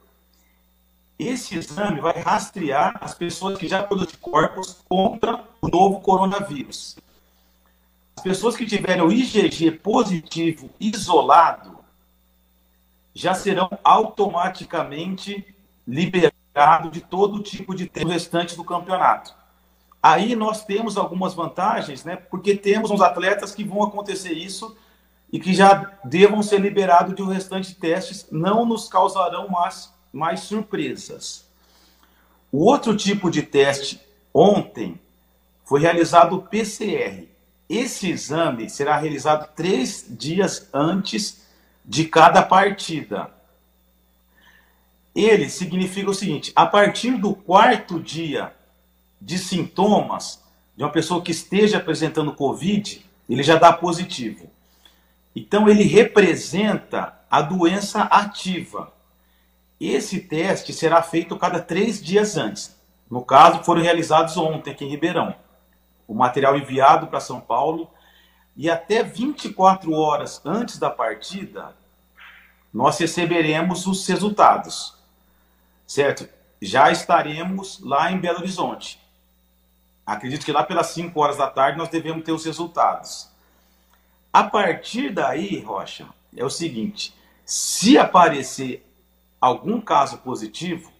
Esse 1.19 1.59
exame 1.59 2.01
vai 2.01 2.17
rastrear 2.21 2.97
as 3.01 3.13
pessoas 3.13 3.59
que 3.59 3.67
já 3.67 3.83
produzem 3.83 4.15
corpos 4.21 4.85
contra 4.89 5.43
o 5.61 5.67
novo 5.67 6.01
coronavírus. 6.01 6.97
As 8.19 8.23
pessoas 8.23 8.57
que 8.57 8.67
tiverem 8.67 9.01
o 9.01 9.13
IgG 9.13 9.71
positivo 9.71 10.69
isolado 10.81 11.79
já 13.15 13.33
serão 13.33 13.71
automaticamente 13.85 15.47
liberadas 15.87 16.91
de 16.91 17.01
todo 17.01 17.41
tipo 17.41 17.77
de 17.77 17.87
tempo 17.87 18.09
restante 18.09 18.57
do 18.57 18.65
campeonato. 18.65 19.33
Aí 20.03 20.35
nós 20.35 20.65
temos 20.65 20.97
algumas 20.97 21.33
vantagens, 21.33 22.03
né? 22.03 22.17
Porque 22.17 22.57
temos 22.57 22.91
uns 22.91 23.01
atletas 23.01 23.55
que 23.55 23.63
vão 23.63 23.85
acontecer 23.85 24.33
isso 24.33 24.77
e 25.33 25.39
que 25.39 25.55
já 25.55 25.97
devam 26.03 26.43
ser 26.43 26.61
liberados 26.61 27.15
de 27.15 27.23
um 27.23 27.29
restante 27.29 27.69
de 27.69 27.77
testes, 27.77 28.27
não 28.33 28.67
nos 28.67 28.89
causarão 28.89 29.49
mais, 29.49 29.95
mais 30.13 30.41
surpresas. 30.41 31.49
O 32.51 32.65
outro 32.65 32.97
tipo 32.97 33.31
de 33.31 33.43
teste 33.45 34.01
ontem 34.35 35.01
foi 35.65 35.81
realizado 35.81 36.35
o 36.35 36.43
PCR. 36.43 37.28
Esse 37.69 38.11
exame 38.11 38.71
será 38.71 38.97
realizado 38.97 39.53
três 39.55 40.07
dias 40.09 40.69
antes 40.73 41.47
de 41.85 42.05
cada 42.07 42.43
partida. 42.43 43.31
Ele 45.15 45.51
significa 45.51 46.11
o 46.11 46.15
seguinte: 46.15 46.53
a 46.57 46.65
partir 46.65 47.13
do 47.19 47.35
quarto 47.35 48.01
dia 48.01 48.55
de 49.21 49.39
sintomas 49.39 50.43
de 50.77 50.85
uma 50.85 50.93
pessoa 50.93 51.21
que 51.21 51.33
esteja 51.33 51.79
apresentando 51.79 52.33
Covid, 52.33 53.05
ele 53.29 53.43
já 53.43 53.57
dá 53.57 53.73
positivo. 53.73 54.49
Então, 55.35 55.69
ele 55.69 55.83
representa 55.83 57.19
a 57.31 57.43
doença 57.43 58.03
ativa. 58.03 58.93
Esse 59.81 60.21
teste 60.21 60.73
será 60.73 61.03
feito 61.03 61.37
cada 61.37 61.61
três 61.61 62.03
dias 62.03 62.37
antes. 62.37 62.77
No 63.11 63.23
caso, 63.23 63.63
foram 63.65 63.83
realizados 63.83 64.37
ontem 64.37 64.71
aqui 64.71 64.85
em 64.85 64.89
Ribeirão. 64.89 65.35
O 66.09 66.15
material 66.15 66.57
enviado 66.57 67.07
para 67.07 67.21
São 67.21 67.41
Paulo. 67.41 67.89
E 68.57 68.69
até 68.69 69.05
24 69.05 69.93
horas 69.93 70.41
antes 70.45 70.79
da 70.79 70.91
partida, 70.91 71.77
nós 72.75 72.99
receberemos 72.99 73.87
os 73.87 74.05
resultados 74.09 74.99
certo? 75.89 76.29
Já 76.61 76.93
estaremos 76.93 77.81
lá 77.81 78.13
em 78.13 78.19
Belo 78.19 78.41
Horizonte. 78.41 79.01
Acredito 80.05 80.45
que 80.45 80.53
lá 80.53 80.63
pelas 80.63 80.89
5 80.89 81.19
horas 81.19 81.39
da 81.39 81.49
tarde 81.49 81.79
nós 81.79 81.89
devemos 81.89 82.25
ter 82.25 82.33
os 82.33 82.45
resultados. 82.45 83.31
A 84.33 84.45
partir 84.45 85.11
daí, 85.11 85.61
Rocha, 85.61 86.07
é 86.37 86.45
o 86.45 86.51
seguinte: 86.51 87.15
se 87.45 87.97
aparecer 87.97 88.87
algum 89.41 89.81
caso 89.81 90.19
positivo, 90.19 90.93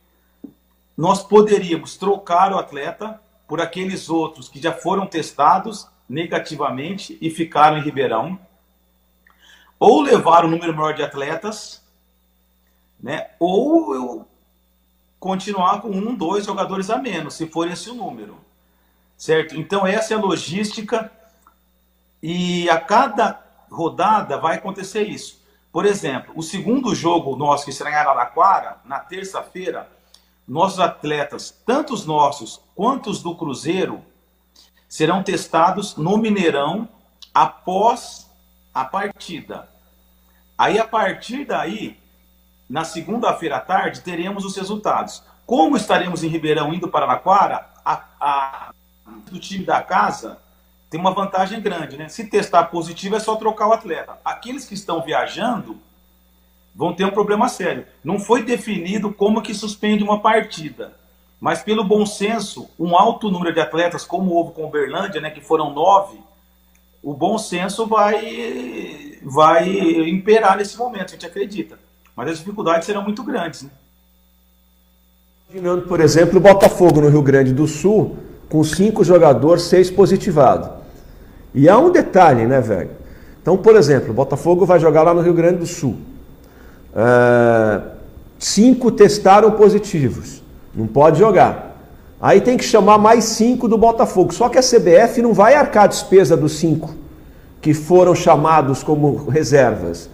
nós 0.97 1.23
poderíamos 1.23 1.97
trocar 1.97 2.53
o 2.53 2.59
atleta 2.59 3.21
por 3.49 3.63
aqueles 3.63 4.11
outros 4.11 4.49
que 4.49 4.61
já 4.61 4.73
foram 4.73 5.07
testados 5.07 5.89
negativamente 6.07 7.17
e 7.21 7.31
ficaram 7.31 7.79
em 7.79 7.83
Ribeirão, 7.83 8.39
ou 9.81 10.03
levar 10.03 10.45
um 10.45 10.51
número 10.51 10.75
maior 10.75 10.93
de 10.93 11.03
atletas, 11.03 11.83
né? 13.01 13.31
Ou 13.41 13.95
eu 13.95 14.29
continuar 15.19 15.81
com 15.81 15.89
um, 15.89 16.15
dois 16.15 16.45
jogadores 16.45 16.91
a 16.91 16.99
menos, 16.99 17.35
se 17.35 17.47
for 17.47 17.69
esse 17.69 17.91
o 17.91 17.95
número. 17.95 18.39
Certo? 19.17 19.57
Então, 19.57 19.87
essa 19.87 20.15
é 20.15 20.17
a 20.17 20.21
logística 20.21 21.11
e 22.23 22.69
a 22.71 22.79
cada 22.79 23.43
rodada 23.71 24.39
vai 24.39 24.57
acontecer 24.57 25.03
isso. 25.03 25.43
Por 25.73 25.85
exemplo, 25.87 26.33
o 26.37 26.43
segundo 26.43 26.95
jogo 26.95 27.37
nosso 27.37 27.65
que 27.65 27.73
será 27.73 27.91
em 27.91 27.95
Araraquara, 27.95 28.81
na 28.85 29.01
terça-feira, 29.01 29.91
nossos 30.49 30.81
atletas, 30.81 31.55
tanto 31.67 31.93
os 31.93 32.07
nossos 32.07 32.61
quanto 32.75 33.11
os 33.11 33.23
do 33.23 33.37
Cruzeiro, 33.37 34.03
serão 34.89 35.23
testados 35.23 35.97
no 35.97 36.17
Mineirão 36.17 36.89
após 37.35 38.27
a 38.73 38.85
partida. 38.85 39.69
Aí, 40.57 40.79
a 40.79 40.87
partir 40.87 41.45
daí, 41.45 41.99
na 42.69 42.85
segunda-feira 42.85 43.57
à 43.57 43.61
tarde, 43.61 44.01
teremos 44.01 44.45
os 44.45 44.57
resultados. 44.57 45.23
Como 45.47 45.77
estaremos 45.77 46.25
em 46.25 46.29
Ribeirão 46.29 46.73
indo 46.73 46.89
para 46.89 47.07
Araquara, 47.07 47.69
a, 47.85 48.05
a, 48.21 48.71
do 49.31 49.39
time 49.39 49.65
da 49.65 49.83
casa 49.83 50.39
tem 50.91 50.99
uma 50.99 51.13
vantagem 51.13 51.61
grande, 51.61 51.99
né? 51.99 52.09
Se 52.09 52.25
testar 52.25 52.65
positivo 52.65 53.17
é 53.17 53.21
só 53.21 53.37
trocar 53.37 53.69
o 53.69 53.73
atleta. 53.73 54.19
Aqueles 54.25 54.65
que 54.65 54.75
estão 54.75 55.03
viajando 55.03 55.79
vão 56.79 56.93
ter 56.93 57.05
um 57.05 57.11
problema 57.11 57.49
sério. 57.49 57.85
Não 58.05 58.21
foi 58.21 58.45
definido 58.45 59.13
como 59.13 59.43
que 59.43 59.53
suspende 59.53 60.05
uma 60.05 60.21
partida, 60.21 60.93
mas 61.41 61.61
pelo 61.61 61.83
bom 61.83 62.07
senso, 62.07 62.71
um 62.79 62.97
alto 62.97 63.29
número 63.29 63.53
de 63.53 63.59
atletas, 63.59 64.05
como 64.05 64.31
houve 64.31 64.53
com 64.53 64.67
o 64.67 64.71
Berlândia, 64.71 65.21
né, 65.21 65.29
que 65.29 65.41
foram 65.41 65.75
nove, 65.75 66.17
o 67.03 67.13
bom 67.13 67.37
senso 67.37 67.85
vai, 67.85 69.19
vai 69.25 69.69
imperar 70.09 70.57
nesse 70.57 70.79
momento, 70.79 71.09
a 71.09 71.13
gente 71.15 71.27
acredita. 71.27 71.77
Mas 72.15 72.31
as 72.31 72.39
dificuldades 72.39 72.87
serão 72.87 73.03
muito 73.03 73.25
grandes. 73.25 73.63
Né? 73.63 73.71
Imaginando, 75.51 75.83
por 75.83 76.01
exemplo, 76.01 76.39
o 76.39 76.41
Botafogo 76.41 77.01
no 77.01 77.09
Rio 77.09 77.23
Grande 77.23 77.53
do 77.53 77.67
Sul, 77.67 78.19
com 78.49 78.63
cinco 78.63 79.03
jogadores, 79.03 79.65
seis 79.65 79.91
positivados. 79.91 80.71
E 81.53 81.69
há 81.69 81.77
um 81.77 81.91
detalhe, 81.91 82.47
né, 82.47 82.61
velho? 82.61 82.91
Então, 83.43 83.57
por 83.57 83.75
exemplo, 83.75 84.11
o 84.11 84.15
Botafogo 84.15 84.65
vai 84.65 84.79
jogar 84.79 85.03
lá 85.03 85.13
no 85.13 85.23
Rio 85.23 85.35
Grande 85.35 85.59
do 85.59 85.67
Sul. 85.67 86.08
Uh, 86.95 87.83
cinco 88.39 88.91
testaram 88.91 89.51
positivos. 89.53 90.43
Não 90.75 90.87
pode 90.87 91.19
jogar. 91.19 91.77
Aí 92.21 92.41
tem 92.41 92.57
que 92.57 92.65
chamar 92.65 92.99
mais 92.99 93.25
cinco 93.25 93.69
do 93.69 93.79
Botafogo. 93.79 94.33
Só 94.33 94.49
que 94.49 94.59
a 94.59 94.63
CBF 94.63 95.23
não 95.23 95.33
vai 95.33 95.55
arcar 95.55 95.85
a 95.85 95.89
despesa 95.89 96.37
dos 96.37 96.59
cinco 96.59 96.95
que 97.61 97.75
foram 97.75 98.15
chamados 98.15 98.83
como 98.83 99.29
reservas. 99.29 100.09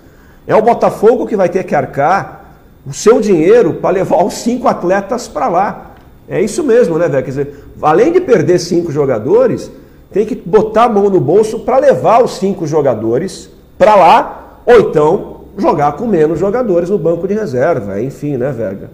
É 0.46 0.54
o 0.54 0.62
Botafogo 0.62 1.26
que 1.26 1.36
vai 1.36 1.48
ter 1.48 1.64
que 1.64 1.74
arcar 1.74 2.44
o 2.86 2.92
seu 2.92 3.20
dinheiro 3.20 3.74
para 3.74 3.90
levar 3.90 4.24
os 4.24 4.34
cinco 4.34 4.68
atletas 4.68 5.26
para 5.26 5.48
lá. 5.48 5.90
É 6.28 6.40
isso 6.40 6.62
mesmo, 6.62 6.98
né, 6.98 7.08
velho? 7.08 7.24
Quer 7.24 7.30
dizer, 7.30 7.64
além 7.80 8.12
de 8.12 8.20
perder 8.20 8.58
cinco 8.58 8.92
jogadores, 8.92 9.70
tem 10.12 10.26
que 10.26 10.34
botar 10.34 10.84
a 10.84 10.88
mão 10.88 11.08
no 11.10 11.20
bolso 11.20 11.60
para 11.60 11.78
levar 11.78 12.22
os 12.22 12.38
cinco 12.38 12.66
jogadores 12.66 13.50
para 13.76 13.94
lá, 13.96 14.60
ou 14.64 14.80
então 14.80 15.33
jogar 15.56 15.92
com 15.92 16.06
menos 16.06 16.38
jogadores 16.38 16.90
no 16.90 16.98
banco 16.98 17.26
de 17.26 17.34
reserva. 17.34 18.00
Enfim, 18.00 18.36
né, 18.36 18.50
Vega? 18.50 18.90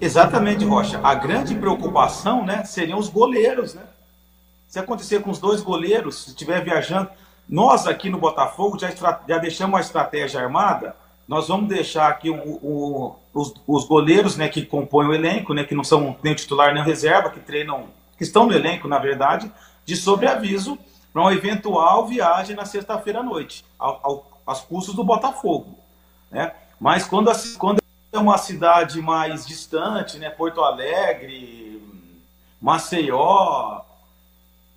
Exatamente, 0.00 0.64
Rocha. 0.64 1.00
A 1.02 1.14
grande 1.14 1.54
preocupação, 1.54 2.44
né, 2.44 2.64
seriam 2.64 2.98
os 2.98 3.08
goleiros, 3.08 3.74
né? 3.74 3.82
Se 4.68 4.78
acontecer 4.78 5.20
com 5.20 5.30
os 5.30 5.38
dois 5.38 5.60
goleiros, 5.60 6.24
se 6.24 6.30
estiver 6.30 6.62
viajando, 6.62 7.08
nós 7.48 7.86
aqui 7.86 8.10
no 8.10 8.18
Botafogo 8.18 8.78
já, 8.78 8.90
já 9.28 9.38
deixamos 9.38 9.74
uma 9.74 9.80
estratégia 9.80 10.40
armada. 10.40 10.96
Nós 11.28 11.48
vamos 11.48 11.68
deixar 11.68 12.08
aqui 12.08 12.28
o, 12.28 12.36
o, 12.36 13.16
os, 13.32 13.54
os, 13.66 13.84
goleiros, 13.86 14.36
né, 14.36 14.48
que 14.48 14.64
compõem 14.66 15.08
o 15.08 15.14
elenco, 15.14 15.54
né, 15.54 15.64
que 15.64 15.74
não 15.74 15.84
são 15.84 16.16
nem 16.22 16.34
titular 16.34 16.74
nem 16.74 16.82
reserva, 16.82 17.30
que 17.30 17.40
treinam, 17.40 17.84
que 18.18 18.24
estão 18.24 18.46
no 18.46 18.52
elenco, 18.52 18.88
na 18.88 18.98
verdade, 18.98 19.50
de 19.86 19.96
sobreaviso 19.96 20.78
para 21.12 21.22
uma 21.22 21.32
eventual 21.32 22.06
viagem 22.06 22.56
na 22.56 22.64
sexta-feira 22.64 23.20
à 23.20 23.22
noite, 23.22 23.64
ao, 23.78 24.00
ao, 24.02 24.33
aos 24.46 24.60
custos 24.60 24.94
do 24.94 25.04
Botafogo, 25.04 25.78
né? 26.30 26.52
Mas 26.80 27.06
quando, 27.06 27.30
quando 27.58 27.80
é 28.12 28.18
uma 28.18 28.38
cidade 28.38 29.00
mais 29.00 29.46
distante, 29.46 30.18
né? 30.18 30.30
Porto 30.30 30.60
Alegre, 30.60 31.82
Maceió. 32.60 33.82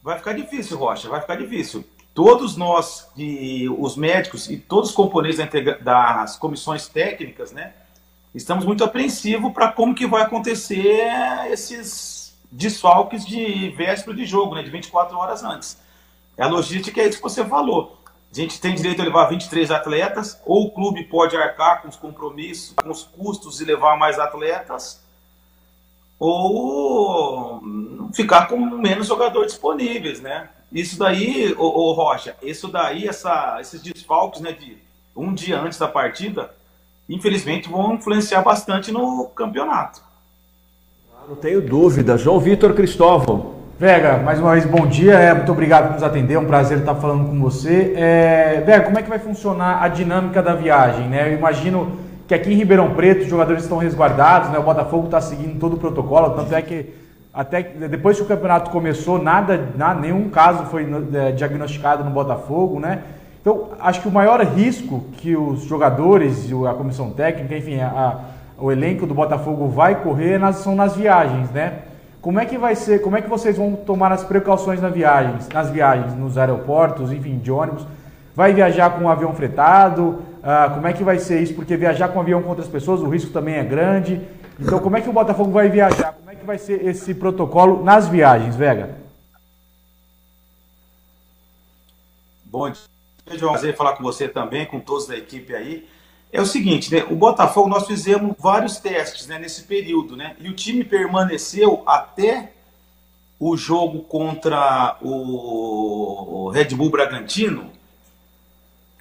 Vai 0.03 0.17
ficar 0.17 0.33
difícil, 0.33 0.77
Rocha, 0.77 1.09
vai 1.09 1.21
ficar 1.21 1.35
difícil. 1.35 1.85
Todos 2.13 2.57
nós, 2.57 3.07
e 3.15 3.69
os 3.69 3.95
médicos 3.95 4.49
e 4.49 4.57
todos 4.57 4.89
os 4.89 4.95
componentes 4.95 5.39
das 5.81 6.35
comissões 6.35 6.87
técnicas, 6.87 7.51
né? 7.51 7.73
Estamos 8.33 8.65
muito 8.65 8.83
apreensivos 8.83 9.53
para 9.53 9.71
como 9.71 9.95
que 9.95 10.07
vai 10.07 10.23
acontecer 10.23 11.07
esses 11.51 12.35
desfalques 12.51 13.25
de 13.25 13.69
véspera 13.69 14.15
de 14.15 14.25
jogo, 14.25 14.55
né? 14.55 14.63
De 14.63 14.69
24 14.69 15.17
horas 15.17 15.43
antes. 15.43 15.77
A 16.37 16.47
logística 16.47 17.01
é 17.01 17.07
isso 17.07 17.17
que 17.17 17.23
você 17.23 17.43
falou. 17.45 17.96
A 18.37 18.41
gente 18.41 18.61
tem 18.61 18.75
direito 18.75 19.01
a 19.01 19.05
levar 19.05 19.25
23 19.25 19.71
atletas, 19.71 20.39
ou 20.45 20.67
o 20.67 20.71
clube 20.71 21.03
pode 21.05 21.35
arcar 21.35 21.81
com 21.81 21.87
os 21.87 21.95
compromissos, 21.95 22.75
com 22.75 22.91
os 22.91 23.01
custos 23.01 23.59
e 23.59 23.65
levar 23.65 23.97
mais 23.97 24.19
atletas, 24.19 25.01
ou 26.19 27.59
ficar 28.13 28.47
com 28.47 28.59
menos 28.59 29.07
jogadores 29.07 29.53
disponíveis, 29.53 30.21
né? 30.21 30.49
Isso 30.71 30.99
daí, 30.99 31.51
ô, 31.57 31.63
ô 31.63 31.93
Rocha, 31.93 32.35
isso 32.43 32.67
daí, 32.67 33.07
essa, 33.07 33.57
esses 33.59 33.81
desfalques, 33.81 34.39
né, 34.39 34.51
de 34.51 34.77
um 35.15 35.33
dia 35.33 35.59
antes 35.59 35.79
da 35.79 35.87
partida, 35.87 36.53
infelizmente 37.09 37.67
vão 37.67 37.95
influenciar 37.95 38.43
bastante 38.43 38.91
no 38.91 39.29
campeonato. 39.29 39.99
Não 41.27 41.35
tenho 41.35 41.59
dúvida. 41.59 42.15
João 42.19 42.39
Vitor 42.39 42.75
Cristóvão. 42.75 43.56
Vega, 43.79 44.17
mais 44.17 44.39
uma 44.39 44.53
vez 44.53 44.65
bom 44.65 44.87
dia, 44.87 45.13
é, 45.13 45.31
muito 45.35 45.51
obrigado 45.51 45.89
por 45.89 45.93
nos 45.93 46.01
atender, 46.01 46.33
é 46.33 46.39
um 46.39 46.45
prazer 46.45 46.79
estar 46.79 46.95
falando 46.95 47.29
com 47.29 47.39
você. 47.39 47.93
É, 47.95 48.63
Vega, 48.65 48.85
como 48.85 48.97
é 48.97 49.03
que 49.03 49.09
vai 49.09 49.19
funcionar 49.19 49.83
a 49.83 49.87
dinâmica 49.87 50.41
da 50.41 50.55
viagem? 50.55 51.07
Né? 51.07 51.29
Eu 51.29 51.37
imagino 51.37 51.91
que 52.27 52.33
aqui 52.33 52.51
em 52.51 52.55
Ribeirão 52.55 52.95
Preto 52.95 53.21
os 53.21 53.27
jogadores 53.27 53.61
estão 53.61 53.77
resguardados, 53.77 54.49
né? 54.49 54.57
o 54.57 54.63
Botafogo 54.63 55.05
está 55.05 55.21
seguindo 55.21 55.59
todo 55.59 55.75
o 55.75 55.77
protocolo, 55.77 56.31
tanto 56.31 56.55
é 56.55 56.61
que 56.63 56.91
até 57.31 57.61
depois 57.61 58.17
que 58.17 58.23
o 58.23 58.25
campeonato 58.25 58.71
começou, 58.71 59.21
nada, 59.21 59.69
nada 59.75 60.01
nenhum 60.01 60.27
caso 60.27 60.63
foi 60.71 60.87
é, 61.13 61.31
diagnosticado 61.33 62.03
no 62.03 62.09
Botafogo, 62.09 62.79
né? 62.79 63.03
Então, 63.39 63.69
acho 63.79 64.01
que 64.01 64.07
o 64.07 64.11
maior 64.11 64.41
risco 64.41 65.05
que 65.17 65.37
os 65.37 65.61
jogadores, 65.65 66.49
a 66.67 66.73
comissão 66.73 67.11
técnica, 67.11 67.55
enfim, 67.55 67.79
a, 67.79 67.87
a, 67.87 68.15
o 68.59 68.71
elenco 68.71 69.05
do 69.05 69.13
Botafogo 69.13 69.67
vai 69.67 70.01
correr 70.01 70.39
nas, 70.39 70.55
são 70.55 70.75
nas 70.75 70.95
viagens, 70.95 71.51
né? 71.51 71.73
Como 72.21 72.39
é 72.39 72.45
que 72.45 72.57
vai 72.57 72.75
ser? 72.75 73.01
Como 73.01 73.15
é 73.15 73.21
que 73.21 73.29
vocês 73.29 73.57
vão 73.57 73.75
tomar 73.75 74.11
as 74.11 74.23
precauções 74.23 74.81
nas 74.81 74.93
viagens, 74.93 75.47
nas 75.49 75.69
viagens, 75.69 76.15
nos 76.15 76.37
aeroportos, 76.37 77.11
enfim, 77.11 77.37
de 77.37 77.51
ônibus? 77.51 77.85
Vai 78.35 78.53
viajar 78.53 78.91
com 78.91 79.05
um 79.05 79.09
avião 79.09 79.33
fretado? 79.33 80.21
Ah, 80.43 80.71
como 80.73 80.87
é 80.87 80.93
que 80.93 81.03
vai 81.03 81.19
ser 81.19 81.41
isso? 81.41 81.53
Porque 81.53 81.77
viajar 81.77 82.09
com 82.09 82.19
um 82.19 82.21
avião 82.21 82.41
com 82.41 82.49
outras 82.49 82.67
pessoas, 82.67 83.01
o 83.01 83.09
risco 83.09 83.31
também 83.31 83.55
é 83.55 83.63
grande. 83.63 84.21
Então, 84.59 84.79
como 84.79 84.97
é 84.97 85.01
que 85.01 85.09
o 85.09 85.13
Botafogo 85.13 85.51
vai 85.51 85.69
viajar? 85.69 86.13
Como 86.13 86.31
é 86.31 86.35
que 86.35 86.45
vai 86.45 86.57
ser 86.57 86.85
esse 86.85 87.13
protocolo 87.13 87.83
nas 87.83 88.07
viagens, 88.07 88.55
Vega? 88.55 88.95
Bom 92.45 92.69
dia, 92.69 93.37
João. 93.37 93.53
Prazer 93.53 93.75
falar 93.75 93.95
com 93.95 94.03
você 94.03 94.27
também, 94.27 94.65
com 94.65 94.79
todos 94.79 95.07
da 95.07 95.15
equipe 95.15 95.53
aí 95.53 95.87
é 96.31 96.41
o 96.41 96.45
seguinte, 96.45 96.93
né? 96.93 97.05
O 97.09 97.15
Botafogo 97.15 97.69
nós 97.69 97.87
fizemos 97.87 98.35
vários 98.37 98.77
testes 98.77 99.27
né, 99.27 99.39
nesse 99.39 99.63
período, 99.63 100.15
né? 100.15 100.35
E 100.39 100.49
o 100.49 100.53
time 100.53 100.83
permaneceu 100.83 101.83
até 101.85 102.53
o 103.39 103.55
jogo 103.55 104.01
contra 104.01 104.97
o 105.01 106.49
Red 106.53 106.75
Bull 106.75 106.89
Bragantino 106.89 107.71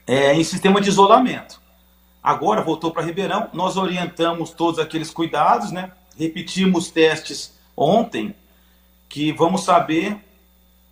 é, 0.07 0.35
em 0.35 0.45
sistema 0.45 0.81
de 0.81 0.89
isolamento. 0.89 1.61
Agora 2.22 2.62
voltou 2.62 2.91
para 2.91 3.03
Ribeirão, 3.03 3.49
nós 3.53 3.77
orientamos 3.77 4.51
todos 4.51 4.79
aqueles 4.79 5.11
cuidados, 5.11 5.72
né? 5.72 5.93
Repetimos 6.18 6.91
testes 6.91 7.57
ontem, 7.77 8.35
que 9.09 9.33
vamos 9.33 9.64
saber 9.64 10.16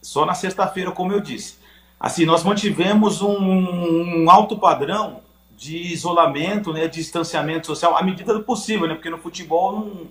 só 0.00 0.24
na 0.26 0.34
sexta-feira, 0.34 0.92
como 0.92 1.12
eu 1.12 1.20
disse. 1.20 1.58
Assim, 1.98 2.24
nós 2.24 2.42
mantivemos 2.42 3.22
um, 3.22 4.24
um 4.24 4.30
alto 4.30 4.58
padrão 4.58 5.22
de 5.56 5.76
isolamento, 5.76 6.72
né, 6.72 6.88
de 6.88 6.96
distanciamento 6.96 7.66
social, 7.66 7.96
à 7.96 8.02
medida 8.02 8.34
do 8.34 8.42
possível, 8.42 8.86
né, 8.86 8.94
porque 8.94 9.10
no 9.10 9.18
futebol 9.18 9.72
não, 9.72 10.06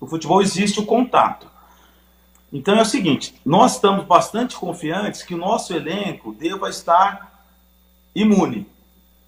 no 0.00 0.06
futebol 0.06 0.42
existe 0.42 0.80
o 0.80 0.86
contato. 0.86 1.46
Então 2.52 2.76
é 2.76 2.82
o 2.82 2.86
seguinte, 2.86 3.34
nós 3.44 3.74
estamos 3.74 4.04
bastante 4.04 4.54
confiantes 4.56 5.22
que 5.22 5.34
o 5.34 5.38
nosso 5.38 5.74
elenco 5.74 6.32
deva 6.32 6.68
estar 6.68 7.46
imune. 8.14 8.66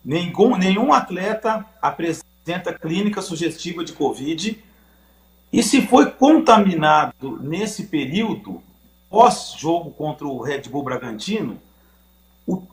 Nenhum, 0.04 0.56
nenhum 0.56 0.92
atleta 0.92 1.66
apresenta 1.82 2.72
clínica 2.72 3.20
sugestiva 3.20 3.84
de 3.84 3.92
Covid. 3.92 4.62
E 5.52 5.62
se 5.62 5.82
foi 5.82 6.12
contaminado 6.12 7.38
nesse 7.42 7.86
período, 7.86 8.62
pós-jogo 9.10 9.90
contra 9.90 10.26
o 10.26 10.40
Red 10.40 10.62
Bull 10.68 10.84
Bragantino, 10.84 11.60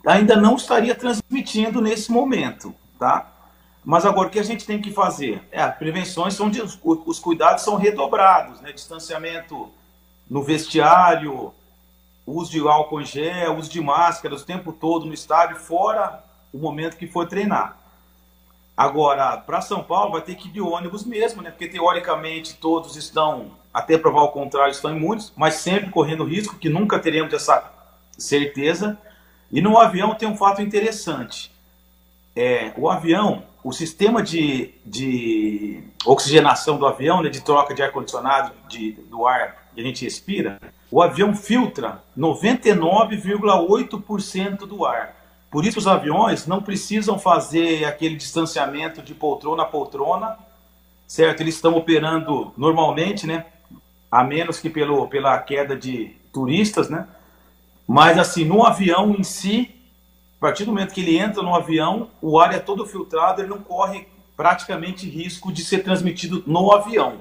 ainda 0.05 0.35
não 0.35 0.55
estaria 0.55 0.93
transmitindo 0.95 1.81
nesse 1.81 2.11
momento, 2.11 2.73
tá? 2.99 3.31
Mas 3.83 4.05
agora 4.05 4.27
o 4.27 4.31
que 4.31 4.39
a 4.39 4.43
gente 4.43 4.65
tem 4.65 4.81
que 4.81 4.91
fazer? 4.91 5.43
É, 5.51 5.67
prevenções 5.67 6.35
são 6.35 6.49
de, 6.49 6.61
os 6.61 7.19
cuidados 7.19 7.63
são 7.63 7.75
redobrados, 7.75 8.61
né? 8.61 8.71
Distanciamento 8.71 9.69
no 10.29 10.41
vestiário, 10.41 11.53
uso 12.25 12.51
de 12.51 12.59
álcool 12.59 13.01
em 13.01 13.05
gel, 13.05 13.57
uso 13.57 13.69
de 13.69 13.81
máscaras 13.81 14.41
o 14.41 14.45
tempo 14.45 14.71
todo 14.71 15.05
no 15.05 15.13
estádio, 15.13 15.57
fora 15.57 16.23
o 16.53 16.57
momento 16.57 16.95
que 16.95 17.07
for 17.07 17.27
treinar. 17.27 17.77
Agora, 18.75 19.37
para 19.37 19.61
São 19.61 19.83
Paulo 19.83 20.13
vai 20.13 20.21
ter 20.21 20.35
que 20.35 20.47
ir 20.47 20.51
de 20.51 20.61
ônibus 20.61 21.03
mesmo, 21.03 21.41
né? 21.41 21.51
Porque 21.51 21.67
teoricamente 21.67 22.55
todos 22.55 22.95
estão, 22.95 23.51
até 23.73 23.97
provar 23.97 24.23
o 24.23 24.29
contrário, 24.29 24.71
estão 24.71 24.95
imunes, 24.95 25.31
mas 25.35 25.55
sempre 25.55 25.91
correndo 25.91 26.23
risco, 26.23 26.57
que 26.57 26.69
nunca 26.69 26.97
teremos 26.97 27.33
essa 27.33 27.71
certeza. 28.17 28.97
E 29.53 29.61
no 29.61 29.77
avião 29.77 30.13
tem 30.15 30.27
um 30.27 30.35
fato 30.35 30.61
interessante. 30.63 31.51
É, 32.35 32.73
o 32.75 32.89
avião, 32.89 33.43
o 33.63 33.71
sistema 33.71 34.23
de, 34.23 34.71
de 34.83 35.83
oxigenação 36.03 36.79
do 36.79 36.87
avião, 36.87 37.21
né, 37.21 37.29
de 37.29 37.39
troca 37.39 37.75
de 37.75 37.83
ar-condicionado 37.83 38.51
do 39.07 39.27
ar 39.27 39.69
que 39.75 39.79
a 39.79 39.83
gente 39.83 40.03
respira, 40.03 40.59
o 40.89 41.03
avião 41.03 41.35
filtra 41.35 42.01
99,8% 42.17 44.65
do 44.65 44.87
ar. 44.87 45.15
Por 45.51 45.63
isso 45.63 45.77
os 45.77 45.85
aviões 45.85 46.47
não 46.47 46.63
precisam 46.63 47.19
fazer 47.19 47.85
aquele 47.85 48.15
distanciamento 48.15 49.03
de 49.03 49.13
poltrona 49.13 49.61
a 49.61 49.67
poltrona, 49.67 50.35
certo? 51.07 51.41
Eles 51.41 51.53
estão 51.53 51.75
operando 51.75 52.51
normalmente, 52.57 53.27
né? 53.27 53.45
A 54.11 54.23
menos 54.23 54.59
que 54.59 54.67
pelo, 54.67 55.07
pela 55.07 55.37
queda 55.37 55.75
de 55.75 56.15
turistas, 56.31 56.89
né? 56.89 57.07
Mas 57.87 58.17
assim, 58.17 58.45
no 58.45 58.65
avião 58.65 59.11
em 59.11 59.23
si, 59.23 59.73
a 60.37 60.41
partir 60.41 60.65
do 60.65 60.71
momento 60.71 60.93
que 60.93 61.01
ele 61.01 61.17
entra 61.17 61.41
no 61.41 61.55
avião, 61.55 62.09
o 62.21 62.39
ar 62.39 62.53
é 62.53 62.59
todo 62.59 62.85
filtrado, 62.85 63.41
ele 63.41 63.49
não 63.49 63.59
corre 63.59 64.07
praticamente 64.35 65.09
risco 65.09 65.51
de 65.51 65.63
ser 65.63 65.79
transmitido 65.83 66.43
no 66.45 66.71
avião. 66.71 67.19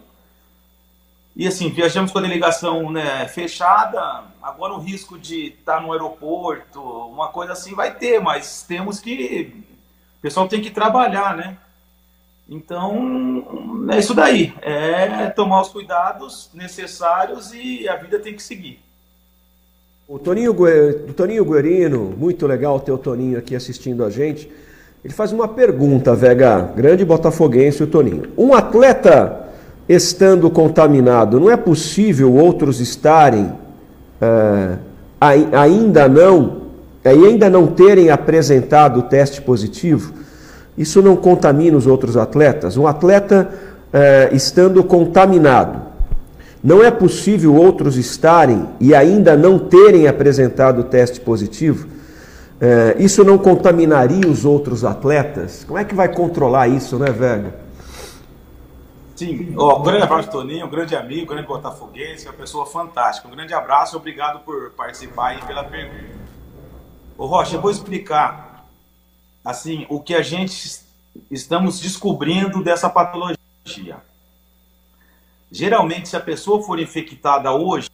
E 1.35 1.47
assim, 1.47 1.71
viajamos 1.71 2.13
com 2.13 2.19
a 2.19 2.23
delegação 2.23 2.91
né, 2.91 3.27
fechada, 3.27 4.25
agora 4.43 4.75
o 4.75 4.81
risco 4.81 5.19
de 5.19 5.47
estar 5.47 5.81
no 5.81 5.93
aeroporto, 5.93 6.81
uma 6.81 7.29
coisa 7.29 7.53
assim 7.53 7.75
vai 7.75 7.95
ter, 7.95 8.21
mas 8.21 8.63
temos 8.63 9.01
que. 9.01 9.65
O 10.19 10.21
pessoal 10.21 10.47
tem 10.47 10.61
que 10.61 10.71
trabalhar, 10.71 11.37
né? 11.37 11.57
Então, 12.49 13.89
é 13.91 13.99
isso 13.99 14.15
daí. 14.15 14.55
É 14.61 15.31
tomar 15.31 15.63
os 15.63 15.71
cuidados 15.71 16.51
necessários 16.53 17.53
e 17.55 17.89
a 17.89 17.97
vida 17.97 18.19
tem 18.19 18.35
que 18.35 18.43
seguir. 18.43 18.83
O 20.13 20.19
Toninho, 20.19 20.53
o 20.53 21.13
Toninho 21.15 21.43
Guerino, 21.43 22.13
muito 22.15 22.47
legal 22.47 22.79
ter 22.79 22.93
o 22.93 22.99
Toninho 22.99 23.39
aqui 23.39 23.57
assistindo 23.57 24.05
a 24.05 24.11
gente. 24.11 24.47
Ele 25.03 25.15
faz 25.15 25.33
uma 25.33 25.49
pergunta, 25.49 26.15
Vega, 26.15 26.71
grande 26.77 27.03
botafoguense 27.03 27.83
o 27.83 27.87
Toninho. 27.87 28.25
Um 28.37 28.53
atleta 28.53 29.49
estando 29.89 30.51
contaminado, 30.51 31.41
não 31.41 31.51
é 31.51 31.57
possível 31.57 32.31
outros 32.35 32.79
estarem 32.79 33.55
é, 34.21 34.77
ainda 35.51 36.07
não, 36.11 36.59
e 37.03 37.09
ainda 37.09 37.49
não 37.49 37.69
terem 37.69 38.11
apresentado 38.11 39.01
o 39.01 39.05
teste 39.05 39.41
positivo? 39.41 40.13
Isso 40.77 41.01
não 41.01 41.17
contamina 41.17 41.75
os 41.75 41.87
outros 41.87 42.19
atletas? 42.19 42.77
Um 42.77 42.87
atleta 42.87 43.49
é, 43.91 44.29
estando 44.35 44.85
contaminado, 44.85 45.81
não 46.63 46.83
é 46.83 46.91
possível 46.91 47.55
outros 47.55 47.97
estarem 47.97 48.69
e 48.79 48.95
ainda 48.95 49.37
não 49.37 49.59
terem 49.59 50.07
apresentado 50.07 50.81
o 50.81 50.85
teste 50.85 51.21
positivo? 51.21 51.89
É, 52.61 52.95
isso 52.99 53.25
não 53.25 53.37
contaminaria 53.37 54.29
os 54.29 54.45
outros 54.45 54.85
atletas? 54.85 55.65
Como 55.65 55.79
é 55.79 55.85
que 55.85 55.95
vai 55.95 56.09
controlar 56.09 56.69
isso, 56.69 56.97
né, 56.97 57.11
Vega? 57.11 57.61
Sim, 59.17 59.55
oh, 59.57 59.81
grande 59.81 60.05
abraço, 60.05 60.31
Toninho, 60.31 60.67
um 60.67 60.71
grande 60.71 60.95
amigo, 60.95 61.25
um 61.25 61.35
grande 61.35 61.47
botafoguense, 61.47 62.27
uma 62.27 62.35
pessoa 62.35 62.65
fantástica. 62.65 63.29
Um 63.29 63.33
grande 63.33 63.53
abraço 63.53 63.97
obrigado 63.97 64.41
por 64.45 64.71
participar 64.71 65.37
e 65.37 65.43
pela 65.45 65.65
pergunta. 65.65 66.23
Ô 67.19 67.27
Rocha, 67.27 67.57
eu 67.57 67.61
vou 67.61 67.71
explicar 67.71 68.65
assim 69.45 69.87
o 69.89 70.01
que 70.01 70.15
a 70.15 70.23
gente 70.23 70.83
estamos 71.31 71.81
descobrindo 71.81 72.63
dessa 72.63 72.89
patologia. 72.89 73.97
Geralmente, 75.53 76.09
se 76.09 76.17
a 76.17 76.21
pessoa 76.21 76.63
for 76.63 76.81
infectada 76.81 77.53
hoje, 77.53 77.91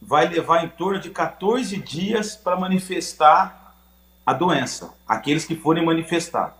vai 0.00 0.26
levar 0.26 0.64
em 0.64 0.68
torno 0.68 0.98
de 0.98 1.10
14 1.10 1.76
dias 1.76 2.34
para 2.34 2.58
manifestar 2.58 3.76
a 4.24 4.32
doença, 4.32 4.94
aqueles 5.06 5.44
que 5.44 5.54
forem 5.54 5.84
manifestar. 5.84 6.56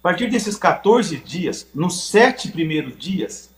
A 0.00 0.02
partir 0.02 0.28
desses 0.28 0.56
14 0.56 1.16
dias, 1.18 1.68
nos 1.72 2.08
sete 2.08 2.50
primeiros 2.50 2.98
dias, 2.98 3.50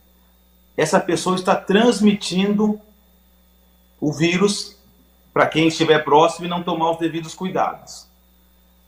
essa 0.77 1.01
pessoa 1.01 1.37
está 1.37 1.57
transmitindo 1.57 2.79
o 3.99 4.13
vírus 4.13 4.77
para 5.33 5.47
quem 5.47 5.69
estiver 5.69 6.05
próximo 6.05 6.45
e 6.45 6.51
não 6.51 6.63
tomar 6.63 6.91
os 6.91 6.99
devidos 6.99 7.35
cuidados. 7.35 8.08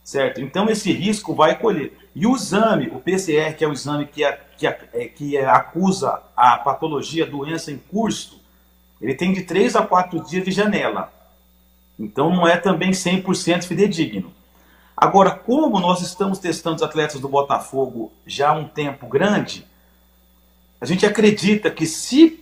Certo? 0.05 0.40
Então 0.40 0.68
esse 0.68 0.92
risco 0.92 1.34
vai 1.34 1.59
colher. 1.59 1.92
E 2.14 2.26
o 2.26 2.34
exame, 2.34 2.88
o 2.88 3.01
PCR, 3.01 3.55
que 3.55 3.64
é 3.64 3.68
o 3.68 3.72
exame 3.72 4.07
que, 4.07 4.24
é, 4.24 4.40
que, 4.57 4.66
é, 4.66 4.76
que 5.09 5.38
acusa 5.38 6.20
a 6.36 6.57
patologia, 6.59 7.24
a 7.24 7.28
doença 7.28 7.70
em 7.70 7.78
curso, 7.78 8.40
ele 9.01 9.14
tem 9.14 9.32
de 9.32 9.42
3 9.42 9.76
a 9.76 9.82
4 9.82 10.24
dias 10.24 10.44
de 10.44 10.51
janela. 10.51 11.12
Então 11.98 12.34
não 12.34 12.46
é 12.46 12.57
também 12.57 12.90
100% 12.90 13.64
fidedigno. 13.64 14.32
Agora, 14.96 15.30
como 15.30 15.80
nós 15.80 16.03
estamos 16.03 16.38
testando 16.38 16.76
os 16.76 16.82
atletas 16.82 17.20
do 17.20 17.28
Botafogo 17.28 18.12
já 18.26 18.51
há 18.51 18.53
um 18.53 18.68
tempo 18.68 19.07
grande, 19.07 19.66
a 20.80 20.84
gente 20.84 21.07
acredita 21.07 21.70
que 21.70 21.86
se 21.86 22.38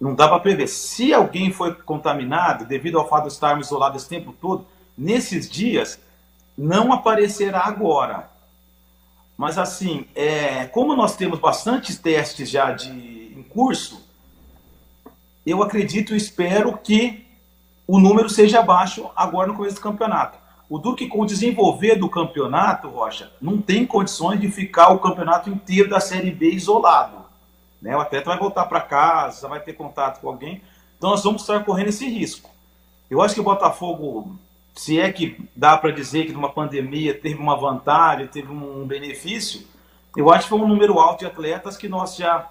não 0.00 0.14
dá 0.14 0.28
para 0.28 0.40
prever, 0.40 0.66
se 0.66 1.12
alguém 1.12 1.52
foi 1.52 1.74
contaminado 1.74 2.64
devido 2.64 2.98
ao 2.98 3.08
fato 3.08 3.26
de 3.26 3.32
estarmos 3.32 3.66
isolados 3.66 4.02
esse 4.02 4.08
tempo 4.08 4.32
todo, 4.32 4.66
nesses 4.96 5.48
dias 5.48 5.98
não 6.60 6.92
aparecerá 6.92 7.64
agora. 7.64 8.28
Mas 9.34 9.56
assim, 9.56 10.04
é, 10.14 10.66
como 10.66 10.94
nós 10.94 11.16
temos 11.16 11.40
bastantes 11.40 11.98
testes 11.98 12.50
já 12.50 12.72
de, 12.72 12.90
em 12.90 13.42
curso, 13.42 14.06
eu 15.46 15.62
acredito 15.62 16.12
e 16.12 16.18
espero 16.18 16.76
que 16.76 17.26
o 17.86 17.98
número 17.98 18.28
seja 18.28 18.60
baixo 18.60 19.10
agora 19.16 19.48
no 19.48 19.54
começo 19.54 19.76
do 19.76 19.80
campeonato. 19.80 20.38
O 20.68 20.78
Duque, 20.78 21.08
com 21.08 21.22
o 21.22 21.26
desenvolver 21.26 21.96
do 21.96 22.10
campeonato, 22.10 22.88
Rocha, 22.88 23.32
não 23.40 23.60
tem 23.60 23.86
condições 23.86 24.38
de 24.38 24.50
ficar 24.50 24.90
o 24.90 24.98
campeonato 24.98 25.48
inteiro 25.48 25.88
da 25.88 25.98
Série 25.98 26.30
B 26.30 26.50
isolado. 26.50 27.24
Né? 27.80 27.96
O 27.96 28.00
atleta 28.00 28.26
vai 28.26 28.38
voltar 28.38 28.66
para 28.66 28.82
casa, 28.82 29.48
vai 29.48 29.60
ter 29.60 29.72
contato 29.72 30.20
com 30.20 30.28
alguém. 30.28 30.60
Então 30.98 31.10
nós 31.10 31.24
vamos 31.24 31.40
estar 31.40 31.64
correndo 31.64 31.88
esse 31.88 32.06
risco. 32.06 32.50
Eu 33.10 33.22
acho 33.22 33.34
que 33.34 33.40
o 33.40 33.44
Botafogo, 33.44 34.38
se 34.80 34.98
é 34.98 35.12
que 35.12 35.36
dá 35.54 35.76
para 35.76 35.90
dizer 35.90 36.24
que 36.24 36.32
numa 36.32 36.48
pandemia 36.48 37.12
teve 37.12 37.38
uma 37.38 37.54
vantagem, 37.54 38.26
teve 38.26 38.50
um 38.50 38.86
benefício, 38.86 39.66
eu 40.16 40.32
acho 40.32 40.44
que 40.44 40.48
foi 40.48 40.58
um 40.58 40.66
número 40.66 40.98
alto 40.98 41.18
de 41.18 41.26
atletas 41.26 41.76
que 41.76 41.86
nós 41.86 42.16
já 42.16 42.48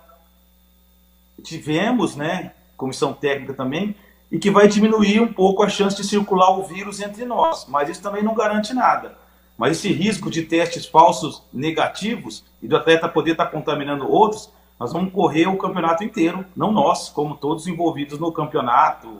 tivemos, 1.43 2.15
né? 2.15 2.51
Comissão 2.77 3.13
técnica 3.13 3.55
também, 3.55 3.95
e 4.31 4.37
que 4.37 4.51
vai 4.51 4.67
diminuir 4.67 5.19
um 5.19 5.33
pouco 5.33 5.63
a 5.63 5.69
chance 5.69 5.97
de 5.97 6.03
circular 6.03 6.51
o 6.51 6.61
vírus 6.61 7.01
entre 7.01 7.25
nós, 7.25 7.65
mas 7.67 7.89
isso 7.89 8.03
também 8.03 8.21
não 8.21 8.35
garante 8.35 8.75
nada. 8.75 9.17
Mas 9.57 9.77
esse 9.77 9.91
risco 9.91 10.29
de 10.29 10.43
testes 10.43 10.85
falsos 10.85 11.41
negativos 11.51 12.45
e 12.61 12.67
do 12.67 12.77
atleta 12.77 13.09
poder 13.09 13.31
estar 13.31 13.47
contaminando 13.47 14.07
outros, 14.07 14.51
nós 14.79 14.93
vamos 14.93 15.11
correr 15.11 15.47
o 15.47 15.57
campeonato 15.57 16.03
inteiro, 16.03 16.45
não 16.55 16.71
nós, 16.71 17.09
como 17.09 17.33
todos 17.33 17.65
envolvidos 17.65 18.19
no 18.19 18.31
campeonato, 18.31 19.17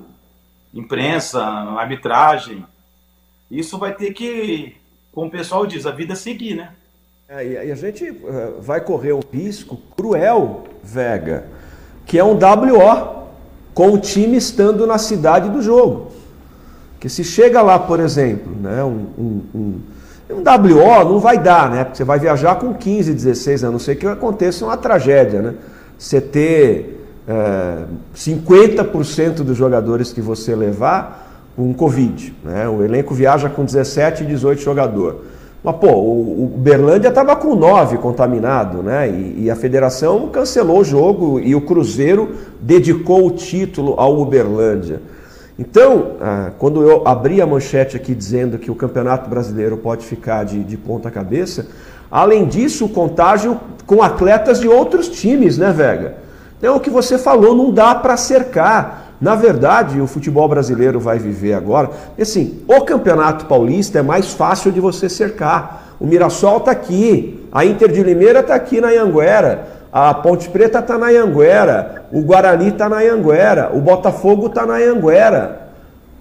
imprensa, 0.71 1.43
arbitragem. 1.43 2.63
Isso 3.49 3.77
vai 3.77 3.95
ter 3.95 4.13
que, 4.13 4.75
como 5.11 5.27
o 5.27 5.31
pessoal 5.31 5.65
diz, 5.65 5.85
a 5.85 5.91
vida 5.91 6.15
seguir, 6.15 6.55
né? 6.55 6.69
É, 7.27 7.67
e 7.67 7.71
a 7.71 7.75
gente 7.75 8.09
uh, 8.09 8.59
vai 8.59 8.81
correr 8.81 9.13
um 9.13 9.21
risco 9.31 9.77
cruel, 9.95 10.63
Vega, 10.83 11.45
que 12.05 12.17
é 12.17 12.23
um 12.23 12.33
WO 12.33 13.27
com 13.73 13.93
o 13.93 13.99
time 13.99 14.35
estando 14.35 14.87
na 14.87 14.97
cidade 14.97 15.49
do 15.49 15.61
jogo. 15.61 16.11
Que 16.99 17.07
se 17.07 17.23
chega 17.23 17.61
lá, 17.61 17.77
por 17.77 17.99
exemplo, 17.99 18.51
né, 18.59 18.83
um, 18.83 19.07
um, 19.17 19.41
um, 19.55 19.81
um 20.31 20.37
WO 20.37 21.09
não 21.09 21.19
vai 21.19 21.37
dar, 21.37 21.69
né? 21.69 21.83
Porque 21.83 21.97
você 21.97 22.03
vai 22.03 22.19
viajar 22.19 22.55
com 22.55 22.73
15, 22.73 23.13
16, 23.13 23.63
a 23.63 23.71
não 23.71 23.79
ser 23.79 23.95
que 23.95 24.07
aconteça 24.07 24.65
uma 24.65 24.75
tragédia, 24.75 25.41
né? 25.41 25.55
Você 25.97 26.19
ter 26.19 27.05
é, 27.27 27.85
50% 28.15 29.35
dos 29.43 29.55
jogadores 29.55 30.11
que 30.11 30.19
você 30.19 30.55
levar 30.55 31.28
com 31.55 31.73
Covid. 31.73 32.33
Né? 32.43 32.67
O 32.67 32.83
elenco 32.83 33.13
viaja 33.13 33.49
com 33.49 33.65
17 33.65 34.23
e 34.23 34.27
18 34.27 34.61
jogadores. 34.61 35.17
Mas, 35.63 35.75
pô, 35.75 35.91
o, 35.91 36.53
Berlândia 36.57 37.09
estava 37.09 37.35
com 37.35 37.53
nove 37.53 37.97
contaminado, 37.97 38.81
né? 38.81 39.09
E, 39.09 39.43
e, 39.43 39.51
a 39.51 39.55
federação 39.57 40.29
cancelou 40.29 40.79
o 40.79 40.83
jogo 40.85 41.39
e 41.39 41.53
o 41.53 41.61
Cruzeiro 41.61 42.33
dedicou 42.61 43.27
o 43.27 43.31
título 43.31 43.95
ao 43.97 44.17
Uberlândia. 44.21 45.01
Então, 45.57 46.11
ah, 46.21 46.51
quando 46.57 46.81
eu 46.81 47.05
abri 47.05 47.41
a 47.41 47.45
manchete 47.45 47.97
aqui 47.97 48.15
dizendo 48.15 48.57
que 48.57 48.71
o 48.71 48.75
Campeonato 48.75 49.29
Brasileiro 49.29 49.75
pode 49.75 50.05
ficar 50.05 50.45
de, 50.45 50.63
de 50.63 50.77
ponta 50.77 51.11
cabeça, 51.11 51.67
além 52.09 52.45
disso, 52.45 52.85
o 52.85 52.89
contágio 52.89 53.59
com 53.85 54.01
atletas 54.01 54.61
de 54.61 54.69
outros 54.69 55.09
times, 55.09 55.57
né, 55.57 55.73
Vega? 55.73 56.15
Então, 56.57 56.77
o 56.77 56.79
que 56.79 56.89
você 56.89 57.17
falou, 57.17 57.53
não 57.53 57.71
dá 57.71 57.93
para 57.93 58.15
cercar. 58.15 58.98
Na 59.19 59.35
verdade, 59.35 59.99
o 59.99 60.07
futebol 60.07 60.47
brasileiro 60.47 60.99
vai 60.99 61.19
viver 61.19 61.53
agora. 61.53 61.89
Assim, 62.19 62.61
o 62.67 62.81
Campeonato 62.81 63.45
Paulista 63.45 63.99
é 63.99 64.01
mais 64.01 64.31
fácil 64.31 64.71
de 64.71 64.79
você 64.79 65.09
cercar. 65.09 65.95
O 65.99 66.07
Mirassol 66.07 66.57
está 66.57 66.71
aqui, 66.71 67.45
a 67.51 67.65
Inter 67.65 67.91
de 67.91 68.01
Limeira 68.01 68.39
está 68.39 68.55
aqui 68.55 68.79
na 68.79 68.87
Anhanguera, 68.87 69.67
a 69.91 70.13
Ponte 70.13 70.47
Preta 70.47 70.79
está 70.79 70.97
na 70.97 71.07
Anhanguera, 71.07 72.05
o 72.13 72.21
Guarani 72.21 72.69
está 72.69 72.87
na 72.87 72.99
Anhanguera, 72.99 73.71
o 73.73 73.81
Botafogo 73.81 74.47
está 74.47 74.65
na 74.65 74.75
Anhanguera. 74.75 75.69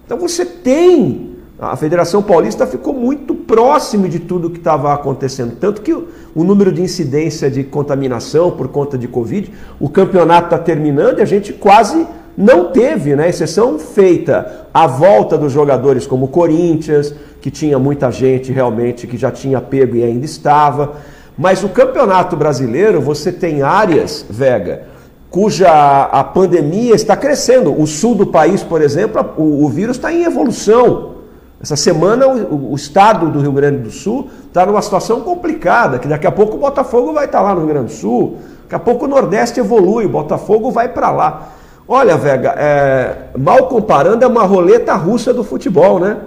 Então 0.05 0.17
você 0.17 0.43
tem 0.43 1.29
A 1.61 1.75
Federação 1.75 2.23
Paulista 2.23 2.65
ficou 2.65 2.93
muito 2.93 3.35
próximo 3.35 4.07
de 4.07 4.17
tudo 4.17 4.49
que 4.49 4.59
estava 4.59 4.93
acontecendo. 4.93 5.57
Tanto 5.57 5.81
que 5.81 5.93
o, 5.93 6.07
o, 6.33 6.43
número 6.43 6.71
de 6.71 6.81
incidência 6.81 7.51
de 7.51 7.65
contaminação 7.65 8.51
por 8.51 8.69
conta 8.69 8.97
de 8.97 9.09
Covid, 9.09 9.51
o 9.77 9.89
campeonato 9.89 10.45
está 10.45 10.57
terminando 10.57 11.19
e 11.19 11.21
a 11.21 11.25
gente 11.25 11.51
quase 11.51 12.07
não 12.37 12.71
teve, 12.71 13.15
né? 13.15 13.29
Exceção 13.29 13.77
feita 13.77 14.67
a 14.73 14.87
volta 14.87 15.37
dos 15.37 15.51
jogadores 15.51 16.07
como 16.07 16.25
o 16.25 16.29
Corinthians, 16.29 17.13
que 17.41 17.51
tinha 17.51 17.79
muita 17.79 18.11
gente 18.11 18.51
realmente 18.51 19.07
que 19.07 19.17
já 19.17 19.31
tinha 19.31 19.59
pego 19.61 19.95
e 19.95 20.03
ainda 20.03 20.25
estava. 20.25 20.93
Mas 21.37 21.63
o 21.63 21.69
campeonato 21.69 22.35
brasileiro, 22.35 23.01
você 23.01 23.31
tem 23.31 23.61
áreas, 23.61 24.25
Vega, 24.29 24.83
cuja 25.29 25.69
a 26.11 26.23
pandemia 26.23 26.95
está 26.95 27.15
crescendo. 27.15 27.79
O 27.79 27.87
sul 27.87 28.15
do 28.15 28.27
país, 28.27 28.61
por 28.61 28.81
exemplo, 28.81 29.33
o, 29.37 29.65
o 29.65 29.69
vírus 29.69 29.97
está 29.97 30.11
em 30.11 30.23
evolução. 30.23 31.19
Essa 31.61 31.75
semana 31.75 32.27
o, 32.27 32.71
o, 32.71 32.75
estado 32.75 33.29
do 33.29 33.39
Rio 33.39 33.51
Grande 33.51 33.79
do 33.79 33.91
Sul 33.91 34.29
está 34.47 34.65
numa 34.65 34.81
situação 34.81 35.21
complicada, 35.21 35.99
que 35.99 36.07
daqui 36.07 36.25
a 36.25 36.31
pouco 36.31 36.55
o 36.55 36.59
Botafogo 36.59 37.11
vai 37.11 37.25
estar 37.25 37.39
tá 37.39 37.43
lá 37.43 37.53
no 37.53 37.59
Rio 37.61 37.69
Grande 37.69 37.87
do 37.87 37.91
Sul, 37.91 38.37
daqui 38.63 38.75
a 38.75 38.79
pouco 38.79 39.05
o 39.05 39.07
Nordeste 39.09 39.59
evolui, 39.59 40.05
o 40.05 40.09
Botafogo 40.09 40.71
vai 40.71 40.87
para 40.87 41.11
lá. 41.11 41.49
Olha, 41.91 42.15
Vega, 42.15 42.49
é, 42.51 43.31
mal 43.35 43.67
comparando, 43.67 44.23
é 44.23 44.27
uma 44.27 44.43
roleta 44.43 44.93
russa 44.93 45.33
do 45.33 45.43
futebol, 45.43 45.99
né? 45.99 46.23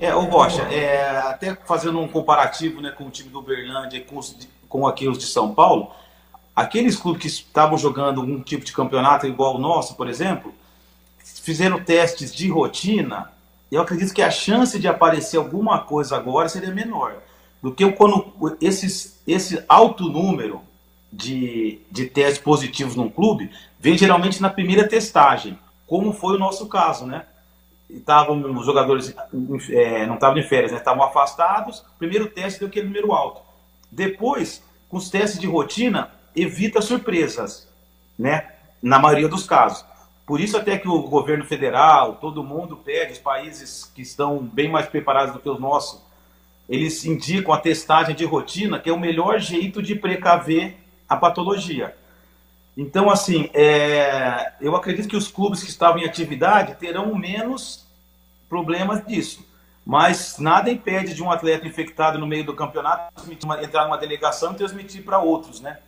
É, 0.00 0.12
o 0.12 0.22
Rocha, 0.22 0.62
é, 0.62 1.18
até 1.18 1.56
fazendo 1.64 2.00
um 2.00 2.08
comparativo 2.08 2.80
né, 2.80 2.90
com 2.90 3.04
o 3.04 3.10
time 3.10 3.28
do 3.28 3.38
Uberlândia 3.38 3.98
e 3.98 4.00
com, 4.00 4.18
os, 4.18 4.36
com 4.68 4.90
de 4.90 5.24
São 5.24 5.54
Paulo, 5.54 5.92
aqueles 6.54 6.96
clubes 6.96 7.22
que 7.22 7.28
estavam 7.28 7.78
jogando 7.78 8.22
um 8.22 8.42
tipo 8.42 8.64
de 8.64 8.72
campeonato 8.72 9.24
igual 9.24 9.54
o 9.54 9.58
nosso, 9.60 9.94
por 9.94 10.08
exemplo, 10.08 10.52
fizeram 11.22 11.80
testes 11.80 12.34
de 12.34 12.50
rotina, 12.50 13.30
eu 13.70 13.82
acredito 13.82 14.12
que 14.12 14.20
a 14.20 14.32
chance 14.32 14.80
de 14.80 14.88
aparecer 14.88 15.36
alguma 15.36 15.78
coisa 15.78 16.16
agora 16.16 16.48
seria 16.48 16.74
menor 16.74 17.18
do 17.62 17.72
que 17.72 17.88
quando 17.92 18.56
esses, 18.60 19.22
esse 19.28 19.64
alto 19.68 20.08
número 20.08 20.60
de, 21.14 21.80
de 21.90 22.06
testes 22.06 22.42
positivos 22.42 22.96
num 22.96 23.08
clube 23.08 23.50
vem 23.78 23.96
geralmente 23.96 24.42
na 24.42 24.50
primeira 24.50 24.88
testagem, 24.88 25.58
como 25.86 26.12
foi 26.12 26.36
o 26.36 26.38
nosso 26.38 26.68
caso, 26.68 27.06
né? 27.06 27.26
Estavam 27.88 28.40
os 28.58 28.66
jogadores 28.66 29.14
é, 29.70 30.06
não 30.06 30.14
estavam 30.14 30.34
de 30.34 30.42
férias, 30.42 30.72
né? 30.72 30.78
estavam 30.78 31.04
afastados. 31.04 31.84
Primeiro 31.98 32.26
teste 32.26 32.58
deu 32.58 32.68
aquele 32.68 32.86
número 32.86 33.12
alto. 33.12 33.42
Depois, 33.92 34.64
com 34.88 34.96
os 34.96 35.10
testes 35.10 35.38
de 35.38 35.46
rotina, 35.46 36.10
evita 36.34 36.80
surpresas, 36.80 37.68
né? 38.18 38.48
Na 38.82 38.98
maioria 38.98 39.28
dos 39.28 39.44
casos. 39.46 39.84
Por 40.26 40.40
isso 40.40 40.56
até 40.56 40.78
que 40.78 40.88
o 40.88 41.02
governo 41.02 41.44
federal, 41.44 42.14
todo 42.14 42.42
mundo 42.42 42.76
pede, 42.76 43.12
os 43.12 43.18
países 43.18 43.84
que 43.94 44.02
estão 44.02 44.38
bem 44.38 44.70
mais 44.70 44.86
preparados 44.86 45.34
do 45.34 45.40
que 45.40 45.48
os 45.48 45.60
nossos, 45.60 46.00
eles 46.68 47.04
indicam 47.04 47.52
a 47.52 47.60
testagem 47.60 48.16
de 48.16 48.24
rotina, 48.24 48.80
que 48.80 48.88
é 48.88 48.92
o 48.92 48.98
melhor 48.98 49.38
jeito 49.38 49.82
de 49.82 49.94
precaver 49.94 50.83
a 51.08 51.16
patologia. 51.16 51.94
Então, 52.76 53.08
assim, 53.08 53.48
é, 53.54 54.52
eu 54.60 54.74
acredito 54.74 55.08
que 55.08 55.16
os 55.16 55.28
clubes 55.28 55.62
que 55.62 55.70
estavam 55.70 56.00
em 56.00 56.04
atividade 56.04 56.74
terão 56.74 57.14
menos 57.14 57.86
problemas 58.48 59.04
disso. 59.06 59.46
Mas 59.86 60.38
nada 60.38 60.70
impede 60.70 61.14
de 61.14 61.22
um 61.22 61.30
atleta 61.30 61.66
infectado 61.66 62.18
no 62.18 62.26
meio 62.26 62.44
do 62.44 62.54
campeonato 62.54 63.12
entrar 63.62 63.84
numa 63.84 63.98
delegação 63.98 64.52
e 64.52 64.56
transmitir 64.56 65.04
para 65.04 65.18
outros, 65.18 65.60
né? 65.60 65.78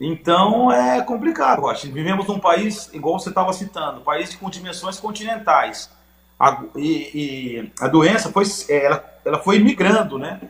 Então 0.00 0.70
é 0.70 1.02
complicado, 1.02 1.62
eu 1.62 1.68
acho. 1.68 1.90
Vivemos 1.90 2.26
num 2.28 2.38
país, 2.38 2.88
igual 2.94 3.18
você 3.18 3.30
estava 3.30 3.52
citando, 3.52 4.00
país 4.00 4.34
com 4.36 4.48
dimensões 4.48 5.00
continentais. 5.00 5.90
A, 6.38 6.62
e, 6.76 7.10
e, 7.12 7.72
a 7.80 7.88
doença 7.88 8.30
foi, 8.30 8.44
é, 8.68 8.84
ela, 8.84 9.04
ela 9.24 9.38
foi 9.40 9.58
migrando, 9.58 10.16
né? 10.16 10.40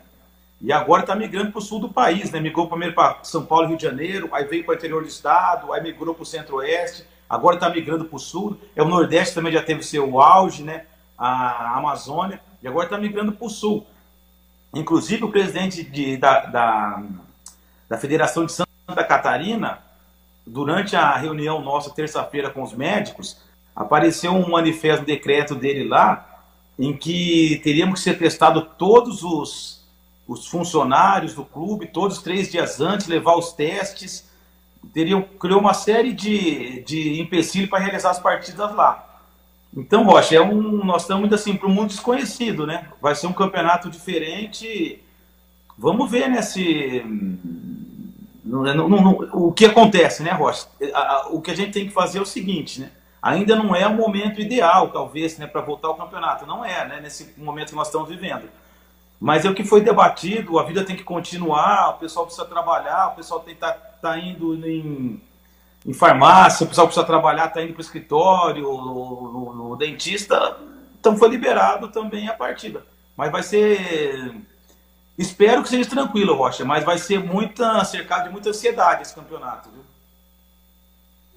E 0.61 0.73
agora 0.73 1.01
está 1.01 1.15
migrando 1.15 1.51
para 1.51 1.59
o 1.59 1.61
sul 1.61 1.79
do 1.79 1.89
país, 1.89 2.31
né? 2.31 2.39
Migrou 2.39 2.67
primeiro 2.67 2.93
para 2.93 3.19
São 3.23 3.45
Paulo 3.45 3.65
e 3.65 3.67
Rio 3.69 3.77
de 3.77 3.83
Janeiro, 3.83 4.29
aí 4.31 4.43
veio 4.43 4.65
para 4.65 4.73
o 4.73 4.75
interior 4.75 5.01
do 5.01 5.07
estado, 5.07 5.71
aí 5.71 5.81
migrou 5.81 6.13
para 6.13 6.23
o 6.23 6.25
centro-oeste, 6.25 7.05
agora 7.29 7.55
está 7.55 7.69
migrando 7.69 8.05
para 8.05 8.15
o 8.15 8.19
sul. 8.19 8.59
É 8.75 8.83
o 8.83 8.87
Nordeste 8.87 9.35
também 9.35 9.53
já 9.53 9.63
teve 9.63 9.83
seu 9.83 10.19
auge, 10.19 10.63
né? 10.63 10.85
A 11.17 11.77
Amazônia, 11.77 12.41
e 12.61 12.67
agora 12.67 12.85
está 12.85 12.97
migrando 12.97 13.31
para 13.31 13.47
o 13.47 13.49
sul. 13.49 13.87
Inclusive 14.73 15.23
o 15.23 15.31
presidente 15.31 15.83
de, 15.83 16.17
da, 16.17 16.45
da, 16.45 17.03
da 17.87 17.97
Federação 17.97 18.45
de 18.45 18.51
Santa 18.51 19.03
Catarina, 19.03 19.79
durante 20.45 20.95
a 20.95 21.15
reunião 21.15 21.61
nossa 21.61 21.89
terça-feira 21.89 22.49
com 22.49 22.63
os 22.63 22.73
médicos, 22.73 23.37
apareceu 23.75 24.33
um 24.33 24.49
manifesto, 24.49 25.03
um 25.03 25.05
decreto 25.05 25.55
dele 25.55 25.87
lá, 25.87 26.43
em 26.77 26.95
que 26.95 27.61
teríamos 27.63 27.99
que 27.99 28.03
ser 28.03 28.17
testados 28.17 28.65
todos 28.77 29.23
os, 29.23 29.78
os 30.29 30.45
funcionários 30.45 31.33
do 31.33 31.43
clube, 31.43 31.87
todos 31.87 32.21
três 32.21 32.51
dias 32.51 32.79
antes, 32.79 33.07
levar 33.07 33.35
os 33.35 33.51
testes. 33.51 34.29
Teriam, 34.93 35.23
criou 35.23 35.59
uma 35.59 35.73
série 35.73 36.13
de, 36.13 36.83
de 36.83 37.19
empecilhos 37.19 37.67
para 37.67 37.79
realizar 37.79 38.11
as 38.11 38.19
partidas 38.19 38.73
lá. 38.75 39.21
Então, 39.75 40.03
Rocha, 40.03 40.35
é 40.35 40.41
um, 40.41 40.85
nós 40.85 41.01
estamos 41.01 41.25
indo 41.25 41.33
assim 41.33 41.55
para 41.55 41.67
um 41.67 41.73
mundo 41.73 41.89
desconhecido, 41.89 42.67
né? 42.67 42.87
Vai 43.01 43.15
ser 43.15 43.25
um 43.25 43.33
campeonato 43.33 43.89
diferente. 43.89 45.03
Vamos 45.75 46.09
ver, 46.09 46.29
né? 46.29 46.43
Se 46.43 47.03
não, 48.45 48.63
não, 48.63 48.87
não, 48.87 49.11
o 49.33 49.51
que 49.51 49.65
acontece, 49.65 50.21
né, 50.21 50.31
Rocha? 50.31 50.67
O 51.31 51.41
que 51.41 51.49
a 51.49 51.55
gente 51.55 51.71
tem 51.71 51.87
que 51.87 51.93
fazer 51.93 52.19
é 52.19 52.21
o 52.21 52.25
seguinte, 52.25 52.81
né? 52.81 52.91
Ainda 53.19 53.55
não 53.55 53.75
é 53.75 53.87
o 53.87 53.95
momento 53.95 54.39
ideal, 54.39 54.89
talvez, 54.91 55.37
né, 55.39 55.47
para 55.47 55.59
voltar 55.61 55.87
ao 55.87 55.95
campeonato. 55.95 56.45
Não 56.45 56.63
é, 56.63 56.87
né, 56.87 56.99
nesse 57.01 57.33
momento 57.37 57.69
que 57.69 57.75
nós 57.75 57.87
estamos 57.87 58.07
vivendo. 58.07 58.43
Mas 59.19 59.43
é 59.43 59.49
o 59.49 59.53
que 59.53 59.63
foi 59.63 59.81
debatido, 59.81 60.57
a 60.57 60.63
vida 60.63 60.83
tem 60.83 60.95
que 60.95 61.03
continuar, 61.03 61.89
o 61.89 61.99
pessoal 61.99 62.25
precisa 62.25 62.47
trabalhar, 62.47 63.09
o 63.09 63.15
pessoal 63.15 63.41
tem 63.41 63.53
tá, 63.53 63.71
tá 63.73 64.17
indo 64.17 64.55
em, 64.65 65.21
em, 65.85 65.93
farmácia, 65.93 66.63
o 66.63 66.67
pessoal 66.69 66.87
precisa 66.87 67.05
trabalhar, 67.05 67.47
está 67.47 67.61
indo 67.61 67.73
para 67.73 67.79
o 67.79 67.83
escritório, 67.83 68.63
no 68.63 69.75
dentista, 69.77 70.57
então 70.99 71.17
foi 71.17 71.29
liberado 71.29 71.89
também 71.89 72.29
a 72.29 72.33
partida. 72.33 72.83
Mas 73.17 73.31
vai 73.31 73.43
ser 73.43 74.41
Espero 75.19 75.61
que 75.61 75.67
seja 75.67 75.89
tranquilo, 75.89 76.33
Rocha, 76.33 76.63
mas 76.63 76.85
vai 76.85 76.97
ser 76.97 77.19
muita, 77.19 77.83
cercado 77.83 78.23
de 78.23 78.29
muita 78.29 78.51
ansiedade 78.51 79.01
esse 79.01 79.13
campeonato. 79.13 79.69
Viu? 79.69 79.83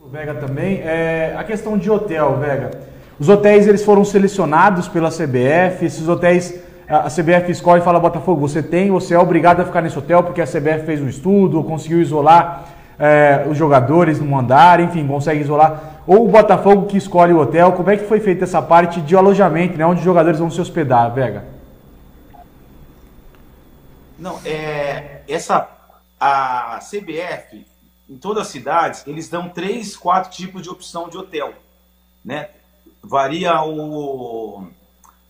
O 0.06 0.08
Vega 0.08 0.34
também. 0.34 0.80
É, 0.82 1.34
a 1.36 1.42
questão 1.42 1.76
de 1.76 1.90
hotel, 1.90 2.38
Vega. 2.38 2.70
Os 3.18 3.28
hotéis 3.28 3.66
eles 3.66 3.84
foram 3.84 4.04
selecionados 4.04 4.86
pela 4.86 5.10
CBF. 5.10 5.84
Esses 5.84 6.06
hotéis, 6.06 6.62
a 6.92 7.08
CBF 7.08 7.50
escolhe 7.50 7.80
e 7.80 7.84
fala: 7.84 7.98
Botafogo, 7.98 8.40
você 8.40 8.62
tem, 8.62 8.90
você 8.90 9.14
é 9.14 9.18
obrigado 9.18 9.60
a 9.60 9.64
ficar 9.64 9.80
nesse 9.80 9.98
hotel 9.98 10.22
porque 10.22 10.42
a 10.42 10.46
CBF 10.46 10.84
fez 10.84 11.00
um 11.00 11.08
estudo, 11.08 11.64
conseguiu 11.64 12.02
isolar 12.02 12.68
é, 12.98 13.46
os 13.48 13.56
jogadores 13.56 14.20
no 14.20 14.38
andar, 14.38 14.78
enfim, 14.78 15.06
consegue 15.06 15.40
isolar. 15.40 16.02
Ou 16.06 16.26
o 16.26 16.28
Botafogo 16.28 16.86
que 16.86 16.98
escolhe 16.98 17.32
o 17.32 17.40
hotel. 17.40 17.72
Como 17.72 17.90
é 17.90 17.96
que 17.96 18.04
foi 18.04 18.20
feita 18.20 18.44
essa 18.44 18.60
parte 18.60 19.00
de 19.00 19.16
alojamento, 19.16 19.78
né, 19.78 19.86
onde 19.86 20.00
os 20.00 20.04
jogadores 20.04 20.38
vão 20.38 20.50
se 20.50 20.60
hospedar, 20.60 21.10
Vega? 21.14 21.46
Não, 24.18 24.38
é, 24.44 25.22
essa 25.26 25.68
a 26.20 26.78
CBF 26.78 27.66
em 28.08 28.16
todas 28.16 28.42
as 28.42 28.48
cidades 28.48 29.02
eles 29.06 29.28
dão 29.30 29.48
três, 29.48 29.96
quatro 29.96 30.30
tipos 30.30 30.62
de 30.62 30.68
opção 30.68 31.08
de 31.08 31.16
hotel, 31.16 31.54
né? 32.22 32.50
Varia 33.02 33.62
o 33.62 34.68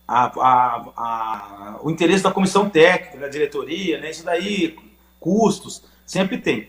a, 0.07 0.25
a, 0.25 0.85
a, 0.97 1.79
o 1.81 1.89
interesse 1.89 2.23
da 2.23 2.31
comissão 2.31 2.69
técnica, 2.69 3.17
da 3.17 3.27
diretoria, 3.27 3.99
né? 3.99 4.11
Isso 4.11 4.23
daí, 4.23 4.77
custos, 5.19 5.83
sempre 6.05 6.37
tem. 6.37 6.67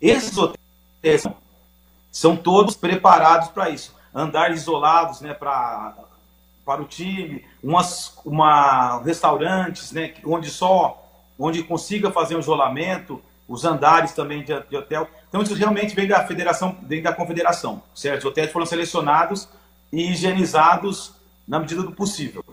Esses 0.00 0.36
hotéis 0.36 1.24
são 2.12 2.36
todos 2.36 2.76
preparados 2.76 3.48
para 3.48 3.70
isso. 3.70 3.94
Andar 4.14 4.52
isolados, 4.52 5.20
né? 5.20 5.34
Para 5.34 5.94
o 6.66 6.84
time, 6.84 7.44
umas 7.62 8.18
uma 8.24 9.02
restaurantes, 9.02 9.92
né? 9.92 10.14
Onde 10.24 10.50
só 10.50 11.02
onde 11.38 11.62
consiga 11.62 12.10
fazer 12.10 12.34
um 12.34 12.40
isolamento, 12.40 13.22
os 13.48 13.64
andares 13.64 14.12
também 14.12 14.42
de, 14.42 14.58
de, 14.68 14.76
hotel. 14.76 15.08
Então 15.28 15.42
isso 15.42 15.54
realmente 15.54 15.94
vem 15.94 16.08
da 16.08 16.26
federação, 16.26 16.76
vem 16.82 17.02
da 17.02 17.12
confederação, 17.12 17.82
certo? 17.94 18.20
Os 18.20 18.24
hotéis 18.26 18.50
foram 18.50 18.66
selecionados 18.66 19.48
e 19.92 20.10
higienizados 20.10 21.12
na 21.46 21.58
medida 21.58 21.82
do 21.82 21.92
possível. 21.92 22.44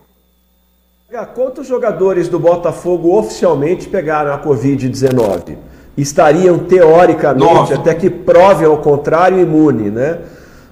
Quantos 1.34 1.66
jogadores 1.66 2.28
do 2.28 2.38
Botafogo 2.38 3.16
oficialmente 3.16 3.86
pegaram 3.88 4.32
a 4.32 4.38
Covid-19? 4.42 5.56
Estariam, 5.98 6.58
teoricamente, 6.58 7.44
Nossa. 7.44 7.74
até 7.74 7.94
que 7.94 8.08
prove 8.08 8.64
ao 8.64 8.78
contrário, 8.78 9.38
imune, 9.38 9.90
né? 9.90 10.20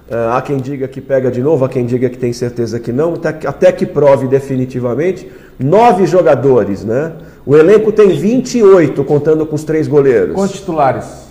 Uh, 0.09 0.33
há 0.33 0.41
quem 0.41 0.57
diga 0.57 0.87
que 0.87 0.99
pega 0.99 1.31
de 1.31 1.41
novo, 1.41 1.63
há 1.63 1.69
quem 1.69 1.85
diga 1.85 2.09
que 2.09 2.17
tem 2.17 2.33
certeza 2.33 2.79
que 2.79 2.91
não, 2.91 3.13
até, 3.13 3.47
até 3.47 3.71
que 3.71 3.85
prove 3.85 4.27
definitivamente. 4.27 5.31
Nove 5.57 6.07
jogadores, 6.07 6.83
né? 6.83 7.13
O 7.45 7.55
elenco 7.55 7.91
tem 7.91 8.09
28, 8.09 9.03
contando 9.05 9.45
com 9.45 9.55
os 9.55 9.63
três 9.63 9.87
goleiros. 9.87 10.33
Quantos 10.33 10.59
titulares? 10.59 11.27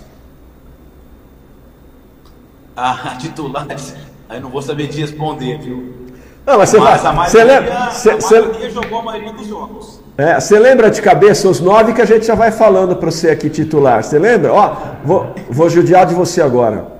Ah, 2.75 3.17
titulares. 3.19 3.95
Aí 4.29 4.39
não 4.39 4.49
vou 4.49 4.61
saber 4.61 4.87
te 4.87 5.01
responder, 5.01 5.59
viu? 5.59 6.02
Não, 6.45 6.57
mas 6.57 6.69
você 6.69 6.77
mas 6.77 7.01
vai- 7.01 7.11
a 7.11 7.25
você 7.27 7.37
maioria, 7.43 7.59
lembra- 7.59 7.77
a 7.83 7.89
você- 7.91 8.15
você- 8.15 8.41
maioria 8.41 8.69
jogou 8.69 8.99
a 8.99 9.03
maioria 9.03 9.33
dos 9.33 9.47
jogos. 9.47 10.03
É, 10.17 10.39
você 10.39 10.59
lembra 10.59 10.91
de 10.91 11.01
cabeça 11.01 11.47
os 11.49 11.59
nove 11.59 11.93
que 11.93 12.01
a 12.01 12.05
gente 12.05 12.25
já 12.25 12.35
vai 12.35 12.51
falando 12.51 12.95
para 12.95 13.09
você 13.09 13.29
aqui 13.31 13.49
titular? 13.49 14.03
Você 14.03 14.19
lembra? 14.19 14.53
Ó, 14.53 14.75
vou, 15.03 15.33
vou 15.49 15.69
judiar 15.69 16.05
de 16.05 16.13
você 16.13 16.41
agora. 16.41 16.91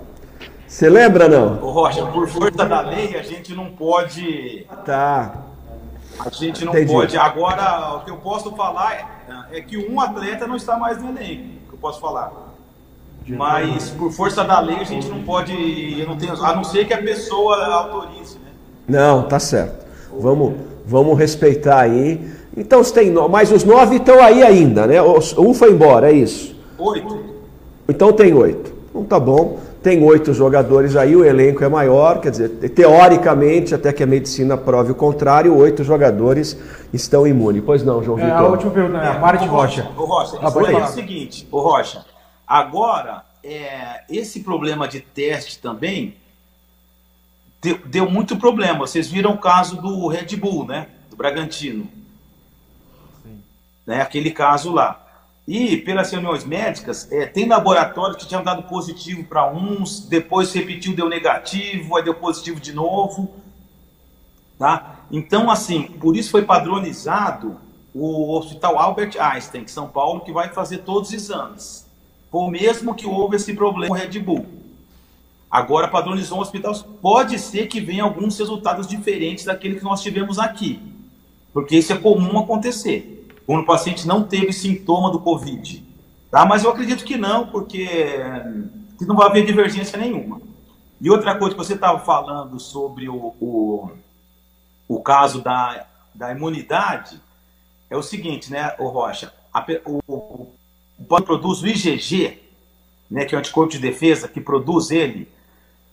Você 0.67 0.89
lembra 0.89 1.27
não? 1.27 1.61
Ô 1.61 1.69
Rocha, 1.71 2.03
por 2.07 2.27
força 2.27 2.65
da 2.65 2.81
lei, 2.81 3.15
a 3.15 3.21
gente 3.21 3.53
não 3.53 3.65
pode. 3.69 4.65
Tá. 4.85 5.33
A 6.25 6.29
gente 6.29 6.63
não 6.65 6.73
Entendi. 6.73 6.91
pode. 6.91 7.17
Agora, 7.17 7.97
o 7.97 7.99
que 8.05 8.09
eu 8.09 8.17
posso 8.17 8.51
falar 8.55 8.93
é, 9.51 9.57
é 9.57 9.61
que 9.61 9.77
um 9.77 9.99
atleta 9.99 10.47
não 10.47 10.55
está 10.55 10.77
mais 10.77 10.99
no 11.01 11.09
elenco. 11.09 11.43
Que 11.69 11.73
eu 11.73 11.77
posso 11.79 11.99
falar. 11.99 12.31
Mas 13.27 13.89
por 13.91 14.11
força 14.11 14.43
da 14.43 14.59
lei 14.59 14.77
a 14.79 14.83
gente 14.83 15.07
não 15.07 15.21
pode. 15.21 15.53
Eu 15.99 16.07
não 16.07 16.17
tenho, 16.17 16.33
a 16.43 16.55
não 16.55 16.63
ser 16.63 16.85
que 16.85 16.93
a 16.93 17.01
pessoa 17.01 17.63
autorize? 17.65 18.37
Não, 18.87 19.23
tá 19.23 19.39
certo. 19.39 19.85
Vamos, 20.19 20.53
vamos 20.85 21.17
respeitar 21.17 21.79
aí. 21.79 22.21
Então 22.55 22.83
você 22.83 22.93
tem 22.93 23.09
no... 23.09 23.27
mas 23.27 23.51
os 23.51 23.63
nove 23.63 23.95
estão 23.97 24.21
aí 24.21 24.43
ainda, 24.43 24.85
né? 24.85 25.01
Um 25.01 25.53
foi 25.53 25.71
embora, 25.71 26.11
é 26.11 26.13
isso. 26.13 26.55
Oito. 26.77 27.23
Então 27.89 28.13
tem 28.13 28.33
oito. 28.33 28.73
Então 28.89 29.03
tá 29.03 29.19
bom. 29.19 29.59
Tem 29.81 30.01
oito 30.01 30.33
jogadores 30.33 30.95
aí, 30.95 31.13
o 31.13 31.25
elenco 31.25 31.61
é 31.61 31.67
maior, 31.67 32.21
quer 32.21 32.31
dizer, 32.31 32.47
teoricamente, 32.69 33.75
até 33.75 33.91
que 33.91 34.01
a 34.01 34.05
medicina 34.05 34.55
prove 34.55 34.93
o 34.93 34.95
contrário, 34.95 35.53
oito 35.57 35.83
jogadores 35.83 36.57
estão 36.93 37.27
imunes. 37.27 37.61
Pois 37.65 37.83
não, 37.83 38.01
João 38.01 38.17
É, 38.17 38.23
Vitor? 38.23 38.37
a 38.39 38.47
última 38.47 38.71
pergunta, 38.71 38.97
né? 38.99 39.09
a 39.09 39.15
parte 39.15 39.45
Rocha. 39.45 39.89
Ô, 39.97 40.05
Rocha, 40.05 40.37
Ah, 40.41 40.49
pode 40.49 40.67
aí 40.69 40.75
é 40.75 40.83
o 40.85 40.87
seguinte, 40.87 41.45
ô 41.51 41.59
Rocha, 41.59 42.05
agora, 42.47 43.23
é, 43.43 44.03
esse 44.09 44.39
problema 44.39 44.87
de 44.87 45.01
teste 45.01 45.59
também 45.59 46.15
deu, 47.63 47.79
deu 47.85 48.09
muito 48.09 48.35
problema. 48.35 48.79
Vocês 48.79 49.09
viram 49.09 49.31
o 49.31 49.37
caso 49.37 49.81
do 49.81 50.07
Red 50.07 50.35
Bull, 50.35 50.67
né? 50.67 50.87
Do 51.09 51.15
Bragantino. 51.15 51.87
Né? 53.87 54.01
Aquele 54.01 54.31
caso 54.31 54.71
lá. 54.71 54.99
E 55.47 55.77
pelas 55.77 56.11
reuniões 56.11 56.45
médicas, 56.45 57.09
é, 57.11 57.25
tem 57.25 57.47
laboratórios 57.47 58.17
que 58.17 58.27
tinham 58.27 58.43
dado 58.43 58.63
positivo 58.63 59.23
para 59.25 59.49
uns, 59.51 60.01
depois 60.01 60.53
repetiu, 60.53 60.95
deu 60.95 61.09
negativo, 61.09 61.97
aí 61.97 62.03
deu 62.03 62.13
positivo 62.13 62.59
de 62.59 62.71
novo. 62.71 63.33
Tá? 64.57 64.99
Então, 65.11 65.49
assim, 65.49 65.83
por 65.83 66.15
isso 66.15 66.31
foi 66.31 66.43
padronizado 66.43 67.59
o 67.93 68.35
Hospital 68.37 68.79
Albert 68.79 69.17
Einstein, 69.19 69.63
em 69.63 69.67
São 69.67 69.87
Paulo, 69.87 70.21
que 70.21 70.31
vai 70.31 70.49
fazer 70.49 70.79
todos 70.79 71.09
os 71.09 71.15
exames. 71.15 71.85
Foi 72.31 72.41
o 72.41 72.49
mesmo 72.49 72.95
que 72.95 73.05
houve 73.05 73.35
esse 73.35 73.53
problema 73.53 73.87
com 73.87 73.93
o 73.93 73.97
Red 73.97 74.19
Bull. 74.19 74.47
Agora 75.53 75.87
padronizou 75.87 76.39
o 76.39 76.41
hospital. 76.41 76.73
Pode 76.99 77.37
ser 77.37 77.67
que 77.67 77.79
venha 77.79 78.03
alguns 78.03 78.39
resultados 78.39 78.87
diferentes 78.87 79.45
daquele 79.45 79.75
que 79.75 79.83
nós 79.83 80.01
tivemos 80.01 80.39
aqui. 80.39 80.81
Porque 81.53 81.77
isso 81.77 81.93
é 81.93 81.95
comum 81.95 82.39
acontecer. 82.39 83.29
Quando 83.45 83.61
o 83.61 83.65
paciente 83.65 84.07
não 84.07 84.23
teve 84.23 84.51
sintoma 84.51 85.11
do 85.11 85.19
Covid. 85.19 85.85
Tá? 86.31 86.43
Mas 86.43 86.63
eu 86.63 86.71
acredito 86.71 87.05
que 87.05 87.17
não, 87.17 87.45
porque 87.45 87.87
que 88.97 89.05
não 89.05 89.15
vai 89.15 89.27
haver 89.27 89.45
divergência 89.45 89.95
nenhuma. 89.95 90.41
E 90.99 91.07
outra 91.11 91.37
coisa 91.37 91.53
que 91.55 91.63
você 91.63 91.75
estava 91.75 91.99
falando 91.99 92.59
sobre 92.59 93.07
o, 93.07 93.35
o, 93.39 93.91
o 94.87 95.03
caso 95.03 95.39
da, 95.39 95.85
da 96.15 96.31
imunidade 96.31 97.21
é 97.91 97.95
o 97.95 98.01
seguinte, 98.01 98.51
né, 98.51 98.73
o 98.79 98.87
Rocha? 98.87 99.31
A 99.53 99.63
o, 99.85 99.99
o, 100.07 101.21
produz 101.21 101.61
o 101.61 101.67
IgG, 101.67 102.39
né, 103.11 103.23
que 103.23 103.35
é 103.35 103.37
o 103.37 103.39
anticorpo 103.39 103.71
de 103.71 103.77
defesa, 103.77 104.27
que 104.27 104.41
produz 104.41 104.89
ele, 104.89 105.31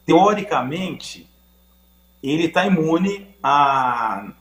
teoricamente, 0.04 1.28
ele 2.22 2.46
está 2.46 2.66
imune 2.66 3.26
a. 3.42 4.32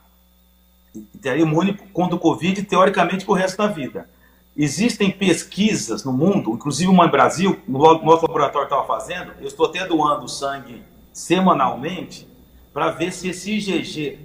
Está 1.16 1.36
imune 1.38 1.74
contra 1.93 2.16
o 2.16 2.20
Covid, 2.20 2.64
teoricamente, 2.64 3.26
para 3.26 3.32
o 3.32 3.36
resto 3.36 3.57
da 3.57 3.68
vida. 3.68 4.10
Existem 4.57 5.12
pesquisas 5.12 6.03
no 6.03 6.12
mundo, 6.12 6.51
inclusive 6.51 6.89
uma 6.89 7.05
no 7.05 7.12
Brasil, 7.12 7.60
lo- 7.68 8.03
nosso 8.03 8.26
laboratório 8.26 8.66
estava 8.66 8.86
fazendo, 8.86 9.32
eu 9.39 9.47
estou 9.47 9.68
até 9.68 9.86
doando 9.88 10.28
sangue 10.28 10.82
semanalmente, 11.14 12.28
para 12.74 12.91
ver 12.91 13.14
se 13.14 13.30
esse 13.30 13.51
IgG 13.51 14.20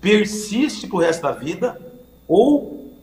persiste 0.00 0.86
para 0.86 0.96
o 0.96 1.00
resto 1.00 1.22
da 1.22 1.32
vida 1.32 1.78
ou, 2.26 2.94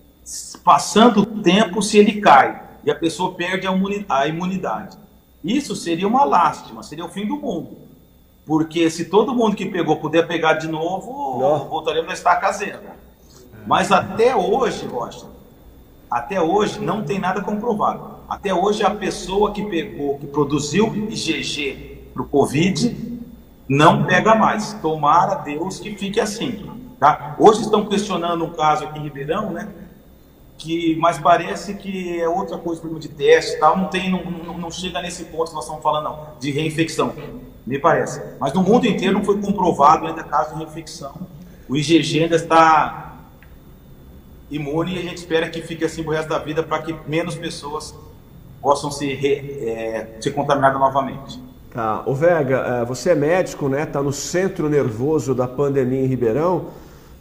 passando 0.64 1.22
o 1.22 1.42
tempo, 1.44 1.82
se 1.82 2.00
ele 2.00 2.20
cai 2.22 2.64
e 2.84 2.90
a 2.90 2.96
pessoa 2.96 3.36
perde 3.36 3.68
a 3.68 4.28
imunidade. 4.28 4.98
Isso 5.48 5.78
seria 5.78 6.06
uma 6.06 6.26
lástima, 6.26 6.84
seria 6.84 7.06
o 7.06 7.10
fim 7.10 7.26
do 7.26 7.38
mundo. 7.38 7.78
Porque 8.46 8.90
se 8.90 9.06
todo 9.06 9.34
mundo 9.34 9.56
que 9.56 9.66
pegou 9.66 9.96
puder 9.96 10.28
pegar 10.28 10.56
de 10.56 10.68
novo, 10.68 11.40
voltaremos 11.70 12.10
a 12.10 12.14
estar 12.14 12.36
caseira. 12.36 12.98
Mas 13.66 13.90
até 13.90 14.36
hoje, 14.36 14.86
Rocha, 14.86 15.26
até 16.12 16.42
hoje 16.42 16.82
não 16.82 17.02
tem 17.02 17.18
nada 17.18 17.42
comprovado. 17.42 18.18
Até 18.28 18.54
hoje 18.54 18.84
a 18.84 18.90
pessoa 18.90 19.54
que 19.54 19.64
pegou, 19.64 20.20
que 20.20 20.28
produziu 20.28 20.94
IgG 20.94 22.10
para 22.14 22.24
o 22.24 22.28
Covid, 22.28 22.94
não 23.70 24.04
pega 24.04 24.36
mais. 24.36 24.74
Tomara 24.82 25.36
Deus 25.36 25.80
que 25.80 25.96
fique 25.96 26.20
assim. 26.20 26.70
Tá? 27.00 27.38
Hoje 27.40 27.62
estão 27.62 27.86
questionando 27.86 28.44
um 28.44 28.52
caso 28.52 28.84
aqui 28.84 29.00
em 29.00 29.04
Ribeirão, 29.04 29.52
né? 29.52 29.70
Que, 30.58 30.96
mas 30.96 31.20
parece 31.20 31.76
que 31.76 32.20
é 32.20 32.28
outra 32.28 32.58
coisa, 32.58 32.82
problema 32.82 33.00
de 33.00 33.10
teste 33.10 33.60
tal. 33.60 33.78
Não, 33.78 33.88
tem, 33.88 34.10
não, 34.10 34.24
não, 34.24 34.58
não 34.58 34.72
chega 34.72 35.02
nesse 35.02 35.26
ponto 35.26 35.50
que 35.50 35.56
nós 35.56 35.66
estamos 35.66 35.84
falando, 35.84 36.06
não, 36.06 36.28
de 36.40 36.52
reinfecção. 36.52 37.14
Me 37.66 37.78
parece. 37.78 38.22
Mas 38.40 38.54
no 38.54 38.64
mundo 38.64 38.88
inteiro 38.88 39.14
não 39.14 39.24
foi 39.24 39.40
comprovado 39.40 40.08
ainda 40.08 40.24
caso 40.24 40.54
de 40.54 40.64
reinfecção. 40.64 41.14
O 41.70 41.76
IgG 41.76 42.24
ainda 42.24 42.36
está 42.36 43.18
imune 44.50 44.96
e 44.96 45.00
a 45.00 45.02
gente 45.02 45.18
espera 45.18 45.50
que 45.50 45.62
fique 45.62 45.84
assim 45.84 46.04
pro 46.04 46.14
resto 46.14 46.30
da 46.30 46.40
vida 46.40 46.64
para 46.64 46.82
que 46.82 46.96
menos 47.08 47.36
pessoas 47.36 47.94
possam 48.62 48.90
se, 48.90 49.14
re, 49.14 49.60
é, 49.62 50.18
se 50.20 50.32
contaminar 50.32 50.74
novamente. 50.74 51.40
Tá. 51.72 52.04
Ô 52.06 52.14
Vega, 52.14 52.58
eh, 52.58 52.86
você 52.86 53.12
é 53.12 53.16
médico, 53.16 53.70
né? 53.70 53.86
Tá 53.86 54.02
no 54.02 54.12
centro 54.12 54.70
nervoso 54.70 55.36
da 55.36 55.48
pandemia 55.48 56.02
em 56.02 56.08
Ribeirão. 56.08 56.68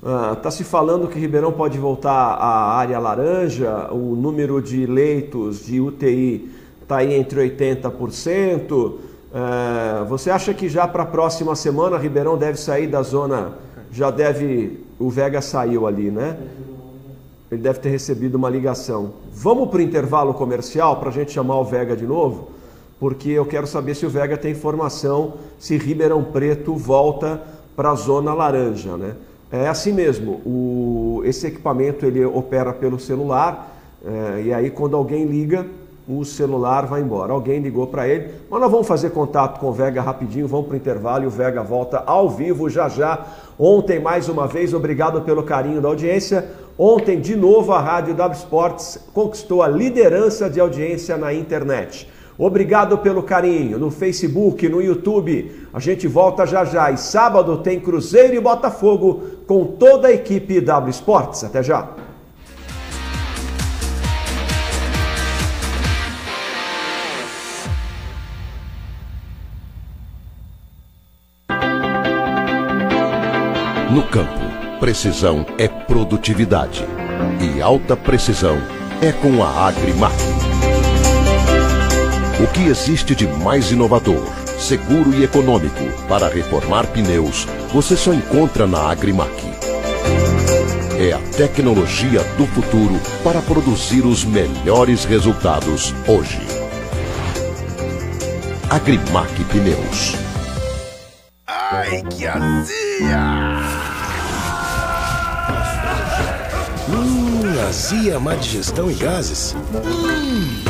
Ah, 0.09 0.37
tá 0.41 0.53
se 0.53 0.63
falando 0.63 1.09
que 1.09 1.19
Ribeirão 1.19 1.51
pode 1.51 1.79
voltar 1.79 2.13
à 2.13 2.77
área 2.77 2.97
laranja, 2.97 3.89
o 3.91 4.15
número 4.15 4.63
de 4.63 4.87
leitos 4.87 5.67
de 5.67 5.81
UTI 5.81 6.49
está 6.81 6.99
aí 6.99 7.13
entre 7.13 7.41
80%. 7.41 8.93
Eh, 9.35 10.05
você 10.09 10.31
acha 10.31 10.55
que 10.55 10.69
já 10.69 10.87
para 10.87 11.03
a 11.03 11.07
próxima 11.07 11.57
semana 11.57 11.99
Ribeirão 11.99 12.39
deve 12.39 12.57
sair 12.57 12.87
da 12.87 13.03
zona, 13.03 13.55
já 13.91 14.13
deve, 14.13 14.79
o 14.97 15.11
Vega 15.11 15.43
saiu 15.43 15.89
ali, 15.89 16.09
né? 16.09 16.39
Ele 17.51 17.63
deve 17.63 17.81
ter 17.81 17.89
recebido 17.89 18.37
uma 18.37 18.49
ligação. 18.49 19.11
Vamos 19.33 19.69
para 19.71 19.79
o 19.79 19.83
intervalo 19.83 20.33
comercial 20.35 21.01
para 21.01 21.09
a 21.09 21.13
gente 21.13 21.33
chamar 21.33 21.59
o 21.59 21.65
Vega 21.65 21.97
de 21.97 22.07
novo? 22.07 22.51
Porque 23.01 23.31
eu 23.31 23.45
quero 23.45 23.67
saber 23.67 23.97
se 23.97 24.07
o 24.07 24.11
Vega 24.11 24.37
tem 24.37 24.53
informação 24.53 25.35
se 25.59 25.77
Ribeirão 25.77 26.23
Preto 26.23 26.77
volta 26.77 27.43
para 27.75 27.91
a 27.91 27.95
zona 27.97 28.33
laranja, 28.33 28.97
né? 28.97 29.17
É 29.51 29.69
assim 29.69 29.93
mesmo, 29.93 30.41
o, 30.45 31.23
esse 31.25 31.47
equipamento 31.47 32.05
ele 32.05 32.25
opera 32.25 32.73
pelo 32.73 32.99
celular 32.99 33.77
é, 34.05 34.43
e 34.43 34.53
aí 34.53 34.71
quando 34.71 34.97
alguém 34.97 35.25
liga, 35.25 35.67
o 36.09 36.25
celular 36.25 36.87
vai 36.87 37.01
embora. 37.01 37.33
Alguém 37.33 37.59
ligou 37.59 37.89
para 37.89 38.07
ele, 38.07 38.31
mas 38.49 38.61
nós 38.61 38.71
vamos 38.71 38.87
fazer 38.87 39.11
contato 39.11 39.59
com 39.59 39.67
o 39.67 39.73
Vega 39.73 40.01
rapidinho, 40.01 40.47
vamos 40.47 40.67
para 40.67 40.75
o 40.75 40.77
intervalo 40.77 41.25
e 41.25 41.27
o 41.27 41.31
Vega 41.31 41.63
volta 41.63 42.03
ao 42.07 42.31
vivo 42.31 42.71
já 42.71 42.89
já. 42.89 43.27
Ontem, 43.59 43.99
mais 43.99 44.29
uma 44.29 44.47
vez, 44.47 44.73
obrigado 44.73 45.23
pelo 45.23 45.43
carinho 45.43 45.81
da 45.81 45.89
audiência. 45.89 46.49
Ontem, 46.79 47.21
de 47.21 47.35
novo, 47.35 47.73
a 47.73 47.81
Rádio 47.81 48.15
W 48.15 48.39
Sports 48.39 49.01
conquistou 49.13 49.63
a 49.63 49.69
liderança 49.69 50.49
de 50.49 50.61
audiência 50.61 51.17
na 51.17 51.33
internet. 51.35 52.09
Obrigado 52.39 52.99
pelo 52.99 53.23
carinho 53.23 53.79
no 53.79 53.91
Facebook, 53.91 54.69
no 54.69 54.83
YouTube. 54.83 55.69
A 55.73 55.81
gente 55.81 56.07
volta 56.07 56.47
já 56.47 56.65
já. 56.65 56.91
E 56.91 56.99
sábado 56.99 57.59
tem 57.59 57.81
Cruzeiro 57.81 58.35
e 58.35 58.41
Botafogo 58.41 59.23
com 59.47 59.65
toda 59.65 60.09
a 60.09 60.13
equipe 60.13 60.61
W 60.61 60.91
Sports. 60.91 61.45
Até 61.45 61.63
já. 61.63 61.89
No 73.91 74.03
campo, 74.09 74.29
precisão 74.79 75.47
é 75.57 75.69
produtividade. 75.69 76.85
E 77.41 77.63
alta 77.63 77.97
precisão 77.97 78.59
é 79.01 79.11
com 79.11 79.43
a 79.43 79.69
Agrimac. 79.69 80.66
O 82.39 82.47
que 82.49 82.67
existe 82.67 83.15
de 83.15 83.27
mais 83.27 83.71
inovador, 83.71 84.23
seguro 84.59 85.15
e 85.15 85.25
econômico 85.25 85.83
para 86.07 86.29
reformar 86.29 86.87
pneus, 86.89 87.47
você 87.73 87.97
só 87.97 88.13
encontra 88.13 88.67
na 88.67 88.91
Agrimac. 88.91 89.33
É 90.99 91.15
a 91.15 91.19
tecnologia 91.35 92.23
do 92.37 92.47
futuro 92.49 93.01
para 93.25 93.41
produzir 93.41 94.05
os 94.05 94.23
melhores 94.23 95.07
resultados 95.07 95.95
hoje. 96.07 96.41
Agrimac 98.69 99.33
Pneus. 99.45 100.17
Ai, 101.47 102.03
que 102.03 102.27
azia! 102.27 103.61
Hum, 106.91 107.67
azia, 107.67 108.21
má 108.21 108.35
digestão 108.35 108.91
e 108.91 108.95
gases. 108.95 109.57
Hum. 109.75 110.67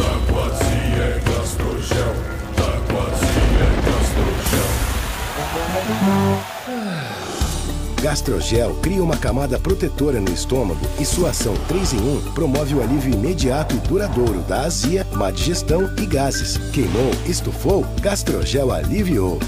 Gastrogel 8.07 8.73
cria 8.77 9.03
uma 9.03 9.17
camada 9.17 9.59
protetora 9.59 10.21
no 10.21 10.33
estômago 10.33 10.79
e 11.01 11.05
sua 11.05 11.31
ação 11.31 11.57
3 11.67 11.95
em 11.95 11.99
1 11.99 12.33
promove 12.35 12.73
o 12.77 12.81
alívio 12.81 13.13
imediato 13.13 13.75
e 13.75 13.79
duradouro 13.81 14.43
da 14.43 14.61
azia, 14.61 15.05
má 15.13 15.33
digestão 15.33 15.93
e 16.01 16.07
gases. 16.07 16.57
Queimou, 16.71 17.11
estufou, 17.27 17.85
Gastrogel 18.01 18.71
aliviou. 18.71 19.41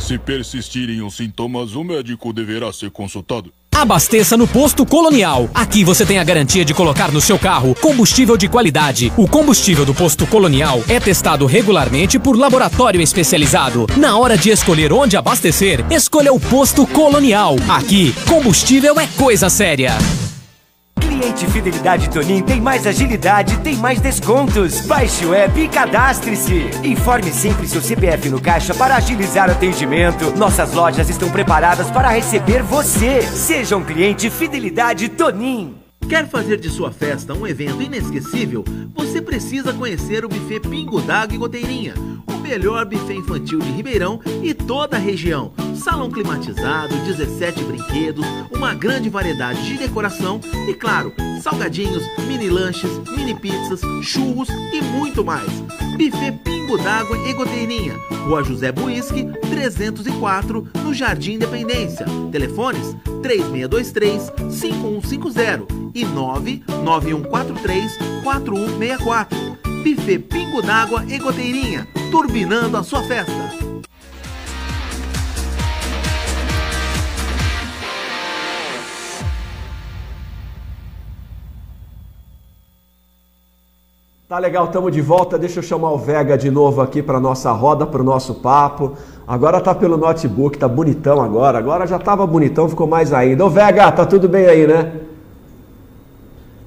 Se 0.00 0.18
persistirem 0.18 1.02
os 1.02 1.14
sintomas, 1.14 1.76
o 1.76 1.84
médico 1.84 2.32
deverá 2.32 2.72
ser 2.72 2.90
consultado. 2.90 3.52
Abasteça 3.78 4.36
no 4.36 4.48
Posto 4.48 4.84
Colonial. 4.84 5.48
Aqui 5.54 5.84
você 5.84 6.04
tem 6.04 6.18
a 6.18 6.24
garantia 6.24 6.64
de 6.64 6.74
colocar 6.74 7.12
no 7.12 7.20
seu 7.20 7.38
carro 7.38 7.76
combustível 7.76 8.36
de 8.36 8.48
qualidade. 8.48 9.12
O 9.16 9.28
combustível 9.28 9.86
do 9.86 9.94
Posto 9.94 10.26
Colonial 10.26 10.82
é 10.88 10.98
testado 10.98 11.46
regularmente 11.46 12.18
por 12.18 12.36
laboratório 12.36 13.00
especializado. 13.00 13.86
Na 13.96 14.18
hora 14.18 14.36
de 14.36 14.50
escolher 14.50 14.92
onde 14.92 15.16
abastecer, 15.16 15.84
escolha 15.92 16.32
o 16.32 16.40
Posto 16.40 16.84
Colonial. 16.88 17.54
Aqui, 17.68 18.12
combustível 18.26 18.98
é 18.98 19.06
coisa 19.16 19.48
séria. 19.48 19.96
Cliente 21.18 21.48
Fidelidade 21.48 22.10
Tonin 22.10 22.42
tem 22.44 22.60
mais 22.60 22.86
agilidade, 22.86 23.58
tem 23.58 23.74
mais 23.74 24.00
descontos. 24.00 24.82
Baixe 24.82 25.26
o 25.26 25.34
app 25.34 25.60
e 25.60 25.66
cadastre-se. 25.66 26.70
Informe 26.84 27.32
sempre 27.32 27.66
seu 27.66 27.80
CPF 27.80 28.28
no 28.30 28.40
caixa 28.40 28.72
para 28.72 28.94
agilizar 28.94 29.48
o 29.48 29.50
atendimento. 29.50 30.30
Nossas 30.36 30.72
lojas 30.72 31.10
estão 31.10 31.28
preparadas 31.28 31.90
para 31.90 32.10
receber 32.10 32.62
você. 32.62 33.20
Seja 33.22 33.76
um 33.76 33.82
cliente 33.82 34.30
Fidelidade 34.30 35.08
Tonin. 35.08 35.87
Quer 36.08 36.26
fazer 36.26 36.56
de 36.56 36.70
sua 36.70 36.90
festa 36.90 37.34
um 37.34 37.46
evento 37.46 37.82
inesquecível? 37.82 38.64
Você 38.94 39.20
precisa 39.20 39.74
conhecer 39.74 40.24
o 40.24 40.28
buffet 40.28 40.60
Pingo 40.60 41.02
d'Água 41.02 41.34
e 41.34 41.38
Goteirinha, 41.38 41.92
o 42.26 42.38
melhor 42.38 42.86
buffet 42.86 43.12
infantil 43.12 43.58
de 43.58 43.70
Ribeirão 43.70 44.18
e 44.42 44.54
toda 44.54 44.96
a 44.96 44.98
região. 44.98 45.52
Salão 45.76 46.10
climatizado, 46.10 46.96
17 47.04 47.62
brinquedos, 47.62 48.24
uma 48.50 48.72
grande 48.72 49.10
variedade 49.10 49.62
de 49.66 49.76
decoração 49.76 50.40
e, 50.66 50.72
claro, 50.72 51.12
salgadinhos, 51.42 52.02
mini 52.26 52.48
lanches, 52.48 52.90
mini 53.14 53.34
pizzas, 53.34 53.82
churros 54.02 54.48
e 54.72 54.80
muito 54.80 55.22
mais. 55.22 55.50
Buffet 55.92 56.32
Pingo 56.42 56.78
d'Água 56.78 57.18
e 57.28 57.34
Goteirinha, 57.34 57.94
Rua 58.24 58.42
José 58.42 58.72
Buisque, 58.72 59.26
304, 59.50 60.68
no 60.82 60.94
Jardim 60.94 61.34
Independência. 61.34 62.06
Telefones 62.32 62.96
3623 63.22 64.32
5150 64.50 65.87
e 65.94 66.04
99143 66.04 67.98
4164. 68.22 69.58
Buffet 69.82 70.18
Pingo 70.18 70.60
d'Água 70.60 71.04
e 71.08 71.18
Goteirinha, 71.18 71.86
turbinando 72.10 72.76
a 72.76 72.82
sua 72.82 73.02
festa. 73.04 73.68
Tá 84.28 84.38
legal, 84.38 84.66
estamos 84.66 84.92
de 84.92 85.00
volta. 85.00 85.38
Deixa 85.38 85.60
eu 85.60 85.62
chamar 85.62 85.90
o 85.90 85.96
Vega 85.96 86.36
de 86.36 86.50
novo 86.50 86.82
aqui 86.82 87.02
para 87.02 87.18
nossa 87.18 87.50
roda, 87.50 87.86
para 87.86 88.02
o 88.02 88.04
nosso 88.04 88.34
papo. 88.34 88.92
Agora 89.26 89.58
tá 89.58 89.74
pelo 89.74 89.96
notebook, 89.96 90.58
tá 90.58 90.68
bonitão 90.68 91.22
agora. 91.22 91.56
Agora 91.56 91.86
já 91.86 91.98
tava 91.98 92.26
bonitão, 92.26 92.68
ficou 92.68 92.86
mais 92.86 93.10
ainda. 93.14 93.46
Ô 93.46 93.48
Vega, 93.48 93.90
tá 93.90 94.04
tudo 94.04 94.28
bem 94.28 94.44
aí, 94.44 94.66
né? 94.66 95.00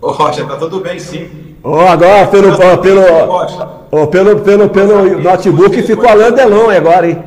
Ô 0.01 0.11
Rocha, 0.11 0.45
tá 0.45 0.55
tudo 0.57 0.79
bem 0.79 0.97
sim. 0.99 1.55
Ó, 1.63 1.87
agora 1.87 2.27
pelo, 2.27 2.51
ó, 2.53 2.77
pelo, 2.77 3.01
ó, 3.91 4.07
pelo, 4.07 4.39
pelo, 4.39 4.69
pelo 4.69 5.19
notebook 5.21 5.83
ficou 5.83 6.09
Alain 6.09 6.33
Delon 6.33 6.69
agora, 6.71 7.07
hein? 7.07 7.23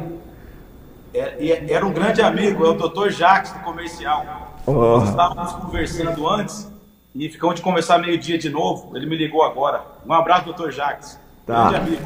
É, 1.14 1.72
Era 1.72 1.86
um 1.86 1.92
grande 1.92 2.20
amigo, 2.20 2.66
é 2.66 2.70
o 2.70 2.74
Dr. 2.74 3.10
Jacques 3.10 3.52
do 3.52 3.60
comercial. 3.60 4.26
Oh. 4.66 4.72
Nós 4.72 5.10
estávamos 5.10 5.52
conversando 5.52 6.28
antes 6.28 6.68
e 7.14 7.28
ficamos 7.28 7.54
de 7.54 7.62
conversar 7.62 7.98
meio-dia 7.98 8.36
de 8.36 8.50
novo. 8.50 8.96
Ele 8.96 9.06
me 9.06 9.16
ligou 9.16 9.44
agora. 9.44 9.82
Um 10.04 10.12
abraço, 10.12 10.52
Dr. 10.52 10.70
Jacques. 10.70 11.16
Tá. 11.46 11.68
Grande 11.68 11.76
amigo. 11.76 12.02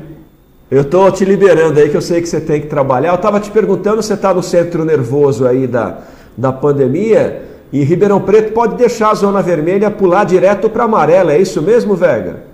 Eu 0.71 0.85
tô 0.85 1.11
te 1.11 1.25
liberando 1.25 1.81
aí, 1.81 1.89
que 1.89 1.97
eu 1.97 2.03
sei 2.03 2.21
que 2.21 2.29
você 2.29 2.43
tem 2.43 2.61
que 2.61 2.67
trabalhar. 2.67 3.13
Eu 3.13 3.19
tava 3.19 3.41
te 3.41 3.51
perguntando, 3.51 4.03
você 4.03 4.15
tá 4.15 4.35
no 4.35 4.43
centro 4.43 4.85
nervoso 4.85 5.47
aí 5.47 5.67
da, 5.67 6.01
da 6.37 6.53
pandemia, 6.53 7.43
e 7.73 7.85
Ribeirão 7.85 8.21
Preto 8.21 8.53
pode 8.53 8.77
deixar 8.77 9.11
a 9.11 9.15
zona 9.15 9.43
vermelha 9.43 9.91
pular 9.91 10.25
direto 10.25 10.71
para 10.71 10.85
amarela, 10.85 11.33
é 11.33 11.41
isso 11.41 11.61
mesmo, 11.61 11.95
Vega? 11.95 12.47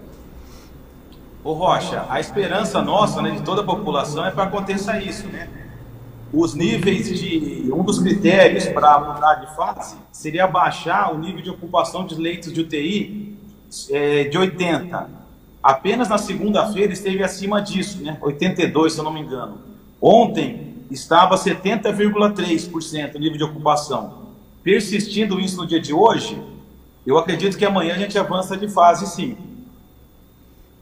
Ô 1.45 1.53
Rocha, 1.53 2.07
a 2.09 2.19
esperança 2.19 2.81
nossa, 2.81 3.21
né, 3.21 3.31
de 3.33 3.43
toda 3.43 3.61
a 3.61 3.65
população 3.65 4.25
é 4.25 4.31
para 4.31 4.45
aconteça 4.45 4.99
isso, 4.99 5.27
né? 5.29 5.49
Os 6.33 6.55
níveis 6.55 7.07
de. 7.07 7.71
Um 7.73 7.85
dos 7.85 7.99
critérios 8.01 8.67
para 8.67 8.99
mudar 8.99 9.35
de 9.35 9.55
fase 9.55 9.95
seria 10.11 10.47
baixar 10.47 11.15
o 11.15 11.19
nível 11.19 11.43
de 11.43 11.51
ocupação 11.51 12.07
de 12.07 12.15
leitos 12.17 12.53
de 12.53 12.63
UTI 12.63 13.39
é, 13.91 14.25
de 14.25 14.37
80. 14.37 15.09
Apenas 15.63 16.09
na 16.09 16.19
segunda-feira 16.19 16.93
esteve 16.93 17.23
acima 17.23 17.61
disso, 17.61 18.03
né? 18.03 18.19
82, 18.21 18.95
se 18.95 18.99
eu 18.99 19.05
não 19.05 19.13
me 19.13 19.21
engano. 19.21 19.59
Ontem 20.01 20.75
estava 20.91 21.37
70,3% 21.37 23.15
o 23.15 23.19
nível 23.19 23.39
de 23.39 23.45
ocupação. 23.45 24.24
Persistindo 24.65 25.39
isso 25.39 25.59
no 25.59 25.67
dia 25.67 25.79
de 25.81 25.93
hoje, 25.93 26.41
eu 27.07 27.19
acredito 27.19 27.59
que 27.59 27.65
amanhã 27.67 27.95
a 27.95 27.99
gente 27.99 28.19
avança 28.19 28.57
de 28.57 28.67
fase 28.67 29.07
sim. 29.07 29.37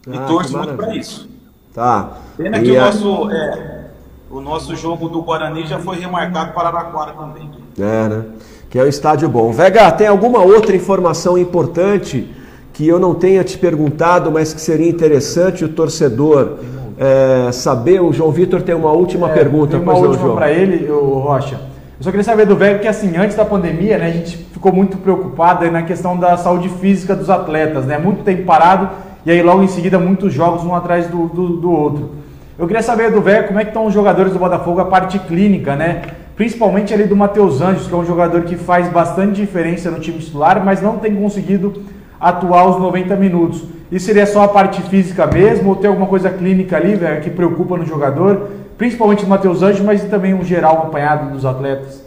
E 0.06 0.16
Ah, 0.16 0.20
torço 0.20 0.56
muito 0.56 0.74
para 0.74 0.94
isso. 0.96 1.28
Tá. 1.74 2.18
Pena 2.36 2.58
E 2.58 2.62
que 2.62 2.70
o 2.70 2.80
a- 2.80 2.84
nosso, 2.86 3.30
é, 3.30 3.84
o 4.30 4.40
nosso 4.40 4.76
jogo 4.76 5.08
do 5.08 5.20
Guarani 5.22 5.66
já 5.66 5.80
foi 5.80 5.98
remarcado 5.98 6.52
para 6.52 6.68
Araraquara 6.68 7.12
também. 7.12 7.50
É, 7.76 8.08
né? 8.08 8.24
Que 8.70 8.78
é 8.78 8.84
um 8.84 8.88
estádio 8.88 9.28
bom. 9.28 9.50
Vega, 9.52 9.90
tem 9.90 10.06
alguma 10.06 10.38
outra 10.40 10.76
informação 10.76 11.36
importante 11.36 12.32
que 12.72 12.86
eu 12.86 13.00
não 13.00 13.14
tenha 13.14 13.42
te 13.42 13.58
perguntado, 13.58 14.30
mas 14.30 14.54
que 14.54 14.60
seria 14.60 14.88
interessante 14.88 15.64
o 15.64 15.68
torcedor 15.68 16.58
é, 16.98 17.50
saber? 17.52 18.00
O 18.00 18.12
João 18.12 18.30
Vitor 18.30 18.62
tem 18.62 18.74
uma 18.76 18.92
última 18.92 19.28
É, 19.30 19.34
pergunta, 19.34 19.72
tem 19.72 19.80
uma 19.80 19.94
última 19.94 20.16
João? 20.18 20.36
para 20.36 20.52
ele, 20.52 20.88
o 20.90 21.18
Rocha. 21.18 21.71
Eu 22.02 22.04
só 22.06 22.10
queria 22.10 22.24
saber 22.24 22.46
do 22.46 22.56
Vega 22.56 22.80
que 22.80 22.88
assim, 22.88 23.16
antes 23.16 23.36
da 23.36 23.44
pandemia, 23.44 23.96
né, 23.96 24.06
a 24.06 24.10
gente 24.10 24.36
ficou 24.36 24.72
muito 24.72 24.96
preocupado 24.96 25.70
na 25.70 25.84
questão 25.84 26.16
da 26.16 26.36
saúde 26.36 26.68
física 26.68 27.14
dos 27.14 27.30
atletas, 27.30 27.86
né? 27.86 27.96
Muito 27.96 28.24
tempo 28.24 28.42
parado 28.42 28.90
e 29.24 29.30
aí 29.30 29.40
logo 29.40 29.62
em 29.62 29.68
seguida 29.68 30.00
muitos 30.00 30.34
jogos 30.34 30.64
um 30.64 30.74
atrás 30.74 31.06
do, 31.06 31.28
do, 31.28 31.48
do 31.58 31.70
outro. 31.70 32.10
Eu 32.58 32.66
queria 32.66 32.82
saber 32.82 33.12
do 33.12 33.20
Vega 33.20 33.46
como 33.46 33.60
é 33.60 33.62
que 33.62 33.70
estão 33.70 33.86
os 33.86 33.94
jogadores 33.94 34.32
do 34.32 34.38
Botafogo 34.40 34.80
a 34.80 34.86
parte 34.86 35.16
clínica, 35.20 35.76
né? 35.76 36.02
Principalmente 36.34 36.92
ali 36.92 37.04
do 37.04 37.14
Matheus 37.14 37.60
Anjos, 37.60 37.86
que 37.86 37.94
é 37.94 37.96
um 37.96 38.04
jogador 38.04 38.42
que 38.42 38.56
faz 38.56 38.88
bastante 38.88 39.40
diferença 39.40 39.88
no 39.88 40.00
time 40.00 40.18
titular, 40.18 40.60
mas 40.64 40.82
não 40.82 40.98
tem 40.98 41.14
conseguido 41.14 41.84
atuar 42.20 42.68
os 42.68 42.80
90 42.80 43.14
minutos. 43.14 43.62
Isso 43.92 44.06
seria 44.06 44.24
só 44.26 44.44
a 44.44 44.48
parte 44.48 44.80
física 44.84 45.26
mesmo, 45.26 45.68
ou 45.68 45.76
tem 45.76 45.86
alguma 45.86 46.06
coisa 46.06 46.30
clínica 46.30 46.78
ali, 46.78 46.94
velho, 46.94 47.22
que 47.22 47.28
preocupa 47.28 47.76
no 47.76 47.84
jogador? 47.84 48.50
Principalmente 48.78 49.22
do 49.22 49.28
Matheus 49.28 49.60
Anjos, 49.62 49.82
mas 49.82 50.02
também 50.04 50.32
um 50.32 50.42
geral 50.42 50.78
apanhado 50.86 51.30
dos 51.30 51.44
atletas. 51.44 52.02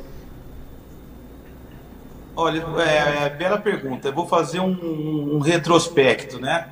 Olha, 2.35 2.65
é, 2.81 3.29
bela 3.29 3.59
pergunta. 3.59 4.07
Eu 4.07 4.13
vou 4.13 4.27
fazer 4.27 4.59
um, 4.59 5.35
um 5.35 5.39
retrospecto, 5.39 6.39
né? 6.41 6.65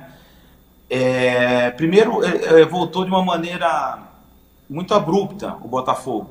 É, 0.90 1.70
primeiro, 1.70 2.22
é, 2.24 2.62
é, 2.62 2.64
voltou 2.66 3.04
de 3.04 3.10
uma 3.10 3.24
maneira 3.24 3.98
muito 4.68 4.92
abrupta 4.94 5.56
o 5.62 5.68
Botafogo. 5.68 6.30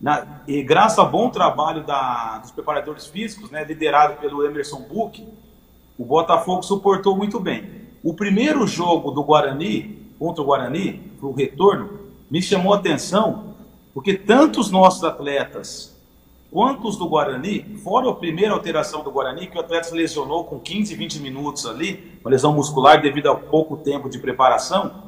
Na- 0.00 0.24
e 0.46 0.62
graças 0.62 0.98
ao 0.98 1.10
bom 1.10 1.28
trabalho 1.28 1.82
da- 1.82 2.38
dos 2.38 2.52
preparadores 2.52 3.06
físicos, 3.06 3.50
né, 3.50 3.64
liderado 3.64 4.14
pelo 4.20 4.46
Emerson 4.46 4.80
Buch, 4.88 5.26
o 5.98 6.04
Botafogo 6.04 6.62
suportou 6.62 7.16
muito 7.16 7.40
bem. 7.40 7.75
O 8.06 8.14
primeiro 8.14 8.68
jogo 8.68 9.10
do 9.10 9.24
Guarani, 9.24 9.98
contra 10.16 10.40
o 10.40 10.46
Guarani, 10.46 11.10
o 11.20 11.32
retorno, 11.32 11.98
me 12.30 12.40
chamou 12.40 12.72
a 12.72 12.76
atenção, 12.76 13.56
porque 13.92 14.14
tanto 14.14 14.60
os 14.60 14.70
nossos 14.70 15.02
atletas 15.02 15.92
quanto 16.48 16.86
os 16.86 16.96
do 16.96 17.08
Guarani, 17.08 17.64
fora 17.82 18.08
a 18.08 18.14
primeira 18.14 18.54
alteração 18.54 19.02
do 19.02 19.10
Guarani, 19.10 19.48
que 19.48 19.56
o 19.56 19.60
atleta 19.60 19.88
se 19.88 19.94
lesionou 19.96 20.44
com 20.44 20.60
15, 20.60 20.94
20 20.94 21.18
minutos 21.18 21.66
ali, 21.66 22.16
uma 22.20 22.30
lesão 22.30 22.54
muscular 22.54 23.02
devido 23.02 23.28
a 23.28 23.34
pouco 23.34 23.76
tempo 23.76 24.08
de 24.08 24.20
preparação, 24.20 25.02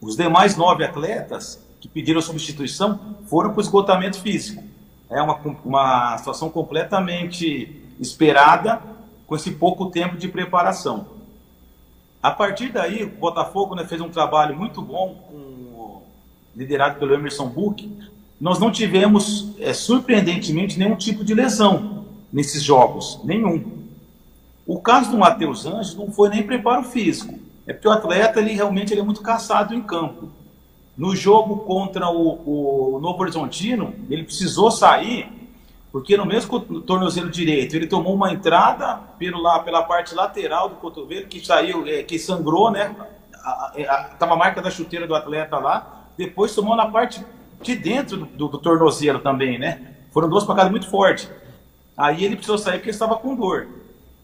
os 0.00 0.16
demais 0.16 0.56
nove 0.56 0.82
atletas 0.86 1.62
que 1.78 1.88
pediram 1.88 2.22
substituição 2.22 2.98
foram 3.26 3.50
para 3.50 3.58
o 3.58 3.62
esgotamento 3.62 4.18
físico. 4.18 4.64
É 5.10 5.20
uma, 5.20 5.38
uma 5.62 6.16
situação 6.16 6.48
completamente 6.48 7.82
esperada 8.00 8.80
com 9.26 9.36
esse 9.36 9.50
pouco 9.50 9.90
tempo 9.90 10.16
de 10.16 10.28
preparação. 10.28 11.11
A 12.22 12.30
partir 12.30 12.70
daí, 12.70 13.02
o 13.02 13.08
Botafogo 13.08 13.74
né, 13.74 13.84
fez 13.84 14.00
um 14.00 14.08
trabalho 14.08 14.56
muito 14.56 14.80
bom 14.80 15.16
com 15.28 16.02
liderado 16.54 16.98
pelo 16.98 17.14
Emerson 17.14 17.48
Book, 17.48 17.90
nós 18.40 18.58
não 18.58 18.70
tivemos, 18.70 19.52
é, 19.58 19.72
surpreendentemente, 19.72 20.78
nenhum 20.78 20.96
tipo 20.96 21.24
de 21.24 21.34
lesão 21.34 22.04
nesses 22.32 22.62
jogos, 22.62 23.20
nenhum. 23.24 23.82
O 24.66 24.80
caso 24.80 25.10
do 25.10 25.18
Matheus 25.18 25.66
Anjos 25.66 25.94
não 25.94 26.12
foi 26.12 26.28
nem 26.28 26.42
preparo 26.42 26.84
físico, 26.84 27.38
é 27.66 27.72
porque 27.72 27.88
o 27.88 27.92
atleta 27.92 28.40
ele 28.40 28.52
realmente 28.52 28.92
ele 28.92 29.00
é 29.00 29.04
muito 29.04 29.22
caçado 29.22 29.74
em 29.74 29.82
campo. 29.82 30.28
No 30.96 31.16
jogo 31.16 31.58
contra 31.58 32.08
o, 32.08 32.96
o 32.96 33.00
Novo 33.00 33.20
Horizontino, 33.22 33.94
ele 34.10 34.24
precisou 34.24 34.70
sair, 34.70 35.28
porque 35.92 36.16
no 36.16 36.24
mesmo 36.24 36.58
tornozelo 36.80 37.28
direito, 37.28 37.76
ele 37.76 37.86
tomou 37.86 38.14
uma 38.14 38.32
entrada 38.32 38.98
pelo, 39.18 39.40
lá, 39.42 39.58
pela 39.58 39.82
parte 39.82 40.14
lateral 40.14 40.70
do 40.70 40.76
cotovelo, 40.76 41.26
que 41.26 41.44
saiu, 41.44 41.86
é, 41.86 42.02
que 42.02 42.18
sangrou, 42.18 42.70
né? 42.70 42.96
Estava 43.76 44.32
a, 44.32 44.34
a, 44.34 44.36
marca 44.36 44.62
da 44.62 44.70
chuteira 44.70 45.06
do 45.06 45.14
atleta 45.14 45.58
lá, 45.58 46.06
depois 46.16 46.54
tomou 46.54 46.74
na 46.74 46.86
parte 46.86 47.22
de 47.60 47.76
dentro 47.76 48.16
do, 48.16 48.48
do, 48.48 48.58
tornozelo 48.58 49.18
também, 49.18 49.58
né? 49.58 49.94
Foram 50.12 50.30
duas 50.30 50.44
pancadas 50.44 50.70
muito 50.70 50.88
fortes. 50.88 51.30
Aí 51.94 52.24
ele 52.24 52.36
precisou 52.36 52.56
sair 52.56 52.78
porque 52.78 52.90
estava 52.90 53.16
com 53.16 53.36
dor. 53.36 53.68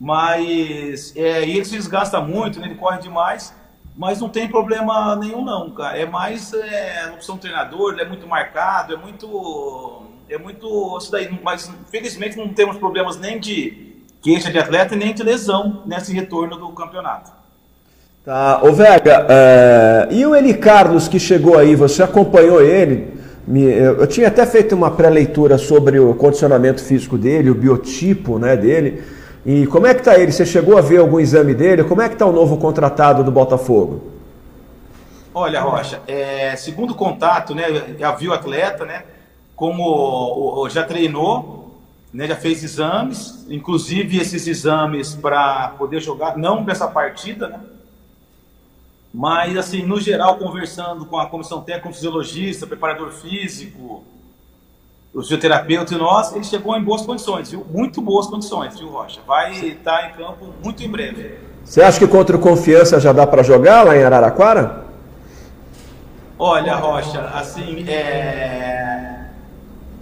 Mas 0.01 1.15
é, 1.17 1.43
ele 1.43 1.65
se 1.65 1.77
desgasta 1.77 2.21
muito, 2.21 2.61
né? 2.61 2.67
ele 2.67 2.77
corre 2.77 2.99
demais. 2.99 3.55
Mas 3.97 4.21
não 4.21 4.29
tem 4.29 4.49
problema 4.49 5.17
nenhum, 5.17 5.45
não, 5.45 5.71
cara. 5.73 5.99
É 5.99 6.07
mais 6.07 6.53
é, 6.55 7.11
opção 7.13 7.35
do 7.35 7.41
treinador, 7.41 7.93
ele 7.93 8.03
é 8.03 8.09
muito 8.09 8.27
marcado, 8.27 8.95
é 8.95 8.97
muito. 8.97 10.07
É 10.29 10.39
muito. 10.39 10.97
Isso 10.99 11.11
daí. 11.11 11.29
Mas 11.43 11.71
felizmente 11.91 12.37
não 12.37 12.49
temos 12.49 12.77
problemas 12.77 13.19
nem 13.19 13.39
de 13.39 13.89
queixa 14.21 14.51
de 14.51 14.59
atleta 14.59 14.97
nem 14.97 15.15
de 15.15 15.23
lesão 15.23 15.83
nesse 15.87 16.13
retorno 16.13 16.57
do 16.57 16.69
campeonato. 16.71 17.31
Tá, 18.25 18.61
ô 18.63 18.73
Vega, 18.73 19.27
é... 19.29 20.09
e 20.11 20.27
o 20.27 20.35
Eli 20.35 20.55
Carlos 20.55 21.09
que 21.09 21.19
chegou 21.19 21.57
aí, 21.57 21.75
você 21.75 22.03
acompanhou 22.03 22.61
ele? 22.61 23.17
Eu 23.51 24.07
tinha 24.07 24.29
até 24.29 24.45
feito 24.45 24.75
uma 24.75 24.91
pré-leitura 24.91 25.57
sobre 25.57 25.99
o 25.99 26.15
condicionamento 26.15 26.85
físico 26.85 27.17
dele, 27.17 27.49
o 27.49 27.55
biotipo 27.55 28.39
né, 28.39 28.55
dele. 28.55 29.03
E 29.47 29.67
como 29.69 29.87
é 29.87 29.95
que 29.95 30.01
está 30.01 30.19
ele? 30.19 30.31
Você 30.31 30.45
chegou 30.45 30.77
a 30.77 30.83
ver 30.83 30.99
algum 30.99 31.19
exame 31.19 31.55
dele? 31.55 31.85
Como 31.85 32.03
é 32.03 32.09
que 32.09 32.15
está 32.15 32.27
o 32.27 32.33
novo 32.33 32.59
contratado 32.59 33.25
do 33.25 33.31
Botafogo? 33.31 34.03
Olha, 35.33 35.63
Rocha, 35.63 36.01
é, 36.07 36.55
segundo 36.57 36.95
contato, 36.95 37.55
né, 37.55 37.95
já 37.99 38.13
viu 38.13 38.33
o 38.33 38.35
atleta, 38.35 38.85
né, 38.85 39.05
como 39.59 40.69
já 40.69 40.85
treinou, 40.85 41.75
né, 42.15 42.29
já 42.29 42.37
fez 42.37 42.63
exames, 42.63 43.45
inclusive 43.51 44.17
esses 44.17 44.47
exames 44.47 45.15
para 45.17 45.75
poder 45.77 46.01
jogar, 46.01 46.39
não 46.39 46.63
para 46.63 46.73
essa 46.73 46.87
partida, 46.87 47.49
né, 47.49 47.61
mas 49.13 49.57
assim, 49.57 49.83
no 49.83 50.01
geral, 50.01 50.37
conversando 50.37 51.05
com 51.07 51.19
a 51.19 51.27
comissão 51.27 51.61
técnica, 51.61 51.89
com 51.89 51.91
o 51.91 51.95
fisiologista, 51.95 52.69
preparador 52.69 53.11
físico, 53.11 54.05
o 55.13 55.23
fisioterapeuta 55.23 55.95
e 55.95 55.99
nós, 55.99 56.33
ele 56.33 56.45
chegou 56.45 56.77
em 56.77 56.85
boas 56.85 57.03
condições, 57.03 57.51
viu? 57.51 57.67
Muito 57.69 58.01
boas 58.01 58.29
condições, 58.29 58.79
viu, 58.79 58.91
Rocha? 58.91 59.21
Vai 59.27 59.55
estar 59.55 60.11
em 60.11 60.13
campo 60.13 60.55
muito 60.63 60.85
em 60.85 60.89
breve. 60.89 61.39
Você 61.65 61.83
acha 61.83 61.99
que 61.99 62.07
contra 62.07 62.37
o 62.37 62.41
Confiança 62.41 63.01
já 63.01 63.13
dá 63.13 63.27
para 63.27 63.43
jogar 63.43 63.85
lá 63.85 63.97
em 63.97 64.05
Araraquara? 64.05 64.85
Olha, 66.39 66.77
Rocha, 66.77 67.21
assim, 67.35 67.89
é... 67.89 69.18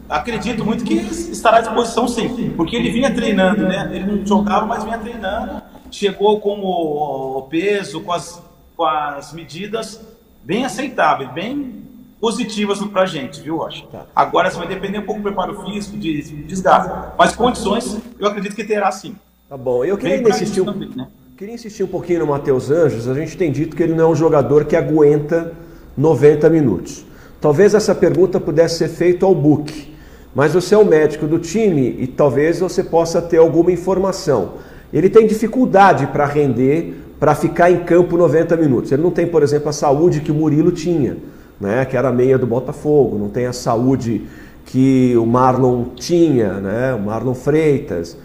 acredito 0.09 0.65
muito 0.65 0.85
que 0.85 0.95
estará 0.95 1.59
à 1.59 1.61
disposição 1.61 2.07
sim, 2.09 2.51
porque 2.57 2.77
ele 2.77 2.91
vinha 2.91 3.13
treinando, 3.13 3.63
né? 3.63 3.89
Ele 3.93 4.19
não 4.19 4.27
jogava, 4.27 4.67
mas 4.67 4.85
vinha 4.85 4.99
treinando, 4.99 5.63
chegou 5.91 6.41
com 6.41 6.61
o 6.61 7.43
peso, 7.43 8.01
com 8.01 8.13
as, 8.13 8.43
com 8.77 8.85
as 8.85 9.33
medidas 9.33 10.01
bem 10.45 10.65
aceitáveis, 10.65 11.31
bem 11.33 11.83
positivas 12.21 12.81
para 12.81 13.03
a 13.03 13.07
gente, 13.07 13.41
viu, 13.41 13.57
Rocha? 13.57 13.85
Tá. 13.91 14.07
Agora 14.15 14.51
você 14.51 14.59
vai 14.59 14.69
depender 14.69 14.99
um 14.99 15.03
pouco 15.03 15.21
do 15.21 15.25
preparo 15.25 15.63
físico, 15.65 15.97
de, 15.97 16.23
de 16.23 16.43
desgaste. 16.45 16.91
Mas 17.19 17.35
condições, 17.35 17.99
eu 18.19 18.27
acredito 18.27 18.55
que 18.55 18.65
terá 18.65 18.91
sim. 18.91 19.17
Tá 19.49 19.57
bom. 19.57 19.85
Eu 19.85 19.97
queria 19.97 20.29
insistir, 20.29 20.61
um, 20.61 20.65
também, 20.65 20.91
né? 20.97 21.07
queria 21.37 21.55
insistir 21.55 21.85
um 21.85 21.89
pouquinho 21.89 22.21
no 22.21 22.27
Matheus 22.27 22.71
Anjos. 22.71 23.07
A 23.09 23.15
gente 23.15 23.37
tem 23.37 23.53
dito 23.53 23.77
que 23.77 23.83
ele 23.83 23.95
não 23.95 24.05
é 24.05 24.09
um 24.09 24.15
jogador 24.15 24.65
que 24.65 24.75
aguenta 24.75 25.53
90 25.97 26.51
minutos. 26.51 27.05
Talvez 27.41 27.75
essa 27.75 27.95
pergunta 27.95 28.41
pudesse 28.41 28.79
ser 28.79 28.89
feita 28.89 29.27
ao 29.27 29.35
Book, 29.35 29.95
mas 30.37 30.55
você 30.55 30.77
é 30.77 30.79
o 30.79 30.85
médico 30.85 31.27
do 31.27 31.41
time 31.41 31.97
e 31.99 32.07
talvez 32.07 32.61
você 32.61 32.85
possa 32.85 33.21
ter 33.21 33.39
alguma 33.39 33.73
informação. 33.73 34.53
Ele 34.93 35.11
tem 35.11 35.27
dificuldade 35.27 36.07
para 36.07 36.27
render, 36.27 36.95
para 37.19 37.35
ficar 37.35 37.73
em 37.73 37.81
campo 37.81 38.17
90 38.17 38.57
minutos. 38.57 38.93
Ele 38.93 39.03
não 39.03 39.11
tem, 39.11 39.27
por 39.27 39.43
exemplo, 39.43 39.69
a 39.69 39.73
saúde 39.73 40.21
que 40.21 40.31
o 40.31 40.35
Murilo 40.35 40.71
tinha 40.71 41.17
né, 41.61 41.85
que 41.85 41.97
era 41.97 42.13
meia 42.13 42.39
do 42.39 42.47
Botafogo, 42.47 43.19
não 43.19 43.29
tem 43.29 43.47
a 43.47 43.53
saúde 43.53 44.27
que 44.65 45.17
o 45.17 45.25
Marlon 45.25 45.85
tinha, 45.95 46.55
né, 46.55 46.95
o 46.95 47.01
Marlon 47.01 47.35
Freitas. 47.35 48.17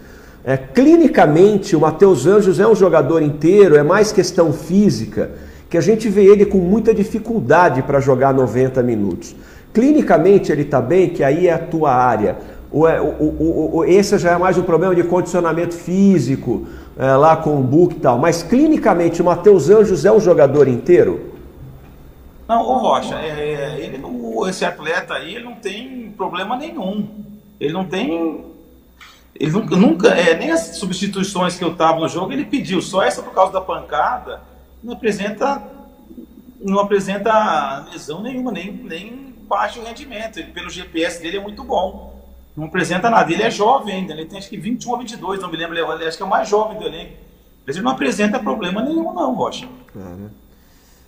É, 0.44 0.56
clinicamente, 0.56 1.76
o 1.76 1.80
Matheus 1.80 2.26
Anjos 2.26 2.58
é 2.58 2.66
um 2.66 2.74
jogador 2.74 3.22
inteiro, 3.22 3.76
é 3.76 3.82
mais 3.82 4.10
questão 4.10 4.52
física, 4.52 5.30
que 5.70 5.78
a 5.78 5.80
gente 5.80 6.08
vê 6.08 6.24
ele 6.24 6.44
com 6.44 6.58
muita 6.58 6.92
dificuldade 6.92 7.82
para 7.82 8.00
jogar 8.00 8.34
90 8.34 8.82
minutos. 8.82 9.34
Clinicamente 9.72 10.52
ele 10.52 10.62
está 10.62 10.80
bem, 10.80 11.10
que 11.10 11.24
aí 11.24 11.48
é 11.48 11.52
a 11.52 11.58
tua 11.58 11.92
área. 11.92 12.36
É, 12.72 13.00
o, 13.00 13.84
esse 13.86 14.18
já 14.18 14.32
é 14.32 14.38
mais 14.38 14.56
um 14.56 14.62
problema 14.62 14.94
de 14.94 15.02
condicionamento 15.02 15.74
físico, 15.74 16.66
é, 16.98 17.14
lá 17.14 17.36
com 17.36 17.58
o 17.58 17.62
Book 17.62 17.96
e 17.96 18.00
tal. 18.00 18.18
Mas 18.18 18.42
clinicamente 18.42 19.20
o 19.20 19.24
Matheus 19.24 19.68
Anjos 19.68 20.04
é 20.04 20.12
um 20.12 20.20
jogador 20.20 20.68
inteiro? 20.68 21.32
Não, 22.48 22.62
o 22.62 22.78
Rocha, 22.78 23.14
é, 23.16 23.28
é, 23.28 23.80
ele 23.80 24.02
esse 24.48 24.64
atleta 24.64 25.14
aí 25.14 25.36
ele 25.36 25.44
não 25.44 25.54
tem 25.54 26.12
problema 26.16 26.56
nenhum. 26.56 27.08
Ele 27.60 27.72
não 27.72 27.84
tem. 27.84 28.44
Ele 29.38 29.50
nunca, 29.50 29.76
nunca 29.76 30.08
é, 30.08 30.36
nem 30.36 30.50
as 30.50 30.76
substituições 30.76 31.56
que 31.56 31.64
eu 31.64 31.74
tava 31.74 32.00
no 32.00 32.08
jogo, 32.08 32.32
ele 32.32 32.44
pediu. 32.44 32.82
Só 32.82 33.02
essa 33.02 33.22
por 33.22 33.32
causa 33.32 33.52
da 33.52 33.60
pancada, 33.60 34.40
não 34.82 34.94
apresenta. 34.94 35.62
Não 36.60 36.78
apresenta 36.78 37.86
lesão 37.90 38.22
nenhuma, 38.22 38.52
nem, 38.52 38.72
nem 38.72 39.31
baixo 39.52 39.82
rendimento. 39.82 40.38
Ele, 40.38 40.50
pelo 40.50 40.70
GPS 40.70 41.20
dele 41.20 41.36
é 41.36 41.40
muito 41.40 41.62
bom. 41.62 42.18
Não 42.56 42.64
apresenta 42.64 43.10
nada. 43.10 43.30
Ele 43.30 43.42
é 43.42 43.50
jovem 43.50 43.94
ainda, 43.96 44.14
ele 44.14 44.24
tem 44.24 44.38
acho 44.38 44.48
que 44.48 44.56
21 44.56 44.90
ou 44.90 44.98
22, 44.98 45.40
não 45.40 45.50
me 45.50 45.56
lembro. 45.58 45.76
Ele 45.76 46.06
acho 46.06 46.16
que 46.16 46.22
é 46.22 46.26
o 46.26 46.28
mais 46.28 46.48
jovem 46.48 46.78
do 46.78 46.86
elenco. 46.86 47.12
Mas 47.66 47.76
ele 47.76 47.84
não 47.84 47.92
apresenta 47.92 48.38
problema 48.38 48.82
nenhum, 48.82 49.12
não, 49.12 49.34
Rocha. 49.34 49.68
É, 49.94 49.98
né? 49.98 50.30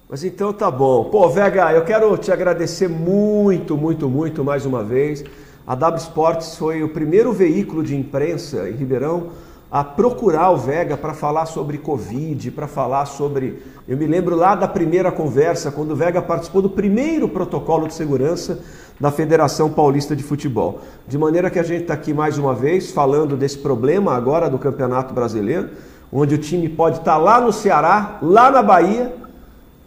Mas 0.08 0.22
então 0.22 0.52
tá 0.52 0.70
bom. 0.70 1.04
Pô, 1.04 1.28
Vega, 1.30 1.72
eu 1.72 1.84
quero 1.84 2.16
te 2.18 2.30
agradecer 2.30 2.88
muito, 2.88 3.76
muito, 3.76 4.08
muito 4.08 4.44
mais 4.44 4.66
uma 4.66 4.84
vez. 4.84 5.24
A 5.66 5.74
W 5.74 6.02
Sports 6.02 6.56
foi 6.56 6.82
o 6.82 6.90
primeiro 6.90 7.32
veículo 7.32 7.82
de 7.82 7.96
imprensa 7.96 8.68
em 8.68 8.74
Ribeirão 8.74 9.30
a 9.74 9.82
procurar 9.82 10.52
o 10.52 10.56
Vega 10.56 10.96
para 10.96 11.12
falar 11.12 11.46
sobre 11.46 11.78
Covid, 11.78 12.52
para 12.52 12.68
falar 12.68 13.06
sobre. 13.06 13.60
Eu 13.88 13.96
me 13.96 14.06
lembro 14.06 14.36
lá 14.36 14.54
da 14.54 14.68
primeira 14.68 15.10
conversa, 15.10 15.72
quando 15.72 15.90
o 15.90 15.96
Vega 15.96 16.22
participou 16.22 16.62
do 16.62 16.70
primeiro 16.70 17.28
protocolo 17.28 17.88
de 17.88 17.94
segurança 17.94 18.60
da 19.00 19.10
Federação 19.10 19.68
Paulista 19.68 20.14
de 20.14 20.22
Futebol. 20.22 20.78
De 21.08 21.18
maneira 21.18 21.50
que 21.50 21.58
a 21.58 21.62
gente 21.64 21.82
está 21.82 21.94
aqui 21.94 22.14
mais 22.14 22.38
uma 22.38 22.54
vez 22.54 22.92
falando 22.92 23.36
desse 23.36 23.58
problema 23.58 24.14
agora 24.14 24.48
do 24.48 24.60
Campeonato 24.60 25.12
Brasileiro, 25.12 25.70
onde 26.12 26.36
o 26.36 26.38
time 26.38 26.68
pode 26.68 26.98
estar 26.98 27.14
tá 27.14 27.18
lá 27.18 27.40
no 27.40 27.52
Ceará, 27.52 28.20
lá 28.22 28.52
na 28.52 28.62
Bahia 28.62 29.23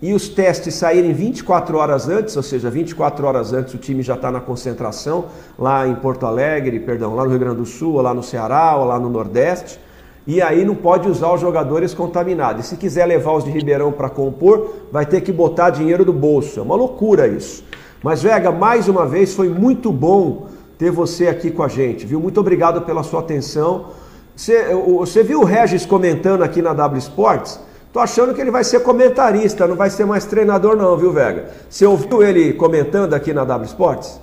e 0.02 0.14
os 0.14 0.30
testes 0.30 0.76
saírem 0.76 1.12
24 1.12 1.78
horas 1.78 2.08
antes, 2.08 2.38
ou 2.38 2.44
seja, 2.44 2.70
24 2.70 3.26
horas 3.26 3.52
antes 3.52 3.74
o 3.74 3.78
time 3.78 4.04
já 4.04 4.14
está 4.14 4.32
na 4.32 4.40
concentração 4.40 5.26
lá 5.58 5.88
em 5.88 5.96
Porto 5.96 6.26
Alegre, 6.26 6.80
perdão, 6.80 7.16
lá 7.16 7.24
no 7.24 7.32
Rio 7.32 7.40
Grande 7.40 7.58
do 7.58 7.66
Sul, 7.66 7.94
ou 7.96 8.02
lá 8.02 8.14
no 8.14 8.22
Ceará, 8.22 8.76
ou 8.76 8.86
lá 8.86 9.00
no 9.00 9.10
Nordeste, 9.10 9.80
e 10.28 10.42
aí 10.42 10.64
não 10.64 10.76
pode 10.76 11.10
usar 11.10 11.34
os 11.34 11.42
jogadores 11.42 11.94
contaminados. 11.94 12.66
E 12.66 12.68
se 12.70 12.78
quiser 12.78 13.06
levar 13.06 13.32
os 13.32 13.44
de 13.44 13.50
Ribeirão 13.50 13.92
para 13.92 14.10
compor, 14.10 14.76
vai 14.92 15.06
ter 15.06 15.22
que 15.22 15.32
botar 15.32 15.70
dinheiro 15.70 16.06
do 16.06 16.14
bolso. 16.14 16.60
É 16.60 16.64
uma 16.64 16.76
loucura 16.76 17.28
isso. 17.28 17.64
Mas 18.04 18.22
Vega, 18.22 18.52
mais 18.52 18.88
uma 18.88 19.06
vez 19.06 19.34
foi 19.34 19.50
muito 19.50 19.92
bom 19.92 20.48
ter 20.78 20.92
você 20.92 21.28
aqui 21.28 21.50
com 21.50 21.64
a 21.64 21.68
gente, 21.68 22.06
viu? 22.06 22.20
Muito 22.20 22.40
obrigado 22.40 22.82
pela 22.82 23.04
sua 23.04 23.22
atenção. 23.22 23.88
Você, 24.36 24.66
você 24.76 25.24
viu 25.24 25.40
o 25.40 25.44
Regis 25.44 25.86
comentando 25.86 26.44
aqui 26.44 26.62
na 26.62 26.74
W 26.74 27.00
Sports? 27.00 27.60
Tô 27.92 28.00
achando 28.00 28.34
que 28.34 28.42
ele 28.42 28.52
vai 28.52 28.64
ser 28.64 28.82
comentarista, 28.82 29.66
não 29.66 29.76
vai 29.76 29.90
ser 29.90 30.06
mais 30.06 30.26
treinador 30.26 30.76
não, 30.76 30.96
viu, 30.98 31.12
Vega? 31.12 31.54
Você 31.70 31.86
ouviu 31.86 32.22
ele 32.22 32.54
comentando 32.54 33.14
aqui 33.14 33.34
na 33.34 33.44
W 33.44 33.66
Sports? 33.66 34.20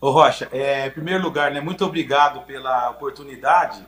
Ô 0.00 0.10
Rocha, 0.10 0.48
é, 0.52 0.86
em 0.86 0.90
primeiro 0.90 1.22
lugar, 1.22 1.50
né, 1.50 1.60
muito 1.60 1.84
obrigado 1.84 2.40
pela 2.40 2.90
oportunidade. 2.90 3.80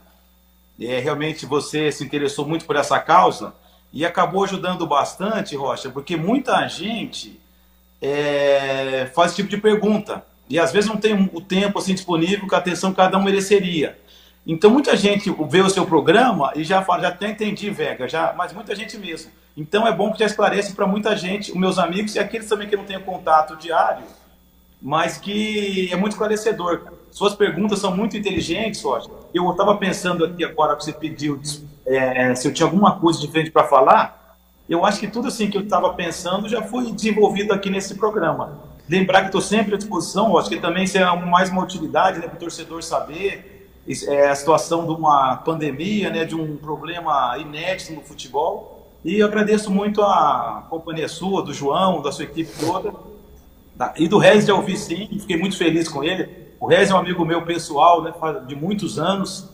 É, 0.80 0.98
realmente 0.98 1.46
você 1.46 1.90
se 1.90 2.04
interessou 2.04 2.46
muito 2.46 2.64
por 2.64 2.76
essa 2.76 2.98
causa 2.98 3.54
e 3.92 4.04
acabou 4.04 4.44
ajudando 4.44 4.86
bastante, 4.86 5.56
Rocha, 5.56 5.90
porque 5.90 6.16
muita 6.16 6.66
gente 6.68 7.40
é, 8.00 9.10
faz 9.14 9.32
esse 9.32 9.36
tipo 9.36 9.48
de 9.48 9.56
pergunta 9.56 10.24
e 10.48 10.58
às 10.58 10.70
vezes 10.70 10.88
não 10.88 10.96
tem 10.96 11.30
o 11.32 11.40
tempo 11.40 11.78
assim 11.78 11.94
disponível 11.94 12.46
que 12.46 12.54
a 12.54 12.58
atenção 12.58 12.90
que 12.90 12.96
cada 12.96 13.18
um 13.18 13.22
mereceria. 13.22 13.98
Então 14.46 14.70
muita 14.70 14.96
gente 14.96 15.34
vê 15.48 15.60
o 15.60 15.68
seu 15.68 15.84
programa 15.84 16.52
e 16.54 16.62
já 16.62 16.80
fala, 16.80 17.02
já 17.02 17.08
até 17.08 17.28
entendi, 17.28 17.68
Vega, 17.68 18.08
já, 18.08 18.32
mas 18.36 18.52
muita 18.52 18.76
gente 18.76 18.96
mesmo 18.96 19.32
Então 19.56 19.84
é 19.84 19.92
bom 19.92 20.12
que 20.12 20.20
já 20.20 20.26
esclarece 20.26 20.72
para 20.72 20.86
muita 20.86 21.16
gente, 21.16 21.50
os 21.50 21.56
meus 21.56 21.78
amigos 21.78 22.14
e 22.14 22.20
aqueles 22.20 22.48
também 22.48 22.68
que 22.68 22.76
não 22.76 22.84
têm 22.84 23.00
contato 23.00 23.56
diário, 23.56 24.04
mas 24.80 25.16
que 25.16 25.92
é 25.92 25.96
muito 25.96 26.12
esclarecedor. 26.12 26.92
Suas 27.10 27.34
perguntas 27.34 27.80
são 27.80 27.96
muito 27.96 28.16
inteligentes, 28.16 28.80
Rocha. 28.82 29.10
Eu 29.34 29.50
estava 29.50 29.76
pensando 29.76 30.24
aqui 30.24 30.44
agora 30.44 30.76
que 30.76 30.84
você 30.84 30.92
pediu 30.92 31.40
é, 31.84 32.32
se 32.36 32.46
eu 32.46 32.54
tinha 32.54 32.66
alguma 32.66 33.00
coisa 33.00 33.18
diferente 33.18 33.50
para 33.50 33.64
falar. 33.64 34.36
Eu 34.68 34.84
acho 34.84 35.00
que 35.00 35.08
tudo 35.08 35.26
assim 35.26 35.50
que 35.50 35.56
eu 35.56 35.62
estava 35.62 35.92
pensando 35.94 36.48
já 36.48 36.62
foi 36.62 36.92
desenvolvido 36.92 37.52
aqui 37.52 37.68
nesse 37.68 37.96
programa. 37.96 38.60
Lembrar 38.88 39.22
que 39.22 39.26
estou 39.26 39.40
sempre 39.40 39.74
à 39.74 39.78
disposição, 39.78 40.36
acho 40.38 40.48
que 40.48 40.60
também 40.60 40.84
isso 40.84 40.96
é 40.96 41.16
mais 41.24 41.50
uma 41.50 41.64
utilidade 41.64 42.20
né, 42.20 42.28
para 42.28 42.36
o 42.36 42.38
torcedor 42.38 42.82
saber 42.82 43.55
é, 44.08 44.28
a 44.28 44.34
situação 44.34 44.84
de 44.84 44.92
uma 44.92 45.36
pandemia, 45.36 46.10
né, 46.10 46.24
de 46.24 46.34
um 46.34 46.56
problema 46.56 47.36
inédito 47.38 47.92
no 47.92 48.00
futebol. 48.00 48.88
E 49.04 49.20
eu 49.20 49.26
agradeço 49.26 49.70
muito 49.70 50.02
a 50.02 50.66
companhia 50.68 51.08
sua, 51.08 51.42
do 51.42 51.54
João, 51.54 52.02
da 52.02 52.10
sua 52.10 52.24
equipe 52.24 52.50
toda. 52.58 52.92
E 53.96 54.08
do 54.08 54.18
Rez 54.18 54.46
já 54.46 54.54
ouvi 54.54 54.76
sim, 54.76 55.06
fiquei 55.20 55.36
muito 55.36 55.56
feliz 55.56 55.88
com 55.88 56.02
ele. 56.02 56.28
O 56.58 56.66
Rez 56.66 56.90
é 56.90 56.94
um 56.94 56.98
amigo 56.98 57.24
meu 57.24 57.42
pessoal, 57.42 58.02
né, 58.02 58.12
de 58.46 58.56
muitos 58.56 58.98
anos, 58.98 59.48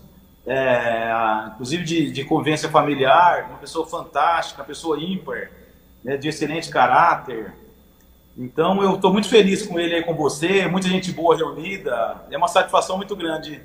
é, 0.46 1.12
inclusive 1.52 1.84
de, 1.84 2.10
de 2.10 2.24
convivência 2.24 2.68
familiar, 2.68 3.48
uma 3.50 3.58
pessoa 3.58 3.86
fantástica, 3.86 4.62
uma 4.62 4.66
pessoa 4.66 4.98
ímpar, 4.98 5.50
né, 6.02 6.16
de 6.16 6.28
excelente 6.28 6.70
caráter. 6.70 7.52
Então 8.38 8.82
eu 8.82 8.94
estou 8.94 9.12
muito 9.12 9.28
feliz 9.28 9.66
com 9.66 9.78
ele 9.78 9.96
aí 9.96 10.02
com 10.02 10.14
você, 10.14 10.66
muita 10.66 10.88
gente 10.88 11.12
boa 11.12 11.36
reunida. 11.36 12.24
É 12.30 12.38
uma 12.38 12.48
satisfação 12.48 12.96
muito 12.96 13.14
grande 13.14 13.60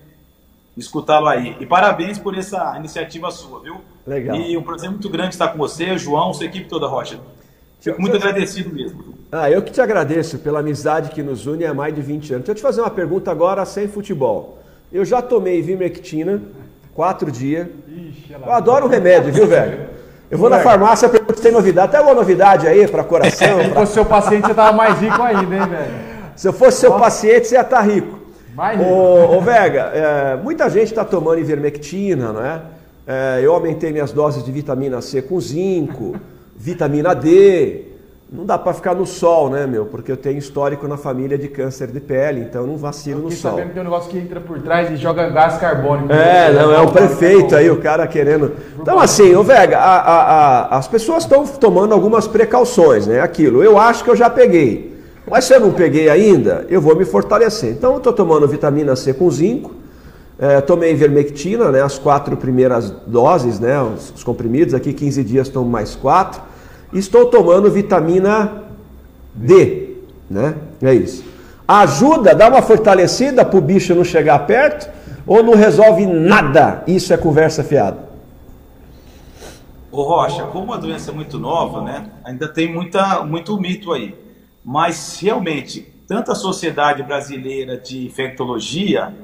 escutá-lo 0.77 1.27
aí. 1.27 1.55
E 1.59 1.65
parabéns 1.65 2.17
por 2.17 2.37
essa 2.37 2.75
iniciativa 2.77 3.31
sua, 3.31 3.59
viu? 3.61 3.81
Legal. 4.05 4.35
E 4.35 4.55
um 4.55 4.63
prazer 4.63 4.89
muito 4.89 5.09
grande 5.09 5.33
estar 5.33 5.49
com 5.49 5.57
você, 5.57 5.97
João, 5.97 6.33
sua 6.33 6.45
equipe 6.45 6.67
toda, 6.67 6.87
Rocha. 6.87 7.19
Fico 7.79 8.01
muito 8.01 8.15
agradecido 8.15 8.73
mesmo. 8.73 9.15
Ah, 9.31 9.51
eu 9.51 9.61
que 9.61 9.71
te 9.71 9.81
agradeço 9.81 10.39
pela 10.39 10.59
amizade 10.59 11.11
que 11.11 11.21
nos 11.21 11.45
une 11.45 11.65
há 11.65 11.73
mais 11.73 11.93
de 11.93 12.01
20 12.01 12.33
anos. 12.33 12.45
Deixa 12.45 12.51
eu 12.51 12.55
te 12.55 12.61
fazer 12.61 12.81
uma 12.81 12.89
pergunta 12.89 13.29
agora 13.29 13.65
sem 13.65 13.87
futebol. 13.87 14.59
Eu 14.91 15.03
já 15.03 15.21
tomei 15.21 15.61
Vimectina, 15.61 16.41
quatro 16.93 17.29
dias. 17.29 17.67
Eu 18.29 18.51
adoro 18.51 18.85
o 18.85 18.89
remédio, 18.89 19.31
viu, 19.33 19.45
velho? 19.45 19.89
Eu 20.29 20.37
vou 20.37 20.49
na 20.49 20.59
farmácia 20.59 21.07
pergunto 21.07 21.37
se 21.37 21.43
tem 21.43 21.51
novidade. 21.51 21.91
Tem 21.91 21.99
alguma 21.99 22.15
novidade 22.15 22.67
aí 22.67 22.87
para 22.87 23.03
coração? 23.03 23.59
Se 23.63 23.73
fosse 23.73 23.93
seu 23.93 24.05
paciente, 24.05 24.47
você 24.47 24.53
tava 24.53 24.75
mais 24.75 24.99
rico 24.99 25.21
ainda, 25.21 25.55
hein, 25.55 25.67
velho? 25.69 25.93
Se 26.35 26.47
eu 26.47 26.53
fosse 26.53 26.81
seu 26.81 26.93
paciente, 26.97 27.47
você 27.47 27.55
ia 27.55 27.61
estar 27.61 27.81
rico. 27.81 28.16
Rico. 28.57 28.83
Ô, 28.83 29.37
ô 29.37 29.41
Vega, 29.41 29.91
é, 29.93 30.35
muita 30.35 30.69
gente 30.69 30.87
está 30.87 31.05
tomando 31.05 31.39
ivermectina, 31.39 32.33
não 32.33 32.43
é? 32.43 32.61
é? 33.05 33.39
Eu 33.43 33.53
aumentei 33.53 33.91
minhas 33.91 34.11
doses 34.11 34.43
de 34.43 34.51
vitamina 34.51 34.99
C 35.01 35.21
com 35.21 35.39
zinco, 35.39 36.15
vitamina 36.57 37.13
D. 37.13 37.83
Não 38.29 38.45
dá 38.45 38.57
para 38.57 38.73
ficar 38.73 38.93
no 38.93 39.05
sol, 39.05 39.49
né, 39.49 39.65
meu? 39.65 39.85
Porque 39.85 40.11
eu 40.11 40.17
tenho 40.17 40.37
histórico 40.37 40.85
na 40.85 40.97
família 40.97 41.37
de 41.37 41.47
câncer 41.47 41.87
de 41.87 42.01
pele, 42.01 42.41
então 42.41 42.63
eu 42.63 42.67
não 42.67 42.75
vacilo 42.75 43.21
no 43.21 43.31
sol. 43.31 43.51
sabendo 43.51 43.67
que 43.67 43.73
tem 43.73 43.81
um 43.81 43.85
negócio 43.85 44.11
que 44.11 44.17
entra 44.17 44.41
por 44.41 44.61
trás 44.61 44.91
e 44.91 44.97
joga 44.97 45.29
gás 45.29 45.57
carbônico. 45.57 46.11
É, 46.11 46.51
não, 46.51 46.73
é 46.73 46.81
o 46.81 46.91
prefeito 46.91 47.55
aí, 47.55 47.69
o 47.69 47.77
cara 47.77 48.05
querendo. 48.05 48.53
Então, 48.77 48.99
assim, 48.99 49.33
ô 49.33 49.43
Vega, 49.43 49.77
a, 49.77 49.97
a, 49.99 50.21
a, 50.21 50.77
as 50.77 50.89
pessoas 50.89 51.23
estão 51.23 51.47
tomando 51.47 51.93
algumas 51.93 52.27
precauções, 52.27 53.07
né? 53.07 53.21
Aquilo. 53.21 53.63
Eu 53.63 53.77
acho 53.77 54.03
que 54.03 54.09
eu 54.09 54.15
já 54.15 54.29
peguei. 54.29 54.96
Mas 55.29 55.43
se 55.45 55.53
eu 55.53 55.59
não 55.59 55.73
peguei 55.73 56.09
ainda, 56.09 56.65
eu 56.69 56.79
vou 56.79 56.95
me 56.95 57.03
fortalecer. 57.03 57.71
Então, 57.71 57.91
eu 57.91 57.97
estou 57.97 58.13
tomando 58.13 58.47
vitamina 58.47 58.95
C 58.95 59.13
com 59.13 59.29
zinco. 59.29 59.75
É, 60.39 60.61
tomei 60.61 60.93
vermectina, 60.93 61.71
né? 61.71 61.81
As 61.81 61.97
quatro 61.97 62.37
primeiras 62.37 62.91
doses, 63.05 63.59
né? 63.59 63.81
Os, 63.81 64.13
os 64.15 64.23
comprimidos, 64.23 64.73
aqui 64.73 64.93
15 64.93 65.23
dias 65.23 65.49
tomo 65.49 65.69
mais 65.69 65.95
quatro. 65.95 66.41
Estou 66.93 67.25
tomando 67.25 67.69
vitamina 67.69 68.63
D, 69.33 69.95
né? 70.29 70.55
É 70.81 70.93
isso. 70.93 71.25
Ajuda, 71.67 72.33
dá 72.33 72.47
uma 72.47 72.61
fortalecida 72.61 73.43
para 73.43 73.57
o 73.57 73.61
bicho 73.61 73.93
não 73.93 74.05
chegar 74.05 74.39
perto 74.47 74.89
ou 75.25 75.43
não 75.43 75.55
resolve 75.55 76.05
nada? 76.05 76.83
Isso 76.87 77.13
é 77.13 77.17
conversa 77.17 77.63
fiada. 77.63 78.07
Ô 79.91 80.03
Rocha, 80.03 80.43
como 80.43 80.73
a 80.73 80.77
doença 80.77 81.11
é 81.11 81.13
muito 81.13 81.37
nova, 81.37 81.81
né? 81.81 82.05
Ainda 82.23 82.47
tem 82.47 82.71
muita, 82.71 83.23
muito 83.25 83.59
mito 83.59 83.91
aí. 83.91 84.26
Mas 84.67 85.17
realmente, 85.21 85.79
tanto 86.09 86.29
a 86.29 86.35
Sociedade 86.35 87.01
Brasileira 87.01 87.77
de 87.77 88.05
Infectologia 88.05 89.15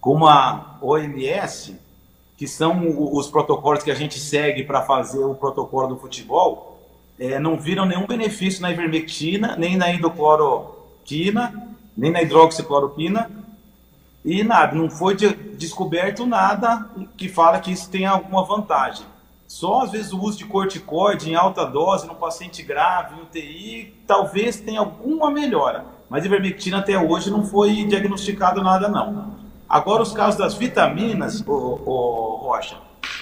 como 0.00 0.26
a 0.26 0.76
OMS, 0.82 1.76
que 2.36 2.48
são 2.48 2.82
os 3.16 3.28
protocolos 3.28 3.84
que 3.84 3.92
a 3.92 3.94
gente 3.94 4.18
segue 4.18 4.64
para 4.64 4.82
fazer 4.82 5.20
o 5.20 5.36
protocolo 5.36 5.94
do 5.94 6.00
futebol, 6.00 6.80
é, 7.16 7.38
não 7.38 7.56
viram 7.56 7.86
nenhum 7.86 8.08
benefício 8.08 8.60
na 8.60 8.72
ivermectina, 8.72 9.54
nem 9.54 9.76
na 9.76 9.88
hidrocloroquina, 9.92 11.76
nem 11.96 12.10
na 12.10 12.20
hidroxicloroquina, 12.20 13.30
e 14.24 14.42
nada, 14.42 14.74
não 14.74 14.90
foi 14.90 15.14
de, 15.14 15.32
descoberto 15.32 16.26
nada 16.26 16.90
que 17.16 17.28
fala 17.28 17.60
que 17.60 17.70
isso 17.70 17.88
tem 17.88 18.04
alguma 18.04 18.44
vantagem. 18.44 19.06
Só 19.52 19.82
às 19.82 19.92
vezes 19.92 20.14
o 20.14 20.18
uso 20.18 20.38
de 20.38 20.46
corticoide 20.46 21.30
em 21.30 21.34
alta 21.34 21.66
dose 21.66 22.06
no 22.06 22.14
paciente 22.14 22.62
grave, 22.62 23.16
em 23.16 23.22
UTI, 23.22 23.94
talvez 24.06 24.58
tenha 24.58 24.80
alguma 24.80 25.30
melhora. 25.30 25.84
Mas 26.08 26.24
ivermectina 26.24 26.78
até 26.78 26.98
hoje 26.98 27.30
não 27.30 27.44
foi 27.44 27.84
diagnosticado 27.84 28.62
nada 28.62 28.88
não. 28.88 29.34
Agora 29.68 30.02
os 30.02 30.12
casos 30.14 30.38
das 30.38 30.54
vitaminas, 30.54 31.44
o, 31.46 31.52
o 31.52 32.36
Rocha, 32.36 32.78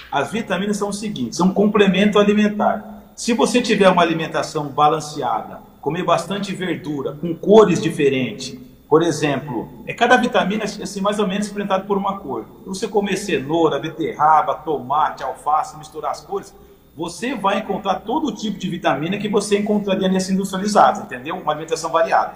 as 0.09 0.31
vitaminas 0.31 0.77
são 0.77 0.87
o 0.87 0.93
seguinte, 0.93 1.35
são 1.35 1.47
um 1.47 1.53
complemento 1.53 2.17
alimentar. 2.17 3.03
Se 3.13 3.33
você 3.33 3.61
tiver 3.61 3.89
uma 3.89 4.01
alimentação 4.01 4.69
balanceada, 4.69 5.59
comer 5.81 6.05
bastante 6.05 6.55
verdura, 6.55 7.11
com 7.11 7.35
cores 7.35 7.81
diferentes, 7.81 8.57
por 8.91 9.03
exemplo, 9.03 9.69
é 9.87 9.93
cada 9.93 10.17
vitamina 10.17 10.65
assim, 10.65 10.99
mais 10.99 11.17
ou 11.17 11.25
menos 11.25 11.47
representada 11.47 11.85
por 11.85 11.97
uma 11.97 12.19
cor. 12.19 12.45
Se 12.59 12.67
você 12.67 12.87
comer 12.89 13.15
cenoura, 13.15 13.79
beterraba, 13.79 14.53
tomate, 14.53 15.23
alface, 15.23 15.77
misturar 15.77 16.11
as 16.11 16.19
cores, 16.19 16.53
você 16.93 17.33
vai 17.33 17.59
encontrar 17.59 18.01
todo 18.01 18.35
tipo 18.35 18.59
de 18.59 18.69
vitamina 18.69 19.17
que 19.17 19.29
você 19.29 19.57
encontraria 19.57 20.09
nessa 20.09 20.33
industrializada, 20.33 21.03
entendeu? 21.03 21.37
Uma 21.37 21.53
alimentação 21.53 21.89
variada. 21.89 22.33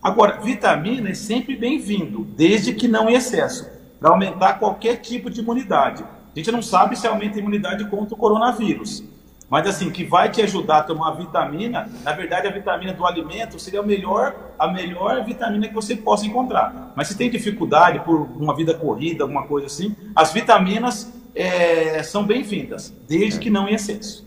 Agora, 0.00 0.38
vitamina 0.40 1.10
é 1.10 1.14
sempre 1.14 1.56
bem-vindo, 1.56 2.22
desde 2.36 2.72
que 2.72 2.86
não 2.86 3.10
em 3.10 3.14
excesso, 3.14 3.68
para 3.98 4.10
aumentar 4.10 4.60
qualquer 4.60 4.98
tipo 4.98 5.28
de 5.28 5.40
imunidade. 5.40 6.04
A 6.04 6.38
gente 6.38 6.52
não 6.52 6.62
sabe 6.62 6.94
se 6.94 7.08
aumenta 7.08 7.34
a 7.34 7.40
imunidade 7.40 7.84
contra 7.86 8.14
o 8.14 8.16
coronavírus, 8.16 9.02
mas 9.50 9.66
assim, 9.66 9.90
que 9.90 10.04
vai 10.04 10.30
te 10.30 10.40
ajudar 10.42 10.78
a 10.78 10.82
tomar 10.84 11.10
vitamina, 11.10 11.90
na 12.04 12.12
verdade 12.12 12.46
a 12.46 12.52
vitamina 12.52 12.92
do 12.92 13.04
alimento 13.04 13.58
seria 13.58 13.80
a 13.80 13.82
melhor, 13.82 14.32
a 14.56 14.68
melhor 14.68 15.24
vitamina 15.24 15.66
que 15.66 15.74
você 15.74 15.96
possa 15.96 16.24
encontrar. 16.24 16.92
Mas 16.94 17.08
se 17.08 17.16
tem 17.16 17.28
dificuldade 17.28 17.98
por 18.00 18.28
uma 18.36 18.54
vida 18.54 18.72
corrida, 18.74 19.24
alguma 19.24 19.42
coisa 19.42 19.66
assim, 19.66 19.96
as 20.14 20.32
vitaminas 20.32 21.12
é, 21.34 22.00
são 22.04 22.24
bem-vindas, 22.24 22.94
desde 23.08 23.40
que 23.40 23.50
não 23.50 23.68
em 23.68 23.74
excesso. 23.74 24.24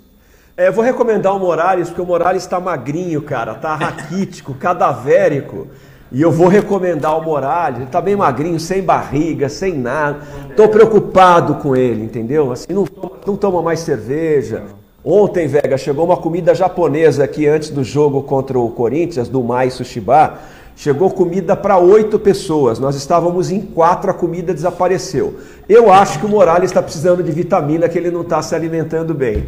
É, 0.57 0.67
eu 0.67 0.73
vou 0.73 0.83
recomendar 0.83 1.33
o 1.33 1.39
Morales, 1.39 1.87
porque 1.87 2.01
o 2.01 2.05
Morales 2.05 2.43
está 2.43 2.59
magrinho, 2.59 3.21
cara, 3.21 3.55
tá 3.55 3.75
raquítico, 3.75 4.53
cadavérico. 4.59 5.69
E 6.11 6.21
eu 6.21 6.31
vou 6.31 6.47
recomendar 6.47 7.17
o 7.17 7.23
Morales, 7.23 7.79
ele 7.79 7.89
tá 7.89 7.99
bem 7.99 8.15
magrinho, 8.15 8.59
sem 8.59 8.83
barriga, 8.83 9.49
sem 9.49 9.73
nada. 9.73 10.19
Tô 10.55 10.67
preocupado 10.67 11.55
com 11.55 11.75
ele, 11.75 12.03
entendeu? 12.03 12.51
Assim, 12.51 12.71
não, 12.71 12.85
não 13.25 13.35
toma 13.35 13.63
mais 13.63 13.79
cerveja, 13.79 14.65
Ontem, 15.05 15.47
Vega, 15.47 15.77
chegou 15.77 16.05
uma 16.05 16.15
comida 16.15 16.55
japonesa 16.55 17.25
aqui 17.25 17.45
antes 17.45 17.69
do 17.69 17.83
jogo 17.83 18.23
contra 18.23 18.57
o 18.57 18.69
Corinthians, 18.69 19.27
do 19.27 19.43
Mai 19.43 19.69
Sushiba. 19.69 20.39
Chegou 20.77 21.11
comida 21.11 21.57
para 21.57 21.77
oito 21.77 22.17
pessoas. 22.17 22.79
Nós 22.79 22.95
estávamos 22.95 23.51
em 23.51 23.59
quatro, 23.59 24.09
a 24.09 24.13
comida 24.13 24.53
desapareceu. 24.53 25.39
Eu 25.67 25.91
acho 25.91 26.19
que 26.19 26.25
o 26.25 26.29
Morales 26.29 26.71
está 26.71 26.81
precisando 26.81 27.21
de 27.21 27.31
vitamina, 27.33 27.89
que 27.89 27.97
ele 27.97 28.09
não 28.09 28.21
está 28.21 28.41
se 28.41 28.55
alimentando 28.55 29.13
bem. 29.13 29.45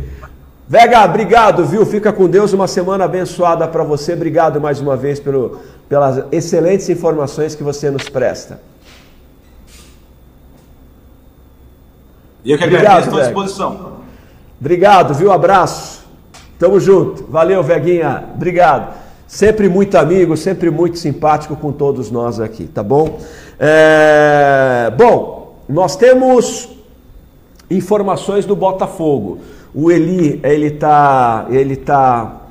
Vega, 0.68 1.06
obrigado, 1.06 1.66
viu? 1.66 1.86
Fica 1.86 2.12
com 2.12 2.28
Deus, 2.28 2.52
uma 2.52 2.68
semana 2.68 3.06
abençoada 3.06 3.66
para 3.66 3.84
você. 3.84 4.14
Obrigado 4.14 4.60
mais 4.60 4.82
uma 4.82 4.98
vez 4.98 5.22
pelo, 5.22 5.60
pelas 5.88 6.26
excelentes 6.34 6.90
informações 6.90 7.56
que 7.56 7.64
você 7.64 7.90
nos 7.90 8.10
presta. 8.10 8.60
E 12.44 12.52
eu 12.52 12.58
que 12.58 12.64
agradeço, 12.64 13.08
estou 13.08 13.20
à 13.20 13.24
disposição. 13.24 13.95
Obrigado, 14.60 15.14
viu? 15.14 15.32
Abraço. 15.32 16.06
Tamo 16.58 16.80
junto. 16.80 17.26
Valeu, 17.30 17.62
Veguinha. 17.62 18.26
Obrigado. 18.34 18.94
Sempre 19.28 19.68
muito 19.68 19.98
amigo, 19.98 20.38
sempre 20.38 20.70
muito 20.70 20.98
simpático 20.98 21.56
com 21.56 21.72
todos 21.72 22.10
nós 22.12 22.40
aqui, 22.40 22.66
tá 22.66 22.84
bom? 22.84 23.20
É... 23.60 24.94
Bom, 24.98 25.60
nós 25.68 25.96
temos 25.96 26.70
informações 27.70 28.46
do 28.46 28.56
Botafogo. 28.56 29.40
O 29.74 29.92
Eli, 29.92 30.40
ele 30.44 30.72
tá, 30.72 31.48
ele 31.50 31.76
tá 31.76 32.42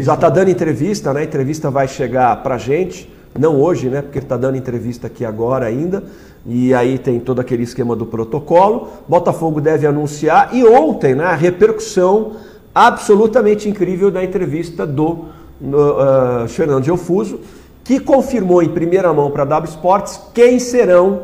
já 0.00 0.14
está 0.14 0.28
dando 0.28 0.50
entrevista, 0.50 1.12
né? 1.14 1.20
A 1.20 1.24
entrevista 1.24 1.70
vai 1.70 1.88
chegar 1.88 2.42
pra 2.42 2.58
gente, 2.58 3.10
não 3.38 3.60
hoje, 3.60 3.88
né? 3.88 4.02
Porque 4.02 4.18
ele 4.18 4.24
está 4.24 4.36
dando 4.36 4.56
entrevista 4.56 5.06
aqui 5.06 5.24
agora 5.24 5.66
ainda. 5.66 6.04
E 6.46 6.72
aí 6.72 6.98
tem 6.98 7.18
todo 7.18 7.40
aquele 7.40 7.64
esquema 7.64 7.96
do 7.96 8.06
protocolo. 8.06 8.88
Botafogo 9.08 9.60
deve 9.60 9.86
anunciar. 9.86 10.54
E 10.54 10.64
ontem, 10.64 11.14
né, 11.14 11.24
a 11.24 11.34
repercussão 11.34 12.32
absolutamente 12.74 13.68
incrível 13.68 14.10
da 14.10 14.22
entrevista 14.22 14.86
do 14.86 15.24
uh, 15.60 16.46
Fernando 16.48 16.84
Gelfuso, 16.84 17.40
que 17.82 17.98
confirmou 17.98 18.62
em 18.62 18.68
primeira 18.68 19.12
mão 19.12 19.30
para 19.30 19.42
a 19.42 19.46
W 19.46 19.70
Sports 19.70 20.20
quem 20.32 20.58
serão, 20.58 21.22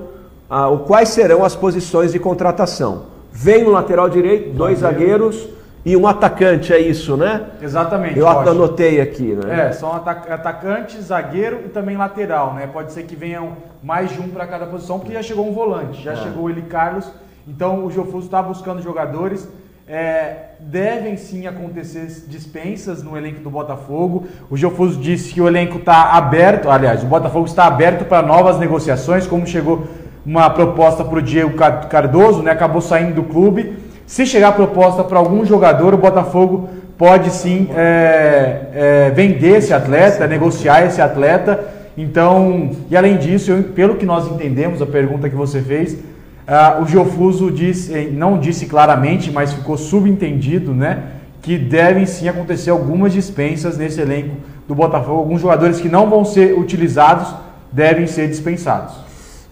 uh, 0.50 0.78
quais 0.78 1.10
serão 1.10 1.44
as 1.44 1.54
posições 1.54 2.12
de 2.12 2.18
contratação. 2.18 3.02
Vem 3.30 3.64
no 3.64 3.70
lateral 3.70 4.08
direito, 4.08 4.54
dois 4.54 4.80
zagueiros 4.80 5.48
e 5.84 5.96
um 5.96 6.06
atacante, 6.06 6.72
é 6.72 6.78
isso, 6.78 7.16
né? 7.16 7.46
Exatamente. 7.60 8.16
Eu 8.16 8.26
Rocha. 8.26 8.50
anotei 8.50 9.00
aqui, 9.00 9.34
né? 9.34 9.68
É, 9.68 9.72
são 9.72 9.92
atacante, 9.92 11.00
zagueiro 11.00 11.62
e 11.64 11.68
também 11.68 11.96
lateral, 11.96 12.54
né? 12.54 12.68
Pode 12.72 12.92
ser 12.92 13.02
que 13.02 13.16
venham 13.16 13.56
mais 13.82 14.12
de 14.12 14.20
um 14.20 14.28
para 14.28 14.46
cada 14.46 14.66
posição, 14.66 15.00
porque 15.00 15.12
já 15.12 15.22
chegou 15.22 15.48
um 15.48 15.52
volante, 15.52 16.00
já 16.00 16.12
é. 16.12 16.16
chegou 16.16 16.48
ele 16.48 16.62
Carlos. 16.62 17.10
Então 17.48 17.84
o 17.84 17.90
Jofuso 17.90 18.26
está 18.26 18.40
buscando 18.40 18.80
jogadores. 18.80 19.48
É, 19.88 20.52
devem 20.60 21.16
sim 21.16 21.48
acontecer 21.48 22.06
dispensas 22.28 23.02
no 23.02 23.16
elenco 23.16 23.40
do 23.40 23.50
Botafogo. 23.50 24.28
O 24.48 24.56
Geofuso 24.56 25.00
disse 25.00 25.34
que 25.34 25.40
o 25.40 25.48
elenco 25.48 25.78
está 25.78 26.12
aberto, 26.12 26.70
aliás, 26.70 27.02
o 27.02 27.06
Botafogo 27.06 27.46
está 27.46 27.66
aberto 27.66 28.04
para 28.04 28.24
novas 28.24 28.58
negociações, 28.60 29.26
como 29.26 29.44
chegou 29.44 29.84
uma 30.24 30.48
proposta 30.48 31.04
para 31.04 31.18
o 31.18 31.22
Diego 31.22 31.52
Cardoso, 31.90 32.42
né, 32.42 32.52
acabou 32.52 32.80
saindo 32.80 33.16
do 33.16 33.24
clube. 33.24 33.81
Se 34.12 34.26
chegar 34.26 34.52
proposta 34.52 35.02
para 35.02 35.18
algum 35.18 35.42
jogador, 35.42 35.94
o 35.94 35.96
Botafogo 35.96 36.68
pode 36.98 37.30
sim 37.30 37.70
é, 37.74 38.60
é, 38.74 39.10
vender 39.10 39.56
esse 39.56 39.72
atleta, 39.72 40.26
negociar 40.26 40.84
esse 40.84 41.00
atleta. 41.00 41.58
Então, 41.96 42.72
e 42.90 42.94
além 42.94 43.16
disso, 43.16 43.50
eu, 43.50 43.62
pelo 43.62 43.94
que 43.94 44.04
nós 44.04 44.30
entendemos, 44.30 44.82
a 44.82 44.86
pergunta 44.86 45.30
que 45.30 45.34
você 45.34 45.62
fez, 45.62 45.96
Uh, 46.42 46.82
o 46.82 46.86
Geofuso 46.88 47.52
disse, 47.52 48.10
não 48.12 48.36
disse 48.36 48.66
claramente, 48.66 49.30
mas 49.30 49.52
ficou 49.52 49.76
subentendido, 49.78 50.74
né? 50.74 51.04
Que 51.40 51.56
devem 51.56 52.04
sim 52.04 52.28
acontecer 52.28 52.70
algumas 52.70 53.12
dispensas 53.12 53.78
nesse 53.78 54.00
elenco 54.00 54.34
do 54.66 54.74
Botafogo. 54.74 55.20
Alguns 55.20 55.40
jogadores 55.40 55.80
que 55.80 55.88
não 55.88 56.10
vão 56.10 56.24
ser 56.24 56.58
utilizados 56.58 57.32
devem 57.70 58.08
ser 58.08 58.26
dispensados. 58.26 59.01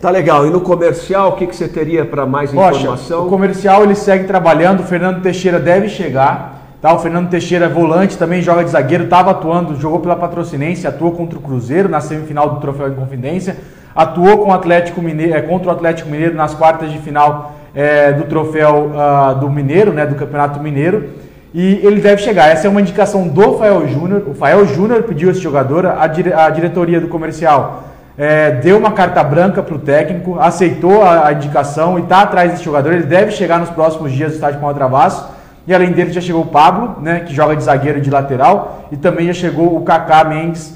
Tá 0.01 0.11
legal. 0.11 0.47
E 0.47 0.51
no 0.51 0.61
comercial, 0.61 1.31
o 1.31 1.33
que, 1.33 1.47
que 1.47 1.55
você 1.55 1.69
teria 1.69 2.05
para 2.05 2.25
mais 2.25 2.53
informação? 2.53 3.27
o 3.27 3.29
comercial 3.29 3.85
ele 3.85 3.95
segue 3.95 4.25
trabalhando. 4.25 4.81
O 4.81 4.85
Fernando 4.85 5.23
Teixeira 5.23 5.61
deve 5.61 5.89
chegar. 5.89 6.59
Tá? 6.81 6.95
O 6.95 6.99
Fernando 6.99 7.29
Teixeira 7.29 7.67
é 7.67 7.69
volante, 7.69 8.17
também 8.17 8.41
joga 8.41 8.65
de 8.65 8.71
zagueiro, 8.71 9.05
estava 9.05 9.33
atuando, 9.33 9.77
jogou 9.79 10.01
pela 10.01 10.17
Patrocinense, 10.17 10.87
atuou 10.87 11.13
contra 11.13 11.39
o 11.39 11.43
Cruzeiro 11.43 11.91
na 11.91 12.01
semifinal 12.01 12.49
do 12.49 12.61
Troféu 12.61 12.89
de 12.89 12.97
Confidência 12.97 13.59
atuou 13.95 14.39
com 14.39 14.51
o 14.51 14.53
Atlético 14.53 15.03
Mineiro, 15.03 15.35
é, 15.35 15.43
contra 15.43 15.69
o 15.69 15.71
Atlético 15.73 16.09
Mineiro 16.09 16.35
nas 16.35 16.55
quartas 16.55 16.91
de 16.91 16.99
final 16.99 17.55
é, 17.75 18.13
do 18.13 18.25
troféu 18.25 18.91
uh, 18.91 19.35
do 19.39 19.49
Mineiro, 19.49 19.93
né, 19.93 20.07
do 20.07 20.15
Campeonato 20.15 20.61
Mineiro. 20.61 21.11
E 21.53 21.81
ele 21.83 22.01
deve 22.01 22.23
chegar. 22.23 22.49
Essa 22.49 22.69
é 22.69 22.71
uma 22.71 22.81
indicação 22.81 23.27
do 23.27 23.59
Fael 23.59 23.87
Júnior. 23.89 24.23
O 24.29 24.35
Fael 24.35 24.65
Júnior 24.67 25.03
pediu 25.03 25.31
esse 25.31 25.41
jogador, 25.41 25.85
a, 25.85 26.07
dire 26.07 26.33
a 26.33 26.49
diretoria 26.49 27.01
do 27.01 27.09
comercial 27.09 27.90
é, 28.23 28.51
deu 28.51 28.77
uma 28.77 28.93
carta 28.93 29.25
branca 29.25 29.63
para 29.63 29.75
o 29.75 29.79
técnico, 29.79 30.39
aceitou 30.39 31.03
a, 31.03 31.29
a 31.29 31.33
indicação 31.33 31.99
e 31.99 32.03
está 32.03 32.21
atrás 32.21 32.51
desse 32.51 32.63
jogador. 32.63 32.93
Ele 32.93 33.05
deve 33.05 33.31
chegar 33.31 33.59
nos 33.59 33.71
próximos 33.71 34.13
dias 34.13 34.33
do 34.33 34.35
estádio 34.35 34.61
Paulo 34.61 34.75
Travasso. 34.75 35.27
E 35.67 35.75
além 35.75 35.91
dele 35.93 36.13
já 36.13 36.21
chegou 36.21 36.43
o 36.43 36.47
Pablo, 36.47 37.01
né, 37.01 37.21
que 37.21 37.35
joga 37.35 37.57
de 37.57 37.63
zagueiro 37.65 37.97
e 37.97 38.03
de 38.03 38.11
lateral, 38.11 38.89
e 38.93 38.97
também 38.99 39.27
já 39.27 39.33
chegou 39.33 39.75
o 39.75 39.83
Kaká 39.85 40.23
Mendes, 40.25 40.75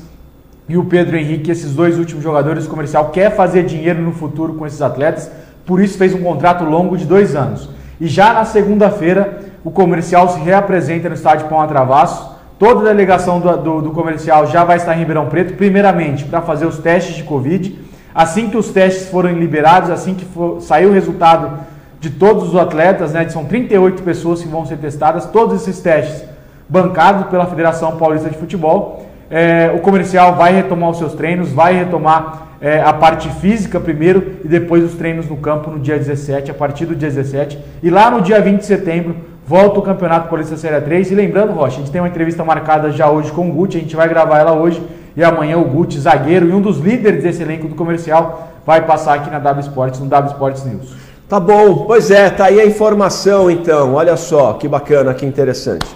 e 0.66 0.78
o 0.78 0.86
Pedro 0.86 1.18
Henrique, 1.18 1.50
esses 1.50 1.74
dois 1.74 1.98
últimos 1.98 2.24
jogadores 2.24 2.64
do 2.64 2.70
comercial, 2.70 3.10
quer 3.10 3.36
fazer 3.36 3.64
dinheiro 3.64 4.00
no 4.00 4.12
futuro 4.12 4.54
com 4.54 4.66
esses 4.66 4.80
atletas, 4.80 5.30
por 5.66 5.82
isso 5.82 5.98
fez 5.98 6.14
um 6.14 6.22
contrato 6.22 6.64
longo 6.64 6.96
de 6.96 7.04
dois 7.04 7.36
anos. 7.36 7.68
E 8.00 8.06
já 8.06 8.32
na 8.32 8.46
segunda-feira, 8.46 9.40
o 9.62 9.70
comercial 9.70 10.30
se 10.30 10.40
reapresenta 10.40 11.10
no 11.10 11.14
estádio 11.14 11.46
Pão 11.48 11.60
a 11.60 11.66
Travasso. 11.66 12.33
Toda 12.58 12.80
a 12.80 12.84
delegação 12.84 13.40
do, 13.40 13.56
do, 13.56 13.82
do 13.82 13.90
comercial 13.90 14.46
já 14.46 14.64
vai 14.64 14.76
estar 14.76 14.94
em 14.94 14.98
Ribeirão 14.98 15.26
Preto, 15.26 15.54
primeiramente 15.54 16.24
para 16.24 16.40
fazer 16.40 16.66
os 16.66 16.78
testes 16.78 17.16
de 17.16 17.24
Covid. 17.24 17.78
Assim 18.14 18.48
que 18.48 18.56
os 18.56 18.68
testes 18.68 19.08
forem 19.08 19.38
liberados, 19.38 19.90
assim 19.90 20.14
que 20.14 20.24
for, 20.24 20.60
sair 20.60 20.86
o 20.86 20.92
resultado 20.92 21.58
de 21.98 22.10
todos 22.10 22.48
os 22.48 22.56
atletas, 22.56 23.12
né, 23.12 23.28
são 23.28 23.44
38 23.44 24.02
pessoas 24.02 24.42
que 24.42 24.48
vão 24.48 24.64
ser 24.64 24.76
testadas, 24.76 25.26
todos 25.26 25.62
esses 25.62 25.80
testes 25.80 26.24
bancados 26.68 27.26
pela 27.26 27.46
Federação 27.46 27.96
Paulista 27.96 28.30
de 28.30 28.36
Futebol 28.36 29.04
é, 29.30 29.72
o 29.74 29.80
comercial 29.80 30.36
vai 30.36 30.54
retomar 30.54 30.90
os 30.90 30.98
seus 30.98 31.14
treinos, 31.14 31.50
vai 31.50 31.74
retomar 31.74 32.48
é, 32.60 32.80
a 32.80 32.92
parte 32.92 33.28
física 33.40 33.80
primeiro 33.80 34.36
e 34.44 34.48
depois 34.48 34.84
os 34.84 34.94
treinos 34.94 35.28
no 35.28 35.36
campo 35.36 35.70
no 35.70 35.78
dia 35.78 35.98
17, 35.98 36.50
a 36.50 36.54
partir 36.54 36.86
do 36.86 36.94
dia 36.94 37.08
17. 37.08 37.58
E 37.82 37.90
lá 37.90 38.10
no 38.10 38.20
dia 38.20 38.40
20 38.40 38.60
de 38.60 38.66
setembro 38.66 39.16
volta 39.46 39.78
o 39.78 39.82
Campeonato 39.82 40.28
Paulista 40.28 40.56
Série 40.56 40.80
3. 40.80 41.10
E 41.10 41.14
lembrando, 41.14 41.52
Rocha, 41.52 41.76
a 41.76 41.78
gente 41.80 41.90
tem 41.90 42.00
uma 42.00 42.08
entrevista 42.08 42.44
marcada 42.44 42.90
já 42.90 43.10
hoje 43.10 43.30
com 43.32 43.48
o 43.48 43.52
Guti, 43.52 43.76
a 43.76 43.80
gente 43.80 43.96
vai 43.96 44.08
gravar 44.08 44.38
ela 44.38 44.52
hoje. 44.52 44.82
E 45.16 45.22
amanhã 45.22 45.58
o 45.58 45.64
Guti, 45.64 45.98
zagueiro 45.98 46.48
e 46.48 46.52
um 46.52 46.60
dos 46.60 46.78
líderes 46.78 47.22
desse 47.22 47.42
elenco 47.42 47.68
do 47.68 47.74
comercial, 47.74 48.48
vai 48.66 48.84
passar 48.84 49.14
aqui 49.14 49.30
na 49.30 49.38
W 49.38 49.60
Sports, 49.62 50.00
no 50.00 50.06
W 50.06 50.32
Sports 50.32 50.64
News. 50.64 50.96
Tá 51.28 51.38
bom, 51.38 51.84
pois 51.86 52.10
é, 52.10 52.28
tá 52.30 52.46
aí 52.46 52.60
a 52.60 52.66
informação 52.66 53.50
então. 53.50 53.94
Olha 53.94 54.16
só, 54.16 54.54
que 54.54 54.66
bacana, 54.66 55.14
que 55.14 55.24
interessante. 55.24 55.86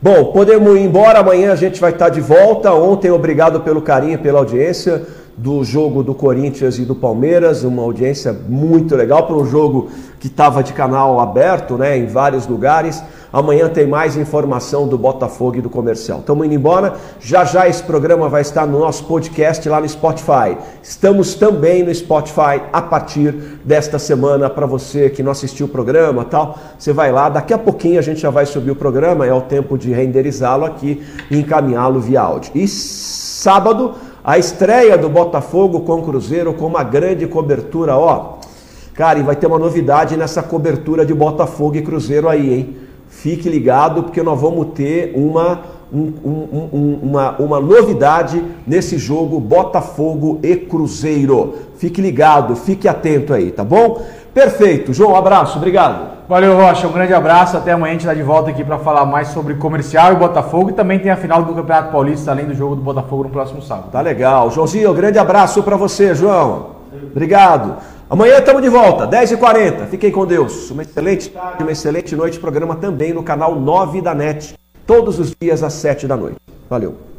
Bom, 0.00 0.32
podemos 0.32 0.76
ir 0.76 0.80
embora. 0.80 1.20
Amanhã 1.20 1.52
a 1.52 1.56
gente 1.56 1.80
vai 1.80 1.92
estar 1.92 2.08
de 2.08 2.20
volta. 2.20 2.72
Ontem, 2.72 3.10
obrigado 3.10 3.60
pelo 3.60 3.82
carinho, 3.82 4.18
pela 4.18 4.40
audiência 4.40 5.02
do 5.36 5.64
jogo 5.64 6.02
do 6.02 6.14
Corinthians 6.14 6.78
e 6.78 6.84
do 6.84 6.94
Palmeiras, 6.94 7.64
uma 7.64 7.82
audiência 7.82 8.36
muito 8.48 8.94
legal 8.94 9.26
para 9.26 9.36
um 9.36 9.46
jogo 9.46 9.90
que 10.22 10.28
estava 10.28 10.62
de 10.62 10.72
canal 10.72 11.18
aberto, 11.18 11.76
né, 11.76 11.98
em 11.98 12.06
vários 12.06 12.46
lugares. 12.46 13.02
Amanhã 13.32 13.68
tem 13.68 13.88
mais 13.88 14.16
informação 14.16 14.86
do 14.86 14.96
Botafogo 14.96 15.56
e 15.56 15.60
do 15.60 15.68
Comercial. 15.68 16.20
Estamos 16.20 16.46
indo 16.46 16.54
embora. 16.54 16.94
Já 17.18 17.44
já 17.44 17.66
esse 17.66 17.82
programa 17.82 18.28
vai 18.28 18.42
estar 18.42 18.64
no 18.64 18.78
nosso 18.78 19.02
podcast 19.06 19.68
lá 19.68 19.80
no 19.80 19.88
Spotify. 19.88 20.56
Estamos 20.80 21.34
também 21.34 21.82
no 21.82 21.92
Spotify 21.92 22.62
a 22.72 22.80
partir 22.80 23.32
desta 23.64 23.98
semana 23.98 24.48
para 24.48 24.64
você 24.64 25.10
que 25.10 25.24
não 25.24 25.32
assistiu 25.32 25.66
o 25.66 25.68
programa, 25.68 26.24
tal. 26.24 26.56
Você 26.78 26.92
vai 26.92 27.10
lá, 27.10 27.28
daqui 27.28 27.52
a 27.52 27.58
pouquinho 27.58 27.98
a 27.98 28.02
gente 28.02 28.20
já 28.20 28.30
vai 28.30 28.46
subir 28.46 28.70
o 28.70 28.76
programa, 28.76 29.26
é 29.26 29.34
o 29.34 29.40
tempo 29.40 29.76
de 29.76 29.92
renderizá-lo 29.92 30.64
aqui 30.64 31.04
e 31.32 31.40
encaminhá-lo 31.40 31.98
via 31.98 32.20
áudio. 32.20 32.52
E 32.54 32.68
sábado 32.68 33.96
a 34.22 34.38
estreia 34.38 34.96
do 34.96 35.08
Botafogo 35.08 35.80
com 35.80 35.94
o 35.94 36.02
Cruzeiro 36.02 36.54
com 36.54 36.66
uma 36.66 36.84
grande 36.84 37.26
cobertura, 37.26 37.96
ó. 37.96 38.40
Cara, 38.94 39.18
e 39.18 39.22
vai 39.22 39.36
ter 39.36 39.46
uma 39.46 39.58
novidade 39.58 40.16
nessa 40.16 40.42
cobertura 40.42 41.04
de 41.04 41.14
Botafogo 41.14 41.76
e 41.76 41.82
Cruzeiro 41.82 42.28
aí, 42.28 42.54
hein? 42.54 42.76
Fique 43.08 43.48
ligado 43.48 44.02
porque 44.02 44.22
nós 44.22 44.40
vamos 44.40 44.68
ter 44.74 45.12
uma, 45.14 45.60
um, 45.92 46.12
um, 46.24 46.68
um, 46.72 46.98
uma, 47.02 47.36
uma 47.38 47.60
novidade 47.60 48.42
nesse 48.66 48.98
jogo 48.98 49.38
Botafogo 49.38 50.40
e 50.42 50.56
Cruzeiro. 50.56 51.54
Fique 51.76 52.00
ligado, 52.00 52.56
fique 52.56 52.88
atento 52.88 53.34
aí, 53.34 53.50
tá 53.50 53.64
bom? 53.64 54.02
Perfeito. 54.34 54.94
João, 54.94 55.12
um 55.12 55.16
abraço, 55.16 55.58
obrigado. 55.58 56.12
Valeu, 56.28 56.56
Rocha. 56.56 56.88
Um 56.88 56.92
grande 56.92 57.12
abraço. 57.12 57.58
Até 57.58 57.72
amanhã 57.72 57.90
a 57.90 57.92
gente 57.92 58.00
está 58.00 58.14
de 58.14 58.22
volta 58.22 58.50
aqui 58.50 58.64
para 58.64 58.78
falar 58.78 59.04
mais 59.04 59.28
sobre 59.28 59.54
comercial 59.54 60.12
e 60.12 60.16
Botafogo. 60.16 60.70
E 60.70 60.72
também 60.72 60.98
tem 60.98 61.10
a 61.10 61.16
final 61.16 61.42
do 61.42 61.54
Campeonato 61.54 61.92
Paulista, 61.92 62.30
além 62.30 62.46
do 62.46 62.54
jogo 62.54 62.74
do 62.74 62.80
Botafogo 62.80 63.24
no 63.24 63.28
próximo 63.28 63.60
sábado. 63.60 63.90
Tá 63.92 64.00
legal. 64.00 64.50
Joãozinho, 64.50 64.90
um 64.90 64.94
grande 64.94 65.18
abraço 65.18 65.62
para 65.62 65.76
você, 65.76 66.14
João. 66.14 66.68
Obrigado. 67.10 67.76
Amanhã 68.12 68.40
estamos 68.40 68.60
de 68.60 68.68
volta, 68.68 69.08
10h40. 69.08 69.86
Fiquem 69.86 70.12
com 70.12 70.26
Deus. 70.26 70.70
Uma 70.70 70.82
excelente 70.82 71.30
tarde, 71.30 71.62
uma 71.62 71.72
excelente 71.72 72.14
noite. 72.14 72.38
Programa 72.38 72.76
também 72.76 73.10
no 73.10 73.22
canal 73.22 73.58
9 73.58 74.02
da 74.02 74.14
NET. 74.14 74.54
Todos 74.86 75.18
os 75.18 75.34
dias 75.40 75.62
às 75.62 75.72
7 75.72 76.06
da 76.06 76.14
noite. 76.14 76.36
Valeu. 76.68 77.11